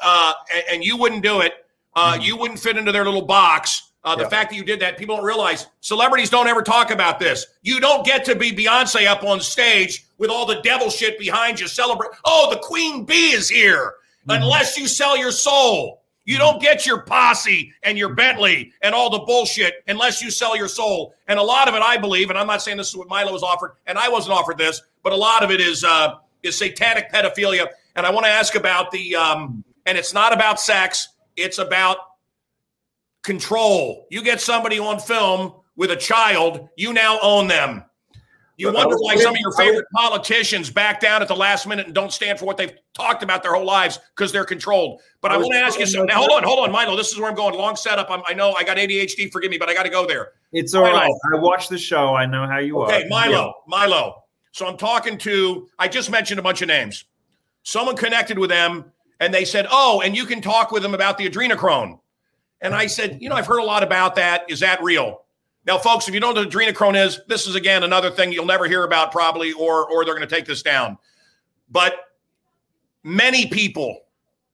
uh, 0.02 0.34
and, 0.54 0.63
and 0.71 0.84
you 0.84 0.97
wouldn't 0.97 1.23
do 1.23 1.41
it. 1.41 1.54
Uh, 1.95 2.17
You 2.21 2.36
wouldn't 2.38 2.60
fit 2.60 2.78
into 2.78 2.91
their 2.91 3.06
little 3.06 3.21
box. 3.21 3.91
Uh, 4.04 4.15
the 4.15 4.23
Yeah. 4.23 4.30
fact 4.30 4.49
that 4.49 4.58
you 4.58 4.63
did 4.65 4.82
that, 4.82 4.97
people 4.97 5.15
don't 5.15 5.23
realize 5.26 5.67
celebrities 5.80 6.30
don't 6.30 6.47
ever 6.47 6.62
talk 6.62 6.91
about 6.91 7.19
this. 7.19 7.45
You 7.62 7.80
don't 7.80 8.06
get 8.06 8.26
to 8.26 8.36
be 8.36 8.52
Beyonce 8.52 9.08
up 9.08 9.23
on 9.23 9.39
stage 9.39 10.04
with 10.17 10.30
all 10.30 10.45
the 10.45 10.60
devil 10.62 10.89
shit 10.89 11.17
behind 11.17 11.60
you. 11.60 11.67
Celebrate. 11.69 12.10
Oh, 12.26 12.49
the 12.49 12.58
Queen 12.60 13.06
Bee 13.06 13.32
is 13.32 13.47
here. 13.49 13.93
Unless 14.28 14.78
you 14.78 14.88
sell 14.88 15.15
your 15.17 15.32
soul, 15.32 16.02
you 16.25 16.38
don't 16.38 16.62
get 16.62 16.86
your 16.86 17.01
posse 17.01 17.73
and 17.83 17.97
your 17.97 18.13
Bentley 18.13 18.71
and 18.81 18.95
all 18.95 19.09
the 19.09 19.19
bullshit 19.19 19.83
unless 19.88 20.21
you 20.21 20.31
sell 20.31 20.55
your 20.55 20.67
soul. 20.67 21.13
And 21.27 21.38
a 21.38 21.43
lot 21.43 21.67
of 21.67 21.75
it, 21.75 21.81
I 21.81 21.97
believe, 21.97 22.29
and 22.29 22.39
I'm 22.39 22.47
not 22.47 22.62
saying 22.62 22.77
this 22.77 22.89
is 22.89 22.95
what 22.95 23.09
Milo 23.09 23.31
was 23.33 23.43
offered, 23.43 23.75
and 23.88 23.97
I 23.97 24.09
wasn't 24.09 24.38
offered 24.38 24.57
this, 24.57 24.81
but 25.03 25.13
a 25.13 25.17
lot 25.17 25.43
of 25.43 25.51
it 25.51 25.59
is 25.59 25.83
uh, 25.83 26.15
is 26.43 26.57
satanic 26.57 27.12
pedophilia. 27.12 27.67
And 27.95 28.05
I 28.05 28.12
want 28.12 28.25
to 28.25 28.31
ask 28.31 28.55
about 28.55 28.91
the, 28.91 29.15
um, 29.15 29.63
and 29.86 29.97
it's 29.97 30.13
not 30.13 30.33
about 30.33 30.59
sex. 30.59 31.09
It's 31.36 31.57
about 31.57 31.97
control. 33.23 34.07
You 34.09 34.23
get 34.23 34.41
somebody 34.41 34.79
on 34.79 34.99
film 34.99 35.53
with 35.75 35.91
a 35.91 35.95
child, 35.95 36.69
you 36.75 36.93
now 36.93 37.17
own 37.21 37.47
them. 37.47 37.83
You 38.55 38.67
But 38.67 38.75
wonder 38.75 38.95
oh, 38.95 39.01
why 39.01 39.15
some 39.15 39.33
of 39.33 39.39
your 39.39 39.51
oh, 39.53 39.57
favorite 39.57 39.85
politicians 39.95 40.69
back 40.69 40.99
down 40.99 41.21
at 41.21 41.27
the 41.27 41.35
last 41.35 41.67
minute 41.67 41.87
and 41.87 41.95
don't 41.95 42.11
stand 42.11 42.37
for 42.37 42.45
what 42.45 42.57
they've 42.57 42.73
talked 42.93 43.23
about 43.23 43.41
their 43.41 43.53
whole 43.53 43.65
lives 43.65 43.99
because 44.15 44.31
they're 44.31 44.45
controlled. 44.45 45.01
But 45.21 45.31
I, 45.31 45.35
oh, 45.35 45.37
I 45.37 45.41
want 45.41 45.53
to 45.53 45.59
ask 45.59 45.79
you 45.79 45.87
something. 45.87 46.07
Now, 46.07 46.17
hold 46.17 46.31
on, 46.31 46.43
hold 46.43 46.59
on, 46.59 46.71
Milo. 46.71 46.95
This 46.95 47.11
is 47.11 47.19
where 47.19 47.27
I'm 47.29 47.35
going. 47.35 47.55
Long 47.55 47.75
setup. 47.75 48.11
I'm, 48.11 48.21
I 48.27 48.33
know 48.33 48.53
I 48.53 48.63
got 48.63 48.77
ADHD. 48.77 49.31
Forgive 49.31 49.49
me, 49.49 49.57
but 49.57 49.69
I 49.69 49.73
got 49.73 49.83
to 49.83 49.89
go 49.89 50.05
there. 50.05 50.33
It's 50.51 50.75
all 50.75 50.83
Milo. 50.83 50.97
right. 50.97 51.13
I 51.33 51.39
watched 51.39 51.69
the 51.69 51.79
show. 51.79 52.13
I 52.13 52.27
know 52.27 52.45
how 52.47 52.59
you 52.59 52.79
are. 52.79 52.87
Okay, 52.87 53.07
Milo, 53.09 53.53
Milo. 53.67 54.23
So 54.51 54.67
I'm 54.67 54.77
talking 54.77 55.17
to, 55.19 55.67
I 55.79 55.87
just 55.87 56.11
mentioned 56.11 56.39
a 56.39 56.43
bunch 56.43 56.61
of 56.61 56.67
names. 56.67 57.05
Someone 57.63 57.95
connected 57.95 58.37
with 58.37 58.51
them 58.51 58.85
and 59.19 59.33
they 59.33 59.45
said, 59.45 59.65
Oh, 59.71 60.01
and 60.01 60.15
you 60.15 60.25
can 60.25 60.41
talk 60.41 60.71
with 60.71 60.83
them 60.83 60.93
about 60.93 61.17
the 61.17 61.27
adrenochrome. 61.27 61.99
And 62.61 62.75
I 62.75 62.85
said, 62.85 63.17
You 63.19 63.29
know, 63.29 63.35
I've 63.35 63.47
heard 63.47 63.59
a 63.59 63.63
lot 63.63 63.81
about 63.81 64.15
that. 64.15 64.45
Is 64.49 64.59
that 64.59 64.83
real? 64.83 65.22
Now, 65.65 65.78
folks, 65.78 66.08
if 66.08 66.13
you 66.13 66.19
don't 66.19 66.36
know 66.36 66.41
what 66.41 66.49
adrenochrome 66.49 67.02
is, 67.06 67.21
this 67.28 67.47
is 67.47 67.56
again 67.56 67.84
another 67.84 68.12
thing 68.12 68.34
you'll 68.34 68.45
never 68.45 68.65
hear 68.65 68.84
about 68.84 69.12
probably, 69.12 69.54
or 69.54 69.89
or 69.89 70.04
they're 70.04 70.15
going 70.15 70.28
to 70.28 70.36
take 70.36 70.45
this 70.45 70.62
down. 70.62 70.97
But 71.69 71.93
many 73.04 73.47
people, 73.47 74.02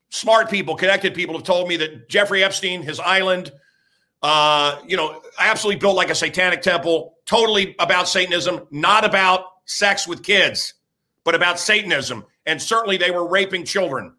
smart 0.10 0.50
people, 0.50 0.76
connected 0.76 1.14
people 1.14 1.36
have 1.36 1.44
told 1.44 1.68
me 1.68 1.78
that 1.78 2.10
Jeffrey 2.10 2.44
Epstein, 2.44 2.84
his 2.84 3.00
island, 3.00 3.52
uh, 4.22 4.80
you 4.88 4.98
know, 4.98 5.22
absolutely 5.40 5.80
built 5.80 5.96
like 5.96 6.10
a 6.10 6.16
satanic 6.16 6.62
temple, 6.62 7.16
totally 7.26 7.76
about 7.80 8.08
Satanism, 8.08 8.68
not 8.70 9.06
about 9.06 9.46
sex 9.66 10.08
with 10.08 10.24
kids, 10.24 10.76
but 11.24 11.36
about 11.36 11.60
Satanism. 11.60 12.26
And 12.46 12.62
certainly 12.62 12.98
they 12.98 13.12
were 13.12 13.28
raping 13.28 13.64
children. 13.64 14.14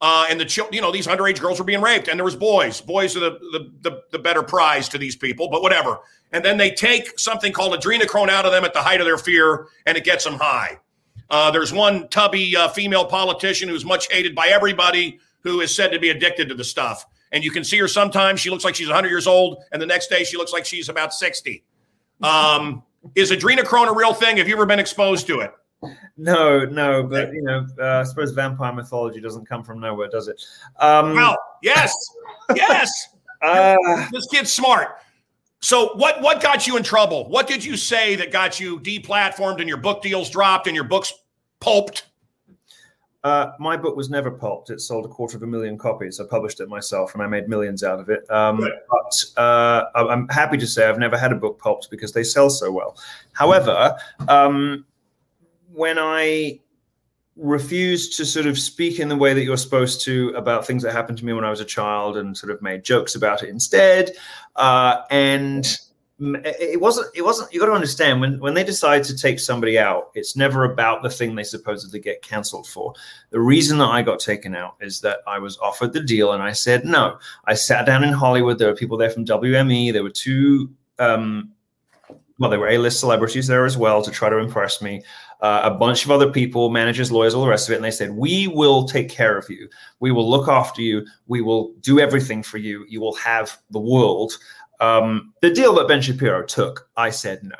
Uh, 0.00 0.26
and 0.28 0.38
the 0.38 0.44
chil- 0.44 0.68
you 0.70 0.80
know, 0.80 0.92
these 0.92 1.06
underage 1.06 1.40
girls 1.40 1.58
were 1.58 1.64
being 1.64 1.80
raped, 1.80 2.08
and 2.08 2.18
there 2.18 2.24
was 2.24 2.36
boys. 2.36 2.80
Boys 2.80 3.16
are 3.16 3.20
the, 3.20 3.30
the 3.30 3.72
the 3.82 4.02
the 4.12 4.18
better 4.18 4.42
prize 4.42 4.88
to 4.90 4.98
these 4.98 5.16
people, 5.16 5.48
but 5.48 5.62
whatever. 5.62 5.98
And 6.32 6.44
then 6.44 6.58
they 6.58 6.70
take 6.70 7.18
something 7.18 7.52
called 7.52 7.72
adrenochrome 7.72 8.28
out 8.28 8.44
of 8.44 8.52
them 8.52 8.64
at 8.64 8.74
the 8.74 8.82
height 8.82 9.00
of 9.00 9.06
their 9.06 9.16
fear, 9.16 9.68
and 9.86 9.96
it 9.96 10.04
gets 10.04 10.24
them 10.24 10.34
high. 10.34 10.78
Uh, 11.30 11.50
there's 11.50 11.72
one 11.72 12.08
tubby 12.08 12.54
uh, 12.56 12.68
female 12.68 13.04
politician 13.04 13.68
who's 13.68 13.84
much 13.84 14.10
hated 14.12 14.34
by 14.34 14.48
everybody 14.48 15.18
who 15.40 15.60
is 15.60 15.74
said 15.74 15.92
to 15.92 15.98
be 15.98 16.10
addicted 16.10 16.48
to 16.48 16.54
the 16.54 16.64
stuff. 16.64 17.06
And 17.32 17.42
you 17.42 17.50
can 17.50 17.64
see 17.64 17.78
her 17.78 17.88
sometimes. 17.88 18.40
She 18.40 18.50
looks 18.50 18.64
like 18.64 18.74
she's 18.74 18.88
100 18.88 19.08
years 19.08 19.26
old, 19.26 19.62
and 19.72 19.80
the 19.80 19.86
next 19.86 20.08
day 20.08 20.24
she 20.24 20.36
looks 20.36 20.52
like 20.52 20.64
she's 20.64 20.88
about 20.88 21.12
60. 21.12 21.64
Um, 22.22 22.82
is 23.14 23.30
adrenochrome 23.30 23.88
a 23.88 23.94
real 23.94 24.14
thing? 24.14 24.36
Have 24.36 24.48
you 24.48 24.54
ever 24.54 24.66
been 24.66 24.78
exposed 24.78 25.26
to 25.28 25.40
it? 25.40 25.52
No, 26.16 26.64
no, 26.64 27.02
but 27.02 27.32
you 27.32 27.42
know, 27.42 27.66
uh, 27.78 28.00
I 28.00 28.02
suppose 28.04 28.32
vampire 28.32 28.72
mythology 28.72 29.20
doesn't 29.20 29.46
come 29.46 29.62
from 29.62 29.80
nowhere, 29.80 30.08
does 30.08 30.28
it? 30.28 30.42
Um, 30.80 31.14
Well, 31.14 31.36
yes, 31.62 31.94
yes. 32.54 33.14
uh, 33.42 33.76
this 34.10 34.26
kid's 34.26 34.52
smart. 34.52 34.98
So 35.60 35.94
what 35.96 36.20
what 36.22 36.40
got 36.40 36.66
you 36.66 36.76
in 36.76 36.82
trouble? 36.82 37.28
What 37.28 37.46
did 37.46 37.64
you 37.64 37.76
say 37.76 38.14
that 38.16 38.30
got 38.30 38.60
you 38.60 38.80
deplatformed 38.80 39.60
and 39.60 39.68
your 39.68 39.78
book 39.78 40.02
deals 40.02 40.30
dropped 40.30 40.66
and 40.66 40.74
your 40.74 40.84
books 40.84 41.12
pulped? 41.60 42.06
Uh, 43.24 43.52
my 43.58 43.76
book 43.76 43.96
was 43.96 44.08
never 44.08 44.30
pulped. 44.30 44.70
It 44.70 44.80
sold 44.80 45.04
a 45.04 45.08
quarter 45.08 45.36
of 45.36 45.42
a 45.42 45.46
million 45.46 45.76
copies. 45.76 46.20
I 46.20 46.24
published 46.30 46.60
it 46.60 46.68
myself, 46.68 47.12
and 47.14 47.22
I 47.22 47.26
made 47.26 47.48
millions 47.48 47.82
out 47.82 47.98
of 47.98 48.08
it. 48.08 48.30
Um, 48.30 48.60
but 48.60 49.42
uh, 49.42 49.86
I'm 49.96 50.28
happy 50.28 50.56
to 50.58 50.66
say 50.66 50.88
I've 50.88 51.00
never 51.00 51.18
had 51.18 51.32
a 51.32 51.34
book 51.34 51.58
pulped 51.58 51.90
because 51.90 52.12
they 52.12 52.22
sell 52.22 52.48
so 52.48 52.70
well. 52.70 52.96
However, 53.32 53.96
um, 54.28 54.84
when 55.76 55.98
I 55.98 56.58
refused 57.36 58.16
to 58.16 58.24
sort 58.24 58.46
of 58.46 58.58
speak 58.58 58.98
in 58.98 59.10
the 59.10 59.16
way 59.16 59.34
that 59.34 59.44
you're 59.44 59.58
supposed 59.58 60.00
to 60.00 60.30
about 60.30 60.66
things 60.66 60.82
that 60.82 60.92
happened 60.92 61.18
to 61.18 61.24
me 61.24 61.34
when 61.34 61.44
I 61.44 61.50
was 61.50 61.60
a 61.60 61.66
child 61.66 62.16
and 62.16 62.34
sort 62.34 62.50
of 62.50 62.62
made 62.62 62.82
jokes 62.82 63.14
about 63.14 63.42
it 63.42 63.50
instead. 63.50 64.12
Uh, 64.56 65.02
and 65.10 65.76
it 66.18 66.80
wasn't, 66.80 67.14
it 67.14 67.20
wasn't, 67.20 67.52
you 67.52 67.60
got 67.60 67.66
to 67.66 67.72
understand 67.72 68.22
when, 68.22 68.40
when 68.40 68.54
they 68.54 68.64
decide 68.64 69.04
to 69.04 69.14
take 69.14 69.38
somebody 69.38 69.78
out, 69.78 70.12
it's 70.14 70.34
never 70.34 70.64
about 70.64 71.02
the 71.02 71.10
thing 71.10 71.34
they 71.34 71.44
supposedly 71.44 72.00
get 72.00 72.22
canceled 72.22 72.66
for. 72.66 72.94
The 73.28 73.40
reason 73.40 73.76
that 73.78 73.90
I 73.90 74.00
got 74.00 74.18
taken 74.18 74.56
out 74.56 74.76
is 74.80 75.02
that 75.02 75.18
I 75.26 75.38
was 75.38 75.58
offered 75.58 75.92
the 75.92 76.00
deal 76.00 76.32
and 76.32 76.42
I 76.42 76.52
said 76.52 76.86
no. 76.86 77.18
I 77.44 77.52
sat 77.52 77.84
down 77.84 78.02
in 78.02 78.14
Hollywood. 78.14 78.58
There 78.58 78.68
were 78.68 78.76
people 78.76 78.96
there 78.96 79.10
from 79.10 79.26
WME. 79.26 79.92
There 79.92 80.02
were 80.02 80.08
two, 80.08 80.70
um, 80.98 81.52
well, 82.38 82.48
there 82.48 82.60
were 82.60 82.68
A-list 82.68 83.00
celebrities 83.00 83.46
there 83.46 83.66
as 83.66 83.76
well 83.76 84.00
to 84.02 84.10
try 84.10 84.30
to 84.30 84.38
impress 84.38 84.80
me. 84.80 85.02
Uh, 85.42 85.60
a 85.64 85.70
bunch 85.70 86.04
of 86.06 86.10
other 86.10 86.30
people, 86.30 86.70
managers, 86.70 87.12
lawyers, 87.12 87.34
all 87.34 87.42
the 87.42 87.48
rest 87.48 87.68
of 87.68 87.72
it, 87.72 87.76
and 87.76 87.84
they 87.84 87.90
said, 87.90 88.10
"We 88.10 88.48
will 88.48 88.84
take 88.88 89.10
care 89.10 89.36
of 89.36 89.48
you. 89.50 89.68
We 90.00 90.10
will 90.10 90.28
look 90.28 90.48
after 90.48 90.80
you. 90.80 91.04
We 91.26 91.42
will 91.42 91.74
do 91.80 92.00
everything 92.00 92.42
for 92.42 92.56
you. 92.56 92.86
You 92.88 93.00
will 93.02 93.14
have 93.16 93.58
the 93.70 93.78
world." 93.78 94.32
Um, 94.80 95.34
the 95.42 95.50
deal 95.50 95.74
that 95.74 95.88
Ben 95.88 96.00
Shapiro 96.00 96.42
took, 96.44 96.88
I 96.96 97.10
said 97.10 97.42
no, 97.42 97.56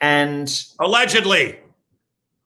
and 0.00 0.52
Allegedly. 0.80 1.58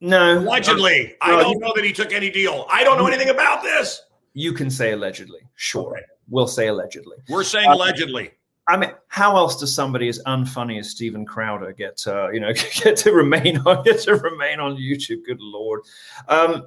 no, 0.00 0.38
Allegedly. 0.40 1.14
I 1.20 1.30
No, 1.30 1.40
don't 1.40 1.60
know 1.60 1.72
that 1.74 1.84
he 1.84 1.92
took 1.92 2.12
any 2.12 2.30
deal. 2.30 2.66
I 2.70 2.84
don't 2.84 2.98
know 2.98 3.06
anything 3.06 3.30
about 3.30 3.62
this. 3.62 4.00
You 4.34 4.52
can 4.52 4.70
say 4.70 4.92
allegedly, 4.92 5.40
sure. 5.54 6.00
We'll 6.28 6.46
say 6.48 6.68
allegedly. 6.68 7.16
We're 7.28 7.44
saying 7.44 7.68
Uh, 7.70 7.74
allegedly. 7.74 8.30
I 8.66 8.76
mean, 8.78 8.92
how 9.08 9.36
else 9.36 9.58
does 9.60 9.74
somebody 9.74 10.08
as 10.08 10.20
unfunny 10.26 10.78
as 10.80 10.90
Steven 10.90 11.26
Crowder 11.26 11.72
get, 11.72 12.02
uh, 12.06 12.30
you 12.30 12.40
know, 12.40 12.52
get 12.82 12.96
to 12.98 13.12
remain 13.12 13.58
on 13.58 13.84
get 13.84 14.00
to 14.00 14.16
remain 14.16 14.60
on 14.60 14.76
YouTube? 14.76 15.24
Good 15.26 15.40
lord! 15.40 15.80
Um, 16.28 16.66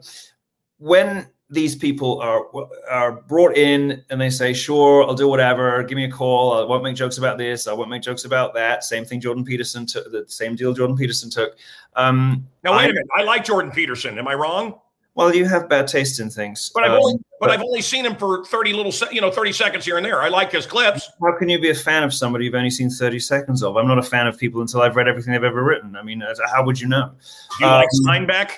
when 0.77 1.27
these 1.49 1.75
people 1.75 2.19
are 2.19 2.45
are 2.89 3.13
brought 3.23 3.55
in 3.57 4.03
and 4.09 4.19
they 4.21 4.29
say, 4.29 4.53
"Sure, 4.53 5.03
I'll 5.05 5.15
do 5.15 5.27
whatever. 5.27 5.81
Give 5.83 5.95
me 5.95 6.03
a 6.05 6.11
call. 6.11 6.53
I 6.53 6.63
won't 6.65 6.83
make 6.83 6.95
jokes 6.95 7.17
about 7.17 7.37
this. 7.37 7.67
I 7.67 7.73
won't 7.73 7.89
make 7.89 8.01
jokes 8.03 8.25
about 8.25 8.53
that." 8.53 8.83
Same 8.83 9.03
thing. 9.05 9.19
Jordan 9.21 9.43
Peterson 9.45 9.85
took 9.85 10.11
the 10.11 10.25
same 10.27 10.55
deal. 10.55 10.73
Jordan 10.73 10.97
Peterson 10.97 11.29
took. 11.29 11.57
Um, 11.95 12.45
Now 12.63 12.73
wait 12.73 12.81
I- 12.81 12.85
a 12.85 12.87
minute. 12.89 13.07
I 13.17 13.23
like 13.23 13.43
Jordan 13.43 13.71
Peterson. 13.71 14.19
Am 14.19 14.27
I 14.27 14.35
wrong? 14.35 14.79
Well, 15.17 15.33
you 15.35 15.45
have 15.45 15.67
bad 15.67 15.87
taste 15.87 16.19
in 16.19 16.29
things. 16.29 16.69
But 16.75 16.83
I've 16.83 16.91
Um, 16.91 16.99
only 17.01 17.19
but 17.39 17.49
I've 17.49 17.61
only 17.61 17.81
seen 17.81 18.05
him 18.05 18.15
for 18.15 18.45
30 18.45 18.71
little 18.73 18.91
se- 18.91 19.07
you 19.11 19.19
know 19.19 19.31
30 19.31 19.51
seconds 19.51 19.83
here 19.83 19.97
and 19.97 20.05
there. 20.05 20.21
I 20.21 20.29
like 20.29 20.51
his 20.51 20.67
clips. 20.67 21.09
how 21.21 21.35
can 21.37 21.49
you 21.49 21.59
be 21.59 21.71
a 21.71 21.75
fan 21.75 22.03
of 22.03 22.13
somebody 22.13 22.45
you've 22.45 22.53
only 22.53 22.69
seen 22.69 22.89
30 22.91 23.19
seconds 23.19 23.63
of? 23.63 23.77
I'm 23.77 23.87
not 23.87 23.97
a 23.97 24.03
fan 24.03 24.27
of 24.27 24.37
people 24.37 24.61
until 24.61 24.81
I've 24.81 24.95
read 24.95 25.07
everything 25.07 25.33
they've 25.33 25.43
ever 25.43 25.63
written. 25.63 25.95
I 25.95 26.03
mean, 26.03 26.23
how 26.53 26.63
would 26.63 26.79
you 26.79 26.87
know? 26.87 27.11
Do 27.57 27.65
you 27.65 27.71
like 27.71 27.87
Um, 27.87 28.05
Steinbeck? 28.27 28.49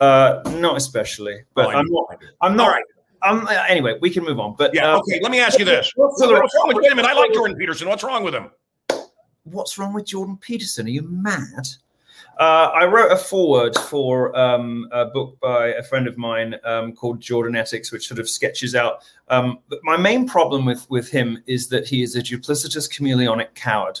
Uh, 0.00 0.40
not 0.56 0.76
especially, 0.78 1.42
but 1.54 1.66
Oh, 1.66 1.70
I'm 1.78 1.86
not. 1.90 2.22
I'm 2.40 2.56
not. 2.56 2.68
All 2.68 2.72
right. 2.72 2.84
I'm, 3.22 3.46
uh, 3.46 3.50
anyway, 3.68 3.98
we 4.00 4.08
can 4.10 4.24
move 4.24 4.40
on. 4.40 4.54
But 4.58 4.74
Yeah. 4.74 4.94
uh, 4.94 4.98
okay. 5.00 5.20
Let 5.22 5.30
me 5.30 5.38
ask 5.38 5.58
you 5.58 5.64
this. 5.66 5.92
what's 5.96 6.18
What's 6.18 6.32
the- 6.32 6.34
wrong 6.34 6.68
with, 6.68 6.76
wait 6.78 6.92
a 6.92 6.94
minute. 6.96 7.08
I 7.10 7.12
like 7.14 7.32
Jordan 7.34 7.56
Peterson. 7.58 7.88
What's 7.88 8.02
wrong 8.02 8.24
with 8.24 8.34
him? 8.34 8.50
what's 9.44 9.76
wrong 9.76 9.92
with 9.92 10.06
Jordan 10.06 10.36
Peterson? 10.40 10.86
Are 10.86 10.90
you 10.90 11.02
mad? 11.02 11.68
Uh, 12.38 12.70
I 12.74 12.86
wrote 12.86 13.12
a 13.12 13.16
foreword 13.16 13.76
for 13.76 14.36
um, 14.36 14.88
a 14.90 15.06
book 15.06 15.38
by 15.40 15.68
a 15.68 15.82
friend 15.82 16.06
of 16.06 16.16
mine 16.16 16.56
um, 16.64 16.92
called 16.92 17.20
Jordan 17.20 17.54
Ethics, 17.54 17.92
which 17.92 18.08
sort 18.08 18.18
of 18.18 18.28
sketches 18.28 18.74
out. 18.74 19.04
Um, 19.28 19.58
my 19.82 19.96
main 19.96 20.26
problem 20.26 20.64
with 20.64 20.88
with 20.90 21.10
him 21.10 21.42
is 21.46 21.68
that 21.68 21.86
he 21.86 22.02
is 22.02 22.16
a 22.16 22.22
duplicitous, 22.22 22.90
chameleonic 22.90 23.54
coward 23.54 24.00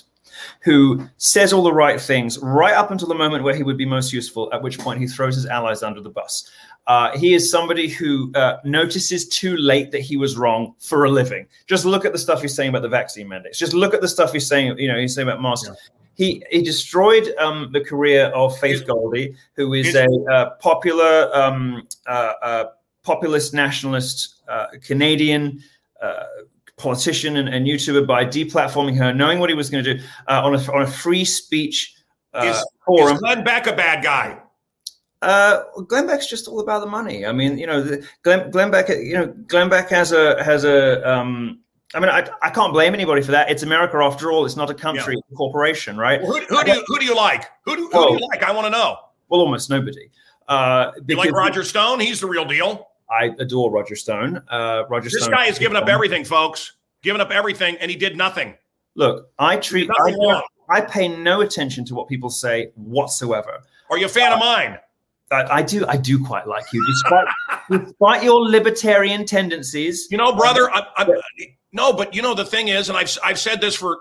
who 0.60 1.06
says 1.18 1.52
all 1.52 1.62
the 1.62 1.72
right 1.72 2.00
things 2.00 2.38
right 2.38 2.74
up 2.74 2.90
until 2.90 3.08
the 3.08 3.14
moment 3.14 3.44
where 3.44 3.54
he 3.54 3.62
would 3.62 3.76
be 3.76 3.84
most 3.84 4.12
useful, 4.12 4.52
at 4.52 4.62
which 4.62 4.78
point 4.78 5.00
he 5.00 5.06
throws 5.06 5.34
his 5.34 5.46
allies 5.46 5.82
under 5.82 6.00
the 6.00 6.10
bus. 6.10 6.50
Uh, 6.86 7.16
he 7.16 7.34
is 7.34 7.50
somebody 7.50 7.88
who 7.88 8.32
uh, 8.34 8.56
notices 8.64 9.28
too 9.28 9.56
late 9.56 9.92
that 9.92 10.00
he 10.00 10.16
was 10.16 10.36
wrong 10.36 10.74
for 10.80 11.04
a 11.04 11.10
living. 11.10 11.46
Just 11.66 11.84
look 11.84 12.04
at 12.04 12.12
the 12.12 12.18
stuff 12.18 12.42
he's 12.42 12.54
saying 12.54 12.70
about 12.70 12.82
the 12.82 12.88
vaccine 12.88 13.28
mandates. 13.28 13.58
Just 13.58 13.72
look 13.72 13.94
at 13.94 14.00
the 14.00 14.08
stuff 14.08 14.32
he's 14.32 14.48
saying. 14.48 14.76
You 14.78 14.88
know, 14.88 14.98
he's 14.98 15.14
saying 15.14 15.28
about 15.28 15.40
masks. 15.40 15.70
He 16.14 16.42
he 16.50 16.62
destroyed 16.62 17.34
um, 17.38 17.70
the 17.72 17.80
career 17.80 18.26
of 18.26 18.58
Faith 18.58 18.86
Goldy, 18.86 19.34
who 19.54 19.72
is 19.74 19.94
a 19.94 20.06
uh, 20.30 20.50
popular 20.60 21.30
um, 21.34 21.86
uh, 22.06 22.32
uh, 22.42 22.64
populist 23.02 23.54
nationalist 23.54 24.42
uh, 24.48 24.66
Canadian. 24.82 25.62
Uh, 26.00 26.24
politician 26.78 27.36
and, 27.36 27.48
and 27.48 27.64
YouTuber 27.64 28.06
by 28.08 28.24
deplatforming 28.24 28.96
her, 28.96 29.14
knowing 29.14 29.38
what 29.38 29.48
he 29.48 29.54
was 29.54 29.70
going 29.70 29.84
to 29.84 29.94
do 29.94 30.04
uh, 30.26 30.42
on 30.42 30.54
a 30.54 30.72
on 30.72 30.82
a 30.82 30.86
free 30.86 31.24
speech 31.24 31.94
uh, 32.34 32.44
Is, 32.46 32.66
forum. 32.84 33.14
is 33.14 33.20
Glenn 33.20 33.44
Beck 33.44 33.66
a 33.66 33.72
bad 33.72 34.02
guy? 34.02 34.38
Uh, 35.20 35.62
Glenn 35.86 36.06
Beck's 36.06 36.26
just 36.26 36.48
all 36.48 36.60
about 36.60 36.80
the 36.80 36.86
money. 36.86 37.24
I 37.24 37.32
mean, 37.32 37.56
you 37.56 37.66
know, 37.66 37.80
the, 37.80 38.04
Glenn, 38.22 38.50
Glenn 38.50 38.72
Beck, 38.72 38.88
you 38.88 39.14
know, 39.14 39.26
Glenn 39.46 39.68
Beck 39.68 39.88
has 39.90 40.12
a 40.12 40.42
has 40.42 40.64
a. 40.64 41.08
Um, 41.08 41.60
I 41.94 42.00
mean, 42.00 42.08
I, 42.08 42.28
I 42.40 42.50
can't 42.50 42.72
blame 42.72 42.94
anybody 42.94 43.22
for 43.22 43.32
that. 43.32 43.50
It's 43.50 43.62
America 43.62 43.96
after 43.98 44.32
all. 44.32 44.46
It's 44.46 44.56
not 44.56 44.70
a 44.70 44.74
country, 44.74 45.14
it's 45.16 45.30
a 45.30 45.34
corporation, 45.34 45.96
right? 45.96 46.22
Well, 46.22 46.32
who, 46.32 46.40
who 46.46 46.64
do 46.64 46.72
you 46.72 46.84
who 46.86 46.98
do 46.98 47.04
you 47.04 47.14
like? 47.14 47.44
Who 47.64 47.76
do, 47.76 47.88
who 47.92 48.08
do 48.08 48.14
you 48.14 48.28
like? 48.32 48.42
I 48.42 48.52
want 48.52 48.66
to 48.66 48.70
know. 48.70 48.96
Well, 49.28 49.40
almost 49.40 49.70
nobody. 49.70 50.10
Uh, 50.48 50.92
You 51.06 51.16
like 51.16 51.32
Roger 51.32 51.62
Stone? 51.64 52.00
He's 52.00 52.20
the 52.20 52.26
real 52.26 52.44
deal. 52.44 52.88
I 53.10 53.30
adore 53.38 53.70
Roger 53.70 53.96
Stone. 53.96 54.42
Uh, 54.48 54.84
Roger 54.88 55.10
This 55.10 55.22
Stone. 55.22 55.34
guy 55.34 55.44
has 55.44 55.58
given 55.58 55.76
up 55.76 55.88
everything, 55.88 56.24
folks. 56.24 56.72
Given 57.02 57.20
up 57.20 57.30
everything, 57.30 57.76
and 57.80 57.90
he 57.90 57.96
did 57.96 58.16
nothing. 58.16 58.54
Look, 58.94 59.30
I 59.38 59.56
treat. 59.56 59.90
I. 59.90 60.42
I 60.68 60.80
pay 60.80 61.08
no 61.08 61.42
attention 61.42 61.84
to 61.86 61.94
what 61.94 62.08
people 62.08 62.30
say 62.30 62.70
whatsoever. 62.76 63.60
Are 63.90 63.98
you 63.98 64.06
a 64.06 64.08
fan 64.08 64.32
of 64.32 64.38
mine? 64.38 64.78
I, 65.30 65.58
I 65.58 65.62
do. 65.62 65.86
I 65.86 65.96
do 65.96 66.24
quite 66.24 66.46
like 66.46 66.64
you, 66.72 66.84
despite 66.86 67.26
despite 67.70 68.22
your 68.22 68.40
libertarian 68.40 69.26
tendencies. 69.26 70.08
You 70.10 70.18
know, 70.18 70.34
brother. 70.34 70.70
I, 70.70 70.86
I, 70.96 71.06
no, 71.72 71.92
but 71.92 72.14
you 72.14 72.22
know 72.22 72.34
the 72.34 72.44
thing 72.44 72.68
is, 72.68 72.88
and 72.88 72.96
I've 72.96 73.16
I've 73.24 73.38
said 73.38 73.60
this 73.60 73.74
for. 73.74 74.00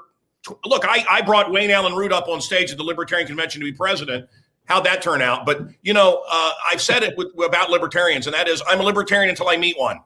Look, 0.65 0.83
I 0.85 1.05
I 1.09 1.21
brought 1.21 1.51
Wayne 1.51 1.69
Allyn 1.69 1.95
Root 1.95 2.11
up 2.11 2.27
on 2.27 2.41
stage 2.41 2.71
at 2.71 2.77
the 2.77 2.83
Libertarian 2.83 3.27
Convention 3.27 3.61
to 3.61 3.65
be 3.65 3.71
president. 3.71 4.27
How'd 4.65 4.85
that 4.85 5.01
turn 5.01 5.21
out? 5.21 5.45
But 5.45 5.67
you 5.81 5.93
know, 5.93 6.23
uh, 6.29 6.51
I've 6.69 6.81
said 6.81 7.03
it 7.03 7.15
with, 7.17 7.27
about 7.45 7.69
libertarians, 7.69 8.25
and 8.27 8.33
that 8.33 8.47
is, 8.47 8.63
I'm 8.67 8.79
a 8.79 8.83
libertarian 8.83 9.29
until 9.29 9.49
I 9.49 9.57
meet 9.57 9.77
one. 9.77 9.99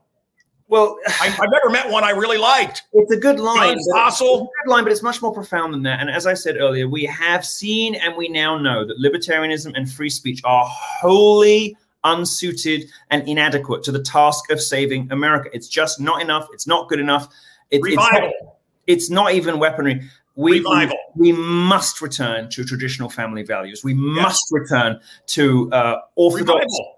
Well, 0.68 0.98
I, 1.06 1.28
I've 1.28 1.50
never 1.50 1.70
met 1.70 1.88
one 1.88 2.02
I 2.02 2.10
really 2.10 2.38
liked. 2.38 2.82
It's 2.92 3.12
a 3.12 3.16
good 3.16 3.38
line. 3.38 3.78
A 3.78 4.60
good 4.64 4.70
line, 4.70 4.82
but 4.82 4.90
it's 4.90 5.02
much 5.02 5.22
more 5.22 5.32
profound 5.32 5.72
than 5.72 5.84
that. 5.84 6.00
And 6.00 6.10
as 6.10 6.26
I 6.26 6.34
said 6.34 6.56
earlier, 6.56 6.88
we 6.88 7.04
have 7.04 7.46
seen 7.46 7.94
and 7.94 8.16
we 8.16 8.28
now 8.28 8.58
know 8.58 8.84
that 8.84 8.98
libertarianism 8.98 9.72
and 9.76 9.90
free 9.90 10.10
speech 10.10 10.40
are 10.44 10.64
wholly 10.66 11.76
unsuited 12.02 12.88
and 13.10 13.28
inadequate 13.28 13.84
to 13.84 13.92
the 13.92 14.02
task 14.02 14.50
of 14.50 14.60
saving 14.60 15.10
America. 15.12 15.50
It's 15.52 15.68
just 15.68 16.00
not 16.00 16.20
enough. 16.20 16.48
It's 16.52 16.66
not 16.66 16.88
good 16.88 17.00
enough. 17.00 17.28
It- 17.70 17.80
it's, 17.84 17.96
not, 17.96 18.12
Revival. 18.12 18.58
it's 18.86 19.10
not 19.10 19.32
even 19.34 19.58
weaponry. 19.58 20.02
We, 20.36 20.58
Revival. 20.58 20.96
we 21.14 21.32
must 21.32 22.02
return 22.02 22.50
to 22.50 22.64
traditional 22.64 23.08
family 23.08 23.42
values. 23.42 23.82
We 23.82 23.94
must 23.94 24.44
return 24.50 25.00
to 25.28 25.72
uh, 25.72 25.96
orthodox. 26.14 26.60
Revival. 26.66 26.92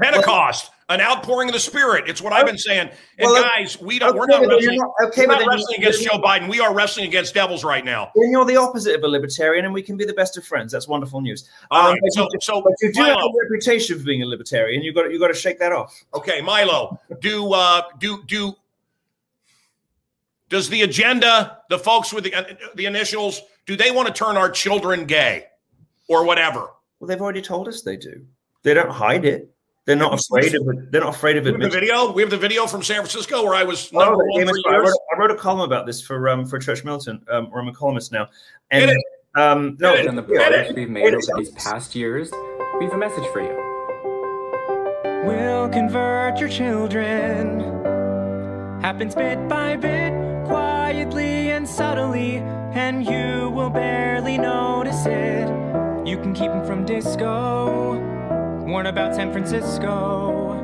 Pentecost, 0.00 0.70
an 0.90 1.00
outpouring 1.00 1.48
of 1.48 1.54
the 1.54 1.60
Spirit. 1.60 2.04
It's 2.06 2.20
what 2.22 2.32
I've 2.32 2.46
been 2.46 2.58
saying. 2.58 2.88
And 3.18 3.30
Well, 3.30 3.42
guys, 3.42 3.78
we 3.80 3.98
don't. 3.98 4.16
we're 4.16 4.26
not 4.26 4.46
wrestling. 4.46 4.76
not- 4.78 4.90
okay, 5.06 5.26
we're 5.26 5.34
not 5.38 5.46
wrestling 5.48 5.78
against 5.78 6.02
Joe 6.02 6.18
Biden. 6.18 6.48
We 6.48 6.60
are 6.60 6.72
wrestling 6.74 7.06
against 7.06 7.34
devils 7.34 7.64
right 7.64 7.84
now. 7.84 8.10
Then 8.14 8.30
you're 8.30 8.44
the 8.44 8.56
opposite 8.56 8.94
of 8.94 9.02
a 9.04 9.08
libertarian, 9.08 9.64
and 9.64 9.72
we 9.74 9.82
can 9.82 9.96
be 9.96 10.04
the 10.04 10.12
best 10.14 10.36
of 10.36 10.46
friends. 10.46 10.72
That's 10.72 10.86
wonderful 10.88 11.20
news. 11.20 11.48
All 11.70 11.88
Um, 11.88 11.92
right, 11.92 12.00
so- 12.12 12.22
you, 12.32 12.38
so, 12.40 12.60
but 12.62 12.72
you 12.82 12.92
do 12.92 13.02
have 13.02 13.16
a 13.16 13.28
reputation 13.42 13.98
for 13.98 14.04
being 14.04 14.22
a 14.22 14.26
libertarian. 14.26 14.82
You 14.82 14.92
got 14.94 15.10
you 15.10 15.18
got 15.18 15.28
to 15.28 15.34
shake 15.34 15.58
that 15.60 15.72
off. 15.72 15.94
Okay, 16.14 16.40
Milo, 16.42 16.98
do 17.20 17.52
uh, 17.52 17.82
do 17.98 18.22
do 18.26 18.54
does 20.48 20.68
the 20.68 20.82
agenda, 20.82 21.58
the 21.70 21.78
folks 21.78 22.12
with 22.12 22.24
the 22.24 22.34
uh, 22.34 22.44
the 22.74 22.86
initials, 22.86 23.40
do 23.66 23.76
they 23.76 23.90
want 23.90 24.08
to 24.08 24.14
turn 24.14 24.36
our 24.36 24.50
children 24.50 25.04
gay 25.04 25.44
or 26.08 26.24
whatever? 26.24 26.70
Well, 27.00 27.08
they've 27.08 27.20
already 27.20 27.42
told 27.42 27.68
us 27.68 27.82
they 27.82 27.96
do. 27.96 28.24
They 28.62 28.74
don't 28.74 28.90
hide 28.90 29.24
it. 29.24 29.50
They're 29.84 29.94
not 29.94 30.14
afraid 30.14 30.52
of 30.54 30.66
it. 30.68 30.90
They're 30.90 31.00
not 31.02 31.14
afraid 31.14 31.36
of 31.36 31.44
We 31.44 31.52
have 31.52 31.60
the 31.60 31.68
video. 31.68 32.10
We 32.10 32.22
have 32.22 32.30
the 32.30 32.36
video 32.36 32.66
from 32.66 32.82
San 32.82 32.96
Francisco 32.96 33.44
where 33.44 33.54
I 33.54 33.62
was 33.62 33.90
Oh, 33.94 33.98
number 34.00 34.16
that 34.16 34.24
one 34.30 34.40
game 34.40 34.48
for 34.48 34.56
is- 34.56 34.64
I, 34.68 34.76
wrote. 34.78 34.98
I 35.14 35.18
wrote 35.18 35.30
a 35.30 35.36
column 35.36 35.60
about 35.60 35.86
this 35.86 36.00
for 36.00 36.28
um 36.28 36.44
for 36.44 36.58
Church 36.58 36.82
Militant. 36.84 37.22
Um, 37.30 37.50
where 37.50 37.60
I'm 37.62 37.68
a 37.68 37.72
columnist 37.72 38.10
now, 38.10 38.28
and 38.72 38.90
Hit 38.90 38.98
um 39.36 39.76
no, 39.78 39.94
Hit 39.94 40.08
on 40.08 40.16
the 40.16 40.22
yeah, 40.28 40.48
progress 40.48 40.72
we've 40.74 40.90
made 40.90 41.14
over 41.14 41.20
these 41.38 41.50
past 41.50 41.94
years, 41.94 42.32
we 42.78 42.86
have 42.86 42.94
a 42.94 42.98
message 42.98 43.26
for 43.32 43.40
you. 43.40 43.62
We'll 45.24 45.68
convert 45.68 46.38
your 46.40 46.48
children. 46.48 47.60
Happens 48.80 49.14
bit 49.14 49.48
by 49.48 49.76
bit, 49.76 50.12
quietly 50.46 51.50
and 51.50 51.68
subtly, 51.68 52.36
and 52.72 53.04
you 53.04 53.50
will 53.50 53.70
barely 53.70 54.38
notice 54.38 55.04
it. 55.06 55.48
You 56.06 56.16
can 56.18 56.32
keep 56.34 56.50
them 56.50 56.64
from 56.64 56.84
disco, 56.84 57.98
Warn 58.66 58.86
about 58.86 59.14
San 59.14 59.30
Francisco. 59.32 60.62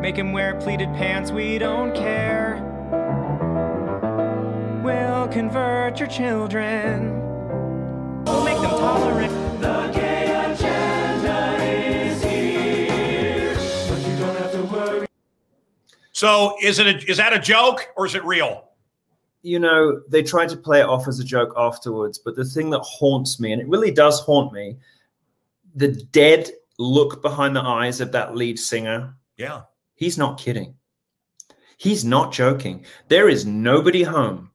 Make 0.00 0.16
him 0.16 0.32
wear 0.32 0.54
pleated 0.54 0.88
pants, 0.94 1.30
we 1.30 1.58
don't 1.58 1.94
care. 1.94 2.60
We'll 4.82 5.28
convert 5.28 5.98
your 5.98 6.08
children. 6.08 7.20
We'll 8.24 8.44
make 8.44 8.58
them 8.58 8.70
tolerant. 8.70 9.60
The 9.60 9.90
gay 9.94 10.52
agenda 10.52 11.56
is 11.62 12.22
here. 12.22 13.54
But 13.88 14.06
you 14.06 14.16
don't 14.18 14.36
have 14.36 14.52
to 14.52 14.62
worry. 14.64 15.06
So 16.12 16.56
is 16.62 16.78
it 16.78 16.86
a, 16.86 17.10
is 17.10 17.18
that 17.18 17.32
a 17.32 17.38
joke 17.38 17.88
or 17.96 18.06
is 18.06 18.14
it 18.14 18.24
real? 18.24 18.68
You 19.44 19.58
know, 19.58 20.00
they 20.08 20.22
tried 20.22 20.48
to 20.48 20.56
play 20.56 20.80
it 20.80 20.88
off 20.88 21.06
as 21.06 21.20
a 21.20 21.24
joke 21.24 21.52
afterwards, 21.56 22.18
but 22.18 22.34
the 22.34 22.44
thing 22.44 22.70
that 22.70 22.80
haunts 22.80 23.38
me, 23.38 23.52
and 23.52 23.60
it 23.60 23.68
really 23.68 23.90
does 23.90 24.20
haunt 24.20 24.52
me, 24.52 24.76
the 25.74 25.88
dead 25.88 26.50
look 26.78 27.20
behind 27.20 27.54
the 27.54 27.60
eyes 27.60 28.00
of 28.00 28.10
that 28.12 28.34
lead 28.34 28.58
singer. 28.58 29.14
Yeah. 29.36 29.62
He's 29.96 30.16
not 30.16 30.38
kidding. 30.38 30.74
He's 31.76 32.04
not 32.04 32.32
joking. 32.32 32.86
There 33.08 33.28
is 33.28 33.44
nobody 33.44 34.02
home. 34.02 34.50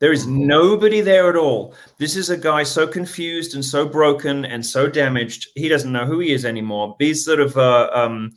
There 0.00 0.12
is 0.12 0.26
nobody 0.26 1.00
there 1.00 1.30
at 1.30 1.36
all. 1.36 1.74
This 1.98 2.16
is 2.16 2.28
a 2.28 2.36
guy 2.36 2.64
so 2.64 2.86
confused 2.86 3.54
and 3.54 3.64
so 3.64 3.86
broken 3.86 4.44
and 4.44 4.66
so 4.66 4.88
damaged. 4.88 5.48
He 5.54 5.68
doesn't 5.68 5.92
know 5.92 6.04
who 6.04 6.18
he 6.18 6.32
is 6.32 6.44
anymore. 6.44 6.96
These 6.98 7.24
sort 7.24 7.40
of 7.40 7.56
uh, 7.56 7.88
um, 7.94 8.34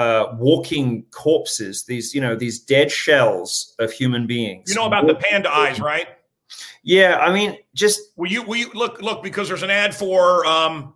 uh, 0.00 0.34
walking 0.38 1.04
corpses, 1.10 1.84
these 1.84 2.14
you 2.14 2.22
know 2.22 2.34
these 2.34 2.58
dead 2.58 2.90
shells 2.90 3.74
of 3.78 3.92
human 3.92 4.26
beings. 4.26 4.70
You 4.70 4.76
know 4.76 4.86
about 4.86 5.06
the 5.06 5.14
panda 5.14 5.54
eyes, 5.54 5.78
right? 5.78 6.08
Yeah, 6.82 7.18
I 7.18 7.30
mean, 7.30 7.58
just 7.74 8.00
will 8.16 8.30
you 8.30 8.42
will 8.42 8.56
you 8.56 8.70
look 8.72 9.02
look 9.02 9.22
because 9.22 9.46
there's 9.46 9.62
an 9.62 9.68
ad 9.68 9.94
for 9.94 10.46
um, 10.46 10.94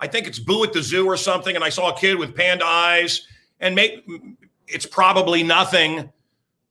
I 0.00 0.08
think 0.08 0.26
it's 0.26 0.40
Boo 0.40 0.64
at 0.64 0.72
the 0.72 0.82
Zoo 0.82 1.06
or 1.06 1.16
something, 1.16 1.54
and 1.54 1.64
I 1.64 1.68
saw 1.68 1.94
a 1.94 1.96
kid 1.96 2.18
with 2.18 2.34
panda 2.34 2.64
eyes, 2.64 3.28
and 3.60 3.76
make 3.76 4.04
it's 4.66 4.86
probably 4.86 5.44
nothing, 5.44 6.10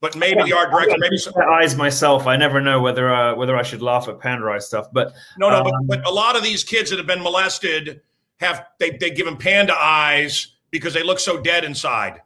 but 0.01 0.17
maybe 0.17 0.43
the 0.43 0.51
art 0.51 0.71
director, 0.71 0.97
maybe 0.99 1.15
some, 1.15 1.35
eyes 1.37 1.77
myself. 1.77 2.27
I 2.27 2.35
never 2.35 2.59
know 2.59 2.81
whether 2.81 3.13
uh, 3.13 3.33
whether 3.33 3.55
I 3.55 3.63
should 3.63 3.81
laugh 3.81 4.09
at 4.09 4.19
panda 4.19 4.45
eye 4.47 4.59
stuff, 4.59 4.87
but 4.91 5.13
no, 5.37 5.49
no, 5.49 5.59
um, 5.59 5.63
but, 5.63 6.03
but 6.03 6.05
a 6.05 6.11
lot 6.11 6.35
of 6.35 6.43
these 6.43 6.65
kids 6.65 6.89
that 6.89 6.97
have 6.97 7.07
been 7.07 7.23
molested 7.23 8.01
have 8.41 8.65
they 8.77 8.97
they 8.97 9.09
give 9.09 9.25
them 9.25 9.37
panda 9.37 9.73
eyes 9.73 10.54
because 10.77 10.93
they 10.93 11.03
look 11.03 11.19
so 11.19 11.41
dead 11.41 11.63
inside. 11.63 12.21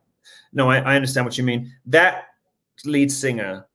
No, 0.53 0.69
I, 0.69 0.77
I 0.79 0.95
understand 0.95 1.25
what 1.25 1.37
you 1.37 1.43
mean. 1.43 1.71
That 1.85 2.25
lead 2.85 3.11
singer 3.11 3.67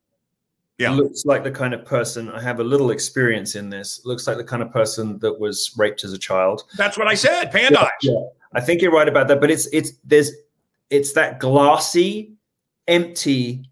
yeah. 0.79 0.91
looks 0.91 1.25
like 1.25 1.45
the 1.45 1.51
kind 1.51 1.72
of 1.75 1.85
person 1.85 2.31
I 2.31 2.41
have 2.41 2.61
a 2.61 2.64
little 2.64 2.91
experience 2.91 3.55
in 3.55 3.70
this. 3.70 4.01
Looks 4.05 4.27
like 4.27 4.37
the 4.37 4.45
kind 4.45 4.62
of 4.62 4.72
person 4.72 5.18
that 5.20 5.39
was 5.39 5.72
raped 5.77 6.05
as 6.05 6.12
a 6.12 6.18
child. 6.18 6.64
That's 6.77 6.99
what 6.99 7.07
I 7.07 7.14
said. 7.14 7.51
Panda 7.53 7.89
yeah. 8.03 8.12
Yeah. 8.12 8.20
I 8.55 8.61
think 8.61 8.83
you're 8.83 8.93
right 8.93 9.09
about 9.09 9.29
that, 9.29 9.41
but 9.41 9.51
it's 9.51 9.66
it's 9.72 9.93
there's 10.05 10.33
it's 10.91 11.12
that 11.12 11.41
glassy, 11.41 12.35
empty 12.89 13.68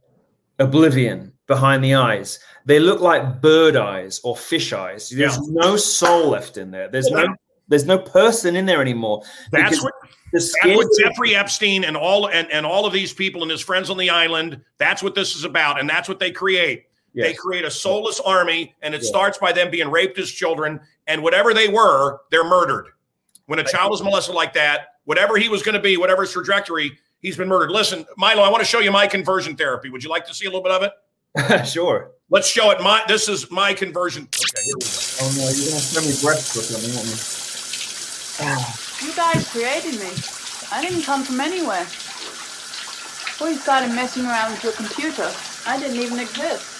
oblivion 0.59 1.33
behind 1.47 1.83
the 1.85 1.95
eyes. 1.95 2.39
They 2.65 2.79
look 2.79 3.01
like 3.01 3.41
bird 3.41 3.77
eyes 3.77 4.21
or 4.23 4.37
fish 4.37 4.73
eyes. 4.73 5.09
There's 5.09 5.37
Yeah. 5.37 5.43
no 5.49 5.77
soul 5.77 6.31
left 6.31 6.57
in 6.57 6.71
there. 6.71 6.89
There's 6.89 7.11
Well, 7.11 7.27
no 7.27 7.37
there's 7.73 7.87
no 7.87 7.99
person 7.99 8.55
in 8.55 8.67
there 8.67 8.83
anymore. 8.83 9.23
That's 9.51 9.83
what 9.83 9.95
the 10.03 10.09
that's 10.33 10.77
what 10.77 10.87
Jeffrey 11.01 11.35
Epstein 11.35 11.85
and 11.85 11.97
all 11.97 12.29
and, 12.29 12.51
and 12.53 12.67
all 12.67 12.85
of 12.85 12.93
these 12.93 13.15
people 13.15 13.41
and 13.43 13.51
his 13.51 13.63
friends 13.63 13.89
on 13.89 13.97
the 13.97 14.11
island. 14.11 14.61
That's 14.77 15.03
what 15.03 15.15
this 15.15 15.35
is 15.35 15.45
about, 15.45 15.81
and 15.81 15.89
that's 15.89 16.07
what 16.09 16.19
they 16.19 16.31
create. 16.31 16.85
They 17.15 17.35
create 17.35 17.65
a 17.65 17.71
soulless 17.71 18.21
army, 18.21 18.75
and 18.83 18.95
it 18.95 19.03
Yeah. 19.03 19.09
starts 19.09 19.39
by 19.39 19.53
them 19.53 19.71
being 19.71 19.91
raped 19.91 20.19
as 20.19 20.31
children, 20.31 20.81
and 21.07 21.23
whatever 21.23 21.53
they 21.55 21.69
were, 21.69 22.21
they're 22.31 22.45
murdered. 22.45 22.87
When 23.47 23.59
a 23.59 23.65
child 23.65 23.93
is 23.95 24.03
molested 24.03 24.35
like 24.35 24.53
that, 24.55 24.97
whatever 25.05 25.37
he 25.37 25.49
was 25.49 25.63
going 25.63 25.75
to 25.75 25.81
be, 25.81 25.97
whatever 25.99 26.23
his 26.23 26.33
trajectory, 26.33 26.99
he's 27.21 27.37
been 27.37 27.49
murdered. 27.49 27.71
Listen, 27.71 28.07
Milo, 28.17 28.43
I 28.43 28.49
want 28.49 28.61
to 28.63 28.67
show 28.67 28.81
you 28.81 28.91
my 28.91 29.07
conversion 29.07 29.57
therapy. 29.57 29.91
Would 29.91 30.03
you 30.05 30.09
like 30.11 30.27
to 30.27 30.35
see 30.35 30.47
a 30.47 30.49
little 30.49 30.63
bit 30.63 30.73
of 30.73 30.83
it? 30.83 31.67
sure. 31.67 32.13
Let's 32.31 32.49
show 32.49 32.71
it. 32.71 32.81
My 32.81 33.03
this 33.09 33.29
is 33.29 33.51
my 33.51 33.75
conversion. 33.75 34.23
Okay, 34.23 34.65
here 34.65 34.75
we 34.77 34.81
go. 34.81 34.89
Oh 35.21 35.35
no, 35.37 35.49
you're 35.51 35.69
gonna 35.69 35.81
show 35.81 36.01
me 36.01 36.15
breasts 36.23 36.57
or 36.57 36.63
something, 36.63 36.97
aren't 36.97 37.42
you? 38.43 39.09
You 39.09 39.15
guys 39.15 39.49
created 39.51 40.01
me. 40.01 40.11
I 40.71 40.81
didn't 40.81 41.03
come 41.03 41.23
from 41.23 41.41
anywhere. 41.41 41.85
Before 41.85 43.49
you 43.49 43.57
started 43.57 43.95
messing 43.95 44.25
around 44.25 44.53
with 44.53 44.63
your 44.65 44.73
computer, 44.73 45.31
I 45.67 45.79
didn't 45.79 45.97
even 45.97 46.19
exist. 46.21 46.73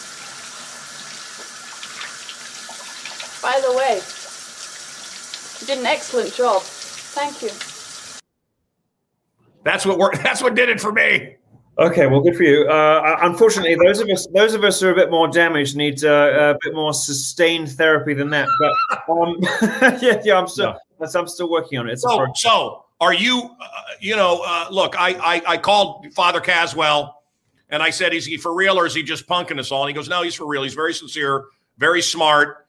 By 3.43 3.61
the 3.61 3.73
way, 3.77 4.01
you 5.61 5.67
did 5.67 5.79
an 5.79 5.87
excellent 5.87 6.33
job. 6.35 6.63
Thank 6.63 7.43
you. 7.43 7.51
That's 9.65 9.85
what 9.85 9.99
worked. 9.99 10.17
That's 10.23 10.43
what 10.43 10.55
did 10.55 10.69
it 10.69 10.81
for 10.81 10.93
me. 10.93 11.37
Okay, 11.79 12.07
well, 12.07 12.21
good 12.21 12.37
for 12.37 12.43
you. 12.43 12.69
Uh, 12.69 13.19
unfortunately, 13.23 13.75
those 13.75 13.99
of 13.99 14.09
us, 14.11 14.27
those 14.35 14.53
of 14.53 14.63
us 14.63 14.79
who 14.81 14.89
are 14.89 14.93
a 14.93 14.95
bit 14.95 15.11
more 15.11 15.27
damaged, 15.27 15.75
need 15.75 16.05
uh, 16.05 16.55
a 16.55 16.59
bit 16.63 16.75
more 16.75 16.93
sustained 16.93 17.71
therapy 17.71 18.13
than 18.13 18.29
that. 18.31 18.47
But 18.61 19.13
um, 19.13 19.37
yeah, 20.03 20.21
yeah, 20.23 20.39
I'm 20.39 20.49
still, 21.09 21.23
I'm 21.23 21.29
still 21.29 21.51
working 21.51 21.79
on 21.79 21.89
it. 21.89 21.93
It's 21.93 22.03
So, 22.03 22.27
so 22.35 22.85
are 23.01 23.15
you? 23.15 23.51
Uh, 23.61 23.67
you 24.01 24.17
know, 24.17 24.43
uh, 24.45 24.67
look, 24.71 24.95
I, 24.99 25.11
I 25.15 25.43
I 25.47 25.57
called 25.57 26.13
Father 26.15 26.41
Caswell, 26.41 27.23
and 27.71 27.83
I 27.83 27.91
said, 27.91 28.15
"Is 28.15 28.27
he 28.27 28.37
for 28.37 28.55
real 28.55 28.79
or 28.79 28.87
is 28.87 28.95
he 28.95 29.03
just 29.03 29.27
punking 29.27 29.59
us 29.59 29.71
all?" 29.73 29.83
And 29.83 29.91
he 29.91 29.95
goes, 29.95 30.09
"No, 30.09 30.23
he's 30.23 30.35
for 30.35 30.47
real. 30.47 30.63
He's 30.63 30.75
very 30.75 30.95
sincere, 30.95 31.47
very 31.79 32.03
smart. 32.03 32.67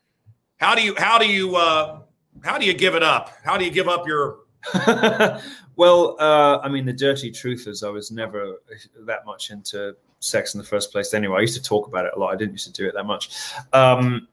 How 0.57 0.75
do 0.75 0.81
you 0.81 0.95
how 0.97 1.17
do 1.17 1.27
you 1.27 1.55
uh, 1.55 1.99
how 2.43 2.57
do 2.57 2.65
you 2.65 2.73
give 2.73 2.95
it 2.95 3.03
up? 3.03 3.31
How 3.43 3.57
do 3.57 3.65
you 3.65 3.71
give 3.71 3.87
up 3.87 4.07
your 4.07 4.39
well, 5.75 6.15
uh, 6.19 6.59
I 6.59 6.69
mean, 6.69 6.85
the 6.85 6.93
dirty 6.93 7.31
truth 7.31 7.67
is, 7.67 7.83
I 7.83 7.89
was 7.89 8.11
never 8.11 8.61
that 9.01 9.25
much 9.25 9.51
into 9.51 9.95
sex 10.19 10.53
in 10.53 10.57
the 10.57 10.65
first 10.65 10.91
place. 10.91 11.13
Anyway, 11.13 11.37
I 11.37 11.41
used 11.41 11.55
to 11.55 11.63
talk 11.63 11.87
about 11.87 12.05
it 12.05 12.13
a 12.15 12.19
lot. 12.19 12.33
I 12.33 12.37
didn't 12.37 12.53
used 12.53 12.67
to 12.67 12.71
do 12.73 12.87
it 12.87 12.93
that 12.93 13.05
much. 13.05 13.31
Um, 13.73 14.27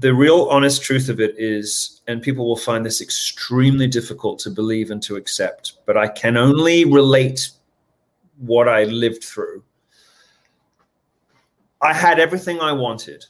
the 0.00 0.12
real 0.12 0.48
honest 0.50 0.82
truth 0.82 1.08
of 1.08 1.20
it 1.20 1.34
is, 1.38 2.02
and 2.06 2.20
people 2.20 2.46
will 2.46 2.56
find 2.56 2.84
this 2.84 3.00
extremely 3.00 3.86
difficult 3.86 4.38
to 4.40 4.50
believe 4.50 4.90
and 4.90 5.02
to 5.04 5.16
accept, 5.16 5.78
but 5.86 5.96
I 5.96 6.08
can 6.08 6.36
only 6.36 6.84
relate 6.84 7.50
what 8.38 8.68
I 8.68 8.84
lived 8.84 9.24
through. 9.24 9.62
I 11.80 11.92
had 11.92 12.18
everything 12.18 12.60
I 12.60 12.72
wanted. 12.72 13.24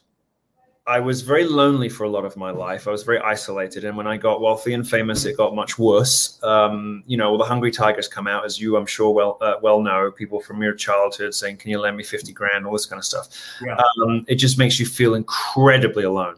I 0.87 1.01
was 1.01 1.21
very 1.21 1.43
lonely 1.43 1.89
for 1.89 2.05
a 2.05 2.09
lot 2.09 2.23
of 2.23 2.37
my 2.37 2.49
life. 2.49 2.87
I 2.87 2.91
was 2.91 3.03
very 3.03 3.19
isolated, 3.19 3.83
and 3.83 3.97
when 3.97 4.07
I 4.07 4.15
got 4.15 4.39
wealthy 4.39 4.73
and 4.73 4.87
famous, 4.87 5.25
it 5.25 5.35
got 5.35 5.53
much 5.53 5.77
worse. 5.77 6.41
Um, 6.43 7.03
you 7.07 7.17
know, 7.17 7.37
the 7.37 7.43
hungry 7.43 7.71
tigers 7.71 8.07
come 8.07 8.25
out, 8.25 8.45
as 8.45 8.57
you, 8.57 8.77
I'm 8.77 8.85
sure, 8.85 9.13
well 9.13 9.37
uh, 9.41 9.55
well 9.61 9.81
know. 9.81 10.11
People 10.11 10.39
from 10.39 10.61
your 10.61 10.73
childhood 10.73 11.33
saying, 11.33 11.57
"Can 11.57 11.71
you 11.71 11.79
lend 11.79 11.97
me 11.97 12.03
fifty 12.03 12.31
grand?" 12.31 12.65
All 12.65 12.71
this 12.71 12.85
kind 12.85 12.99
of 12.99 13.05
stuff. 13.05 13.27
Yeah. 13.61 13.75
Um, 13.75 14.23
it 14.29 14.35
just 14.35 14.57
makes 14.57 14.79
you 14.79 14.85
feel 14.85 15.15
incredibly 15.15 16.05
alone. 16.05 16.35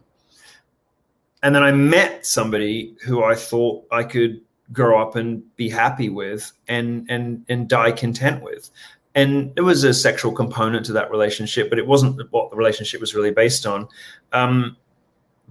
And 1.44 1.56
then 1.56 1.64
I 1.64 1.72
met 1.72 2.26
somebody 2.26 2.96
who 3.04 3.24
I 3.24 3.36
thought 3.36 3.86
I 3.92 4.04
could 4.04 4.42
grow 4.72 5.02
up 5.02 5.16
and 5.16 5.44
be 5.56 5.70
happy 5.70 6.10
with, 6.10 6.52
and 6.68 7.06
and 7.10 7.46
and 7.50 7.68
die 7.68 7.92
content 7.92 8.44
with. 8.44 8.70
And 9.16 9.54
there 9.56 9.64
was 9.64 9.84
a 9.84 9.94
sexual 9.94 10.32
component 10.32 10.86
to 10.86 10.94
that 10.94 11.10
relationship, 11.12 11.70
but 11.70 11.80
it 11.80 11.88
wasn't 11.88 12.22
what 12.32 12.52
the 12.52 12.56
relationship 12.56 13.02
was 13.02 13.16
really 13.16 13.32
based 13.32 13.66
on. 13.66 13.88
Um, 14.34 14.78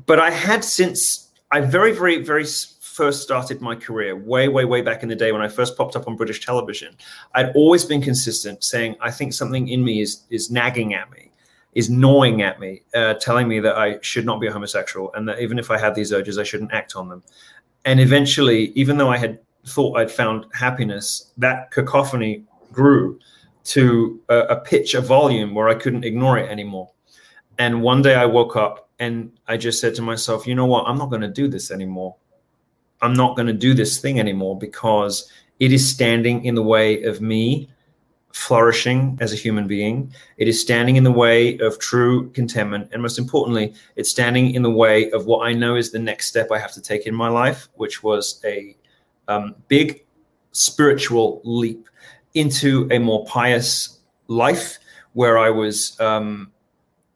but 0.06 0.20
I 0.20 0.30
had 0.30 0.64
since 0.64 1.30
I 1.50 1.60
very, 1.60 1.92
very, 1.92 2.22
very 2.22 2.44
first 2.98 3.22
started 3.22 3.60
my 3.60 3.74
career, 3.74 4.16
way, 4.16 4.48
way, 4.48 4.64
way 4.64 4.82
back 4.82 5.02
in 5.02 5.08
the 5.08 5.14
day 5.14 5.30
when 5.32 5.40
I 5.40 5.48
first 5.48 5.76
popped 5.76 5.94
up 5.96 6.08
on 6.08 6.16
British 6.16 6.44
television, 6.44 6.96
I'd 7.34 7.54
always 7.54 7.84
been 7.84 8.02
consistent, 8.02 8.64
saying 8.64 8.96
I 9.00 9.10
think 9.10 9.32
something 9.32 9.68
in 9.68 9.84
me 9.84 10.02
is 10.02 10.24
is 10.30 10.50
nagging 10.50 10.94
at 10.94 11.10
me, 11.10 11.30
is 11.74 11.90
gnawing 11.90 12.42
at 12.42 12.58
me, 12.60 12.82
uh, 12.94 13.14
telling 13.14 13.48
me 13.48 13.60
that 13.60 13.76
I 13.76 13.98
should 14.00 14.24
not 14.24 14.40
be 14.40 14.46
a 14.46 14.52
homosexual, 14.52 15.12
and 15.14 15.28
that 15.28 15.40
even 15.40 15.58
if 15.58 15.70
I 15.70 15.78
had 15.78 15.94
these 15.94 16.12
urges, 16.12 16.38
I 16.38 16.42
shouldn't 16.42 16.72
act 16.72 16.96
on 16.96 17.08
them. 17.08 17.22
And 17.84 18.00
eventually, 18.00 18.72
even 18.74 18.96
though 18.96 19.10
I 19.10 19.16
had 19.16 19.38
thought 19.66 19.98
I'd 19.98 20.10
found 20.10 20.46
happiness, 20.54 21.30
that 21.36 21.70
cacophony 21.70 22.44
grew 22.72 23.18
to 23.64 24.20
a, 24.28 24.38
a 24.38 24.56
pitch, 24.60 24.94
a 24.94 25.00
volume 25.00 25.54
where 25.54 25.68
I 25.68 25.74
couldn't 25.74 26.04
ignore 26.04 26.38
it 26.38 26.50
anymore. 26.50 26.90
And 27.58 27.82
one 27.82 28.02
day 28.02 28.14
I 28.14 28.24
woke 28.24 28.56
up 28.56 28.88
and 28.98 29.32
I 29.46 29.56
just 29.56 29.80
said 29.80 29.94
to 29.96 30.02
myself, 30.02 30.46
you 30.46 30.54
know 30.54 30.66
what? 30.66 30.86
I'm 30.86 30.96
not 30.96 31.10
going 31.10 31.22
to 31.22 31.28
do 31.28 31.48
this 31.48 31.70
anymore. 31.70 32.16
I'm 33.00 33.14
not 33.14 33.36
going 33.36 33.46
to 33.46 33.52
do 33.52 33.74
this 33.74 33.98
thing 33.98 34.18
anymore 34.18 34.58
because 34.58 35.30
it 35.60 35.72
is 35.72 35.88
standing 35.88 36.44
in 36.44 36.54
the 36.54 36.62
way 36.62 37.02
of 37.02 37.20
me 37.20 37.68
flourishing 38.38 39.18
as 39.20 39.32
a 39.32 39.36
human 39.36 39.66
being. 39.66 40.12
It 40.36 40.46
is 40.46 40.60
standing 40.60 40.94
in 40.94 41.02
the 41.02 41.10
way 41.10 41.58
of 41.58 41.80
true 41.80 42.30
contentment. 42.30 42.88
And 42.92 43.02
most 43.02 43.18
importantly, 43.18 43.74
it's 43.96 44.08
standing 44.08 44.54
in 44.54 44.62
the 44.62 44.70
way 44.70 45.10
of 45.10 45.26
what 45.26 45.44
I 45.44 45.52
know 45.52 45.74
is 45.74 45.90
the 45.90 45.98
next 45.98 46.28
step 46.28 46.52
I 46.52 46.58
have 46.58 46.72
to 46.74 46.80
take 46.80 47.04
in 47.04 47.14
my 47.16 47.28
life, 47.28 47.68
which 47.74 48.04
was 48.04 48.40
a 48.44 48.76
um, 49.26 49.56
big 49.66 50.04
spiritual 50.52 51.42
leap 51.44 51.88
into 52.34 52.88
a 52.92 52.98
more 53.00 53.24
pious 53.26 53.98
life 54.28 54.78
where 55.14 55.36
I 55.36 55.50
was 55.50 55.98
um, 55.98 56.52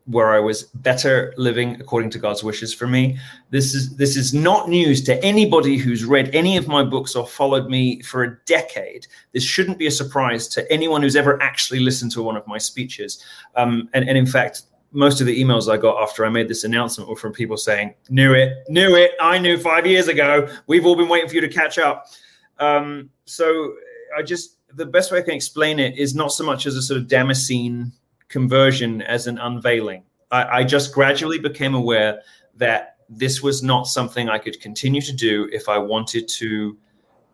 where 0.06 0.30
I 0.30 0.40
was 0.40 0.64
better 0.64 1.32
living 1.36 1.80
according 1.80 2.10
to 2.10 2.18
God's 2.18 2.42
wishes 2.42 2.74
for 2.74 2.86
me. 2.86 3.18
This 3.50 3.74
is 3.74 3.96
this 3.96 4.16
is 4.16 4.34
not 4.34 4.68
news 4.68 5.02
to 5.04 5.22
anybody 5.24 5.76
who's 5.76 6.04
read 6.04 6.34
any 6.34 6.56
of 6.56 6.66
my 6.68 6.82
books 6.82 7.14
or 7.14 7.26
followed 7.26 7.68
me 7.68 8.02
for 8.02 8.24
a 8.24 8.36
decade. 8.46 9.06
This 9.32 9.44
shouldn't 9.44 9.78
be 9.78 9.86
a 9.86 9.90
surprise 9.90 10.48
to 10.48 10.70
anyone 10.72 11.02
who's 11.02 11.16
ever 11.16 11.40
actually 11.42 11.80
listened 11.80 12.10
to 12.12 12.22
one 12.22 12.36
of 12.36 12.46
my 12.46 12.58
speeches. 12.58 13.24
Um, 13.54 13.88
and, 13.92 14.08
and 14.08 14.18
in 14.18 14.26
fact, 14.26 14.62
most 14.90 15.20
of 15.20 15.26
the 15.26 15.42
emails 15.42 15.72
I 15.72 15.76
got 15.76 16.02
after 16.02 16.26
I 16.26 16.28
made 16.28 16.48
this 16.48 16.64
announcement 16.64 17.08
were 17.08 17.16
from 17.16 17.32
people 17.32 17.56
saying, 17.56 17.94
"Knew 18.10 18.34
it, 18.34 18.64
knew 18.68 18.96
it, 18.96 19.12
I 19.20 19.38
knew 19.38 19.56
five 19.58 19.86
years 19.86 20.08
ago. 20.08 20.48
We've 20.66 20.84
all 20.84 20.96
been 20.96 21.08
waiting 21.08 21.28
for 21.28 21.36
you 21.36 21.40
to 21.40 21.48
catch 21.48 21.78
up." 21.78 22.06
Um, 22.58 23.10
so 23.24 23.74
I 24.16 24.22
just 24.22 24.56
the 24.74 24.86
best 24.86 25.12
way 25.12 25.18
I 25.18 25.22
can 25.22 25.34
explain 25.34 25.78
it 25.78 25.96
is 25.98 26.14
not 26.14 26.32
so 26.32 26.44
much 26.44 26.66
as 26.66 26.76
a 26.76 26.82
sort 26.82 27.00
of 27.00 27.08
Damascene 27.08 27.92
conversion 28.32 29.02
as 29.02 29.28
an 29.28 29.38
unveiling. 29.38 30.02
I, 30.32 30.58
I 30.58 30.64
just 30.64 30.92
gradually 30.92 31.38
became 31.38 31.74
aware 31.74 32.22
that 32.56 32.96
this 33.08 33.42
was 33.42 33.62
not 33.62 33.86
something 33.86 34.28
I 34.28 34.38
could 34.38 34.60
continue 34.60 35.02
to 35.02 35.12
do 35.12 35.48
if 35.52 35.68
I 35.68 35.78
wanted 35.78 36.26
to 36.28 36.76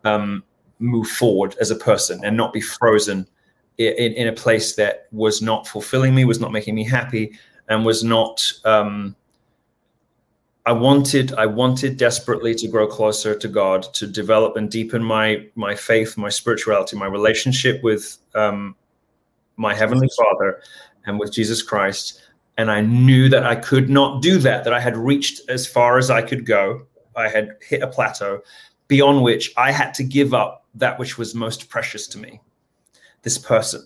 um, 0.03 0.43
move 0.79 1.07
forward 1.07 1.55
as 1.59 1.71
a 1.71 1.75
person 1.75 2.23
and 2.23 2.35
not 2.35 2.53
be 2.53 2.61
frozen 2.61 3.25
in, 3.77 4.13
in, 4.13 4.27
a 4.27 4.33
place 4.33 4.75
that 4.75 5.07
was 5.11 5.41
not 5.41 5.65
fulfilling 5.65 6.13
me, 6.13 6.25
was 6.25 6.41
not 6.41 6.51
making 6.51 6.75
me 6.75 6.83
happy, 6.83 7.39
and 7.69 7.85
was 7.85 8.03
not. 8.03 8.51
Um, 8.65 9.15
I 10.65 10.73
wanted, 10.73 11.33
I 11.33 11.45
wanted 11.45 11.95
desperately 11.95 12.53
to 12.55 12.67
grow 12.67 12.85
closer 12.85 13.33
to 13.33 13.47
God, 13.47 13.83
to 13.93 14.05
develop 14.05 14.57
and 14.57 14.69
deepen 14.69 15.01
my 15.01 15.47
my 15.55 15.75
faith, 15.75 16.17
my 16.17 16.29
spirituality, 16.29 16.97
my 16.97 17.07
relationship 17.07 17.81
with 17.81 18.17
um, 18.35 18.75
my 19.55 19.73
heavenly 19.73 20.09
Father, 20.17 20.61
and 21.05 21.19
with 21.19 21.31
Jesus 21.31 21.61
Christ. 21.61 22.21
And 22.57 22.69
I 22.69 22.81
knew 22.81 23.29
that 23.29 23.45
I 23.45 23.55
could 23.55 23.89
not 23.89 24.21
do 24.21 24.37
that, 24.39 24.63
that 24.63 24.73
I 24.73 24.79
had 24.79 24.97
reached 24.97 25.41
as 25.49 25.65
far 25.65 25.97
as 25.97 26.09
I 26.09 26.21
could 26.21 26.45
go. 26.45 26.85
I 27.15 27.29
had 27.29 27.51
hit 27.61 27.81
a 27.81 27.87
plateau 27.87 28.41
beyond 28.87 29.23
which 29.23 29.53
I 29.55 29.71
had 29.71 29.93
to 29.95 30.03
give 30.03 30.33
up 30.33 30.65
that 30.75 30.99
which 30.99 31.17
was 31.17 31.33
most 31.33 31.69
precious 31.69 32.07
to 32.07 32.17
me, 32.17 32.41
this 33.21 33.37
person. 33.37 33.85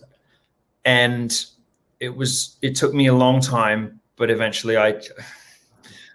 And 0.84 1.44
it 2.00 2.16
was, 2.16 2.56
it 2.62 2.74
took 2.74 2.94
me 2.94 3.06
a 3.06 3.14
long 3.14 3.40
time, 3.40 4.00
but 4.16 4.30
eventually 4.30 4.76
I, 4.76 5.00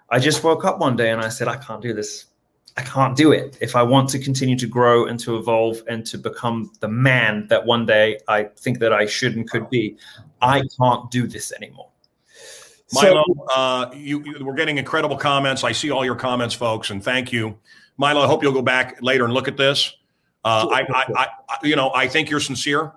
I 0.10 0.20
just 0.20 0.44
woke 0.44 0.66
up 0.66 0.80
one 0.80 0.96
day 0.96 1.12
and 1.12 1.22
I 1.22 1.30
said, 1.30 1.48
I 1.48 1.58
can't 1.58 1.82
do 1.82 1.94
this. 1.94 2.26
I 2.78 2.82
can't 2.82 3.16
do 3.16 3.32
it. 3.32 3.58
If 3.62 3.76
I 3.76 3.84
want 3.84 4.10
to 4.10 4.20
continue 4.20 4.58
to 4.58 4.68
grow 4.68 5.06
and 5.06 5.20
to 5.22 5.38
evolve 5.38 5.82
and 5.88 6.06
to 6.08 6.18
become 6.18 6.72
the 6.80 6.88
man 6.88 7.48
that 7.48 7.66
one 7.66 7.86
day 7.86 8.20
I 8.28 8.44
think 8.44 8.80
that 8.80 8.94
I 8.94 9.06
should 9.06 9.36
and 9.36 9.50
could 9.50 9.70
be, 9.70 9.98
I 10.42 10.62
can't 10.80 11.10
do 11.12 11.28
this 11.28 11.52
anymore. 11.52 11.90
Milo, 12.92 13.24
so, 13.28 13.46
uh, 13.56 13.92
you, 13.94 14.24
you, 14.24 14.46
we're 14.46 14.56
getting 14.56 14.78
incredible 14.78 15.18
comments. 15.18 15.64
I 15.64 15.72
see 15.74 15.92
all 15.92 16.04
your 16.04 16.16
comments, 16.16 16.56
folks, 16.56 16.90
and 16.90 17.04
thank 17.04 17.32
you, 17.32 17.58
Milo. 17.98 18.22
I 18.22 18.28
hope 18.28 18.42
you'll 18.42 18.54
go 18.54 18.64
back 18.64 18.98
later 19.02 19.26
and 19.26 19.34
look 19.34 19.48
at 19.48 19.58
this. 19.58 19.96
Uh, 20.44 20.68
I, 20.72 20.82
I, 20.94 21.28
I, 21.50 21.58
you 21.64 21.76
know, 21.76 21.92
I 21.94 22.08
think 22.08 22.30
you're 22.30 22.40
sincere. 22.40 22.94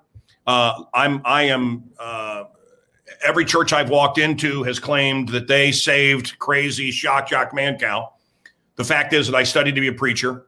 Uh, 0.47 0.85
I'm, 0.95 1.21
I 1.25 1.43
am. 1.45 1.91
Uh, 1.99 2.45
every 3.23 3.45
church 3.45 3.73
I've 3.73 3.91
walked 3.91 4.19
into 4.19 4.63
has 4.63 4.79
claimed 4.79 5.29
that 5.31 5.47
they 5.47 5.73
saved 5.73 6.39
crazy 6.39 6.91
shock 6.91 7.29
jock 7.29 7.53
Mancow. 7.53 8.11
The 8.77 8.85
fact 8.85 9.13
is 9.13 9.27
that 9.27 9.37
I 9.37 9.43
studied 9.43 9.75
to 9.75 9.81
be 9.81 9.89
a 9.89 9.93
preacher. 9.93 10.47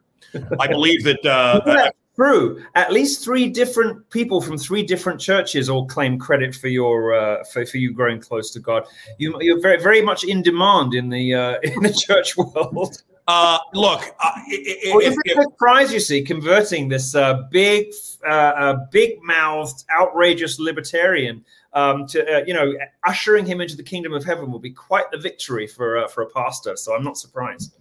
I 0.59 0.67
believe 0.67 1.05
that. 1.05 1.25
Uh, 1.25 1.91
true. 2.17 2.63
At 2.75 2.93
least 2.93 3.25
three 3.25 3.49
different 3.49 4.09
people 4.11 4.41
from 4.41 4.57
three 4.57 4.83
different 4.83 5.21
churches 5.21 5.69
all 5.69 5.87
claim 5.87 6.19
credit 6.19 6.55
for 6.55 6.69
your 6.69 7.15
uh, 7.15 7.45
for, 7.53 7.67
for 7.67 7.79
you 7.79 7.93
growing 7.93 8.21
close 8.21 8.51
to 8.53 8.61
God. 8.61 8.85
You, 9.19 9.37
you're 9.41 9.61
very 9.61 9.83
very 9.83 10.03
much 10.03 10.25
in 10.25 10.43
demand 10.43 10.95
in 10.95 11.09
the 11.09 11.35
uh, 11.35 11.59
in 11.63 11.83
the 11.83 11.93
church 11.93 12.37
world. 12.37 13.03
Uh, 13.27 13.59
look, 13.73 14.03
uh, 14.21 14.33
it, 14.49 14.95
well, 14.95 15.47
it, 15.47 15.57
prize 15.57 15.91
you 15.91 15.99
see 15.99 16.23
converting 16.23 16.91
this 16.91 17.15
uh, 17.15 17.43
big, 17.51 17.87
uh, 18.23 18.29
uh, 18.29 18.77
big-mouthed, 18.91 19.83
outrageous 19.99 20.59
libertarian 20.59 21.43
um, 21.73 22.07
to 22.07 22.37
uh, 22.37 22.45
you 22.47 22.53
know 22.53 22.75
ushering 23.05 23.47
him 23.47 23.63
into 23.63 23.77
the 23.77 23.83
kingdom 23.83 24.13
of 24.13 24.25
heaven 24.25 24.51
will 24.51 24.59
be 24.59 24.71
quite 24.71 25.11
the 25.11 25.19
victory 25.19 25.67
for 25.67 25.99
uh, 25.99 26.09
for 26.09 26.23
a 26.23 26.31
pastor. 26.31 26.77
So 26.77 26.95
I'm 26.95 27.03
not 27.03 27.17
surprised. 27.17 27.75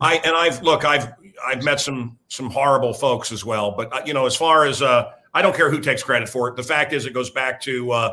I 0.00 0.16
and 0.16 0.34
I've 0.34 0.62
look, 0.62 0.84
I've 0.84 1.12
I've 1.44 1.62
met 1.62 1.80
some 1.80 2.18
some 2.28 2.50
horrible 2.50 2.92
folks 2.92 3.32
as 3.32 3.44
well, 3.44 3.72
but 3.72 3.92
uh, 3.92 4.02
you 4.04 4.14
know, 4.14 4.26
as 4.26 4.36
far 4.36 4.64
as 4.64 4.82
uh, 4.82 5.12
I 5.34 5.42
don't 5.42 5.54
care 5.54 5.70
who 5.70 5.80
takes 5.80 6.02
credit 6.02 6.28
for 6.28 6.48
it. 6.48 6.56
The 6.56 6.62
fact 6.62 6.92
is, 6.92 7.06
it 7.06 7.14
goes 7.14 7.30
back 7.30 7.60
to 7.62 7.90
uh, 7.92 8.12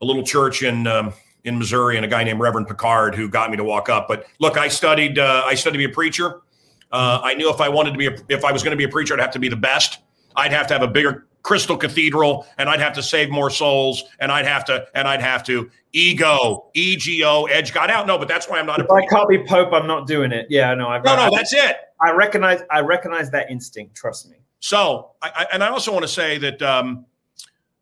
a 0.00 0.04
little 0.04 0.22
church 0.22 0.62
in 0.62 0.86
um, 0.86 1.12
in 1.44 1.58
Missouri 1.58 1.96
and 1.96 2.04
a 2.04 2.08
guy 2.08 2.24
named 2.24 2.40
Reverend 2.40 2.66
Picard 2.66 3.14
who 3.14 3.28
got 3.28 3.50
me 3.50 3.56
to 3.56 3.64
walk 3.64 3.88
up. 3.88 4.08
But 4.08 4.26
look, 4.40 4.56
I 4.56 4.68
studied 4.68 5.18
uh, 5.18 5.44
I 5.46 5.54
studied 5.54 5.78
to 5.78 5.86
be 5.86 5.92
a 5.92 5.94
preacher. 5.94 6.42
Uh, 6.90 7.20
I 7.22 7.34
knew 7.34 7.50
if 7.50 7.60
I 7.60 7.68
wanted 7.68 7.92
to 7.92 7.98
be 7.98 8.06
a, 8.06 8.16
if 8.28 8.44
I 8.44 8.52
was 8.52 8.62
going 8.62 8.72
to 8.72 8.76
be 8.76 8.84
a 8.84 8.88
preacher, 8.88 9.14
I'd 9.14 9.20
have 9.20 9.30
to 9.32 9.38
be 9.38 9.48
the 9.48 9.56
best. 9.56 10.00
I'd 10.36 10.52
have 10.52 10.66
to 10.68 10.74
have 10.74 10.82
a 10.82 10.88
bigger 10.88 11.27
crystal 11.42 11.76
cathedral 11.76 12.46
and 12.58 12.68
I'd 12.68 12.80
have 12.80 12.92
to 12.94 13.02
save 13.02 13.30
more 13.30 13.50
souls 13.50 14.04
and 14.18 14.30
I'd 14.30 14.46
have 14.46 14.64
to 14.66 14.86
and 14.94 15.08
I'd 15.08 15.22
have 15.22 15.44
to 15.44 15.70
ego 15.92 16.70
ego 16.74 17.44
edge 17.44 17.72
God 17.72 17.90
out. 17.90 18.06
No, 18.06 18.18
but 18.18 18.28
that's 18.28 18.48
why 18.48 18.58
I'm 18.58 18.66
not. 18.66 18.80
If 18.80 18.90
I 18.90 19.06
can't 19.06 19.28
be 19.28 19.38
Pope, 19.44 19.72
I'm 19.72 19.86
not 19.86 20.06
doing 20.06 20.32
it. 20.32 20.46
Yeah, 20.50 20.74
no, 20.74 20.88
I've, 20.88 21.04
no, 21.04 21.16
no, 21.16 21.30
that's 21.34 21.52
it. 21.52 21.76
I 22.00 22.12
recognize 22.12 22.60
I 22.70 22.80
recognize 22.80 23.30
that 23.30 23.50
instinct. 23.50 23.96
Trust 23.96 24.28
me. 24.28 24.36
So, 24.60 25.12
I, 25.22 25.30
I, 25.34 25.46
and 25.52 25.62
I 25.62 25.68
also 25.68 25.92
want 25.92 26.02
to 26.02 26.08
say 26.08 26.38
that 26.38 26.60
um, 26.62 27.06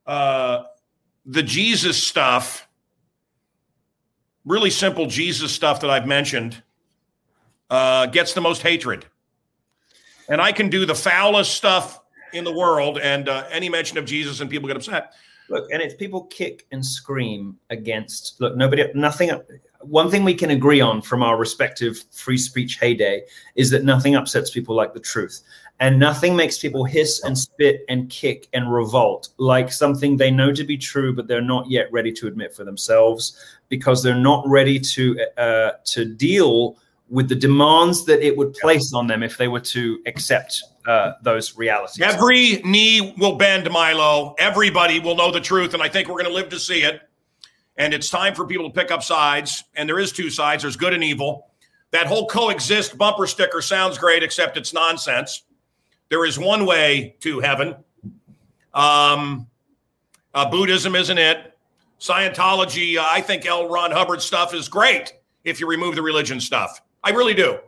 uh, 0.06 0.64
the 1.24 1.42
Jesus 1.42 2.02
stuff, 2.02 2.68
really 4.44 4.70
simple 4.70 5.06
Jesus 5.06 5.52
stuff 5.52 5.80
that 5.80 5.90
I've 5.90 6.06
mentioned, 6.06 6.62
uh, 7.70 8.06
gets 8.06 8.34
the 8.34 8.40
most 8.40 8.62
hatred. 8.62 9.06
And 10.28 10.40
I 10.40 10.52
can 10.52 10.68
do 10.68 10.86
the 10.86 10.94
foulest 10.94 11.54
stuff 11.54 12.00
in 12.32 12.44
the 12.44 12.52
world, 12.52 12.98
and 12.98 13.28
uh, 13.28 13.44
any 13.50 13.68
mention 13.68 13.98
of 13.98 14.04
Jesus 14.04 14.40
and 14.40 14.50
people 14.50 14.66
get 14.68 14.76
upset. 14.76 15.12
Look, 15.48 15.70
and 15.70 15.80
it's 15.80 15.94
people 15.94 16.24
kick 16.24 16.66
and 16.72 16.84
scream 16.84 17.56
against. 17.70 18.40
Look, 18.40 18.56
nobody, 18.56 18.90
nothing. 18.94 19.30
One 19.80 20.10
thing 20.10 20.24
we 20.24 20.34
can 20.34 20.50
agree 20.50 20.80
on 20.80 21.02
from 21.02 21.22
our 21.22 21.36
respective 21.36 22.02
free 22.10 22.38
speech 22.38 22.78
heyday 22.78 23.22
is 23.54 23.70
that 23.70 23.84
nothing 23.84 24.16
upsets 24.16 24.50
people 24.50 24.74
like 24.74 24.92
the 24.92 25.00
truth, 25.00 25.42
and 25.78 26.00
nothing 26.00 26.34
makes 26.34 26.58
people 26.58 26.84
hiss 26.84 27.22
and 27.22 27.38
spit 27.38 27.84
and 27.88 28.10
kick 28.10 28.48
and 28.52 28.72
revolt 28.72 29.28
like 29.38 29.70
something 29.70 30.16
they 30.16 30.30
know 30.30 30.52
to 30.52 30.64
be 30.64 30.76
true, 30.76 31.14
but 31.14 31.28
they're 31.28 31.40
not 31.40 31.70
yet 31.70 31.92
ready 31.92 32.12
to 32.12 32.26
admit 32.26 32.54
for 32.54 32.64
themselves 32.64 33.40
because 33.68 34.02
they're 34.02 34.14
not 34.14 34.42
ready 34.48 34.80
to 34.80 35.20
uh, 35.38 35.72
to 35.84 36.04
deal 36.04 36.76
with 37.08 37.28
the 37.28 37.36
demands 37.36 38.04
that 38.06 38.26
it 38.26 38.36
would 38.36 38.52
place 38.54 38.92
on 38.92 39.06
them 39.06 39.22
if 39.22 39.38
they 39.38 39.46
were 39.46 39.60
to 39.60 40.00
accept 40.06 40.64
uh, 40.86 41.14
those 41.22 41.56
realities. 41.56 42.00
Every 42.00 42.62
knee 42.64 43.14
will 43.18 43.36
bend, 43.36 43.70
Milo. 43.70 44.34
Everybody 44.38 45.00
will 45.00 45.16
know 45.16 45.30
the 45.30 45.40
truth, 45.40 45.74
and 45.74 45.82
I 45.82 45.88
think 45.88 46.08
we're 46.08 46.14
going 46.14 46.26
to 46.26 46.32
live 46.32 46.48
to 46.50 46.58
see 46.58 46.82
it. 46.82 47.02
And 47.76 47.92
it's 47.92 48.08
time 48.08 48.34
for 48.34 48.46
people 48.46 48.70
to 48.70 48.74
pick 48.74 48.90
up 48.90 49.02
sides, 49.02 49.64
and 49.74 49.88
there 49.88 49.98
is 49.98 50.12
two 50.12 50.30
sides. 50.30 50.62
There's 50.62 50.76
good 50.76 50.94
and 50.94 51.04
evil. 51.04 51.48
That 51.90 52.06
whole 52.06 52.26
coexist 52.26 52.96
bumper 52.96 53.26
sticker 53.26 53.60
sounds 53.60 53.98
great, 53.98 54.22
except 54.22 54.56
it's 54.56 54.72
nonsense. 54.72 55.42
There 56.08 56.24
is 56.24 56.38
one 56.38 56.66
way 56.66 57.16
to 57.20 57.40
heaven. 57.40 57.76
Um, 58.72 59.46
uh, 60.34 60.48
Buddhism 60.50 60.94
isn't 60.94 61.18
it. 61.18 61.52
Scientology, 61.98 62.96
uh, 62.96 63.06
I 63.10 63.20
think 63.20 63.46
L. 63.46 63.68
Ron 63.68 63.90
Hubbard 63.90 64.20
stuff 64.20 64.54
is 64.54 64.68
great 64.68 65.14
if 65.44 65.60
you 65.60 65.66
remove 65.66 65.94
the 65.94 66.02
religion 66.02 66.40
stuff. 66.40 66.80
I 67.02 67.10
really 67.10 67.34
do. 67.34 67.58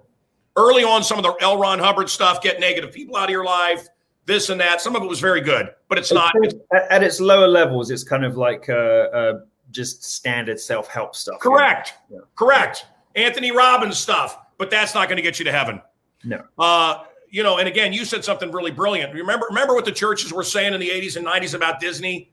Early 0.58 0.82
on, 0.82 1.04
some 1.04 1.18
of 1.18 1.22
the 1.22 1.34
L. 1.40 1.56
Ron 1.56 1.78
Hubbard 1.78 2.10
stuff, 2.10 2.42
get 2.42 2.58
negative 2.58 2.92
people 2.92 3.16
out 3.16 3.26
of 3.26 3.30
your 3.30 3.44
life, 3.44 3.86
this 4.26 4.50
and 4.50 4.60
that. 4.60 4.80
Some 4.80 4.96
of 4.96 5.04
it 5.04 5.08
was 5.08 5.20
very 5.20 5.40
good, 5.40 5.70
but 5.88 5.98
it's, 5.98 6.12
not. 6.12 6.34
At, 6.74 6.90
at, 6.90 7.02
its 7.04 7.20
lower 7.20 7.46
levels, 7.46 7.92
it's 7.92 8.02
kind 8.02 8.24
of 8.24 8.36
like 8.36 8.68
uh, 8.68 8.72
uh, 8.72 9.40
just 9.70 10.02
standard 10.02 10.58
self 10.58 10.88
help 10.88 11.14
stuff. 11.14 11.38
Correct. 11.38 11.94
Yeah. 12.10 12.18
Correct. 12.34 12.86
Anthony 13.14 13.52
Robbins 13.52 13.98
stuff, 13.98 14.36
but 14.58 14.68
that's 14.68 14.96
not 14.96 15.08
going 15.08 15.16
to 15.16 15.22
get 15.22 15.38
you 15.38 15.44
to 15.44 15.52
heaven. 15.52 15.80
No. 16.24 16.42
Uh, 16.58 17.04
you 17.30 17.44
know, 17.44 17.58
and 17.58 17.68
again, 17.68 17.92
you 17.92 18.04
said 18.04 18.24
something 18.24 18.50
really 18.50 18.72
brilliant. 18.72 19.14
Remember, 19.14 19.46
remember 19.48 19.74
what 19.74 19.84
the 19.84 19.92
churches 19.92 20.32
were 20.32 20.42
saying 20.42 20.74
in 20.74 20.80
the 20.80 20.88
80s 20.88 21.16
and 21.16 21.24
90s 21.24 21.54
about 21.54 21.78
Disney? 21.78 22.32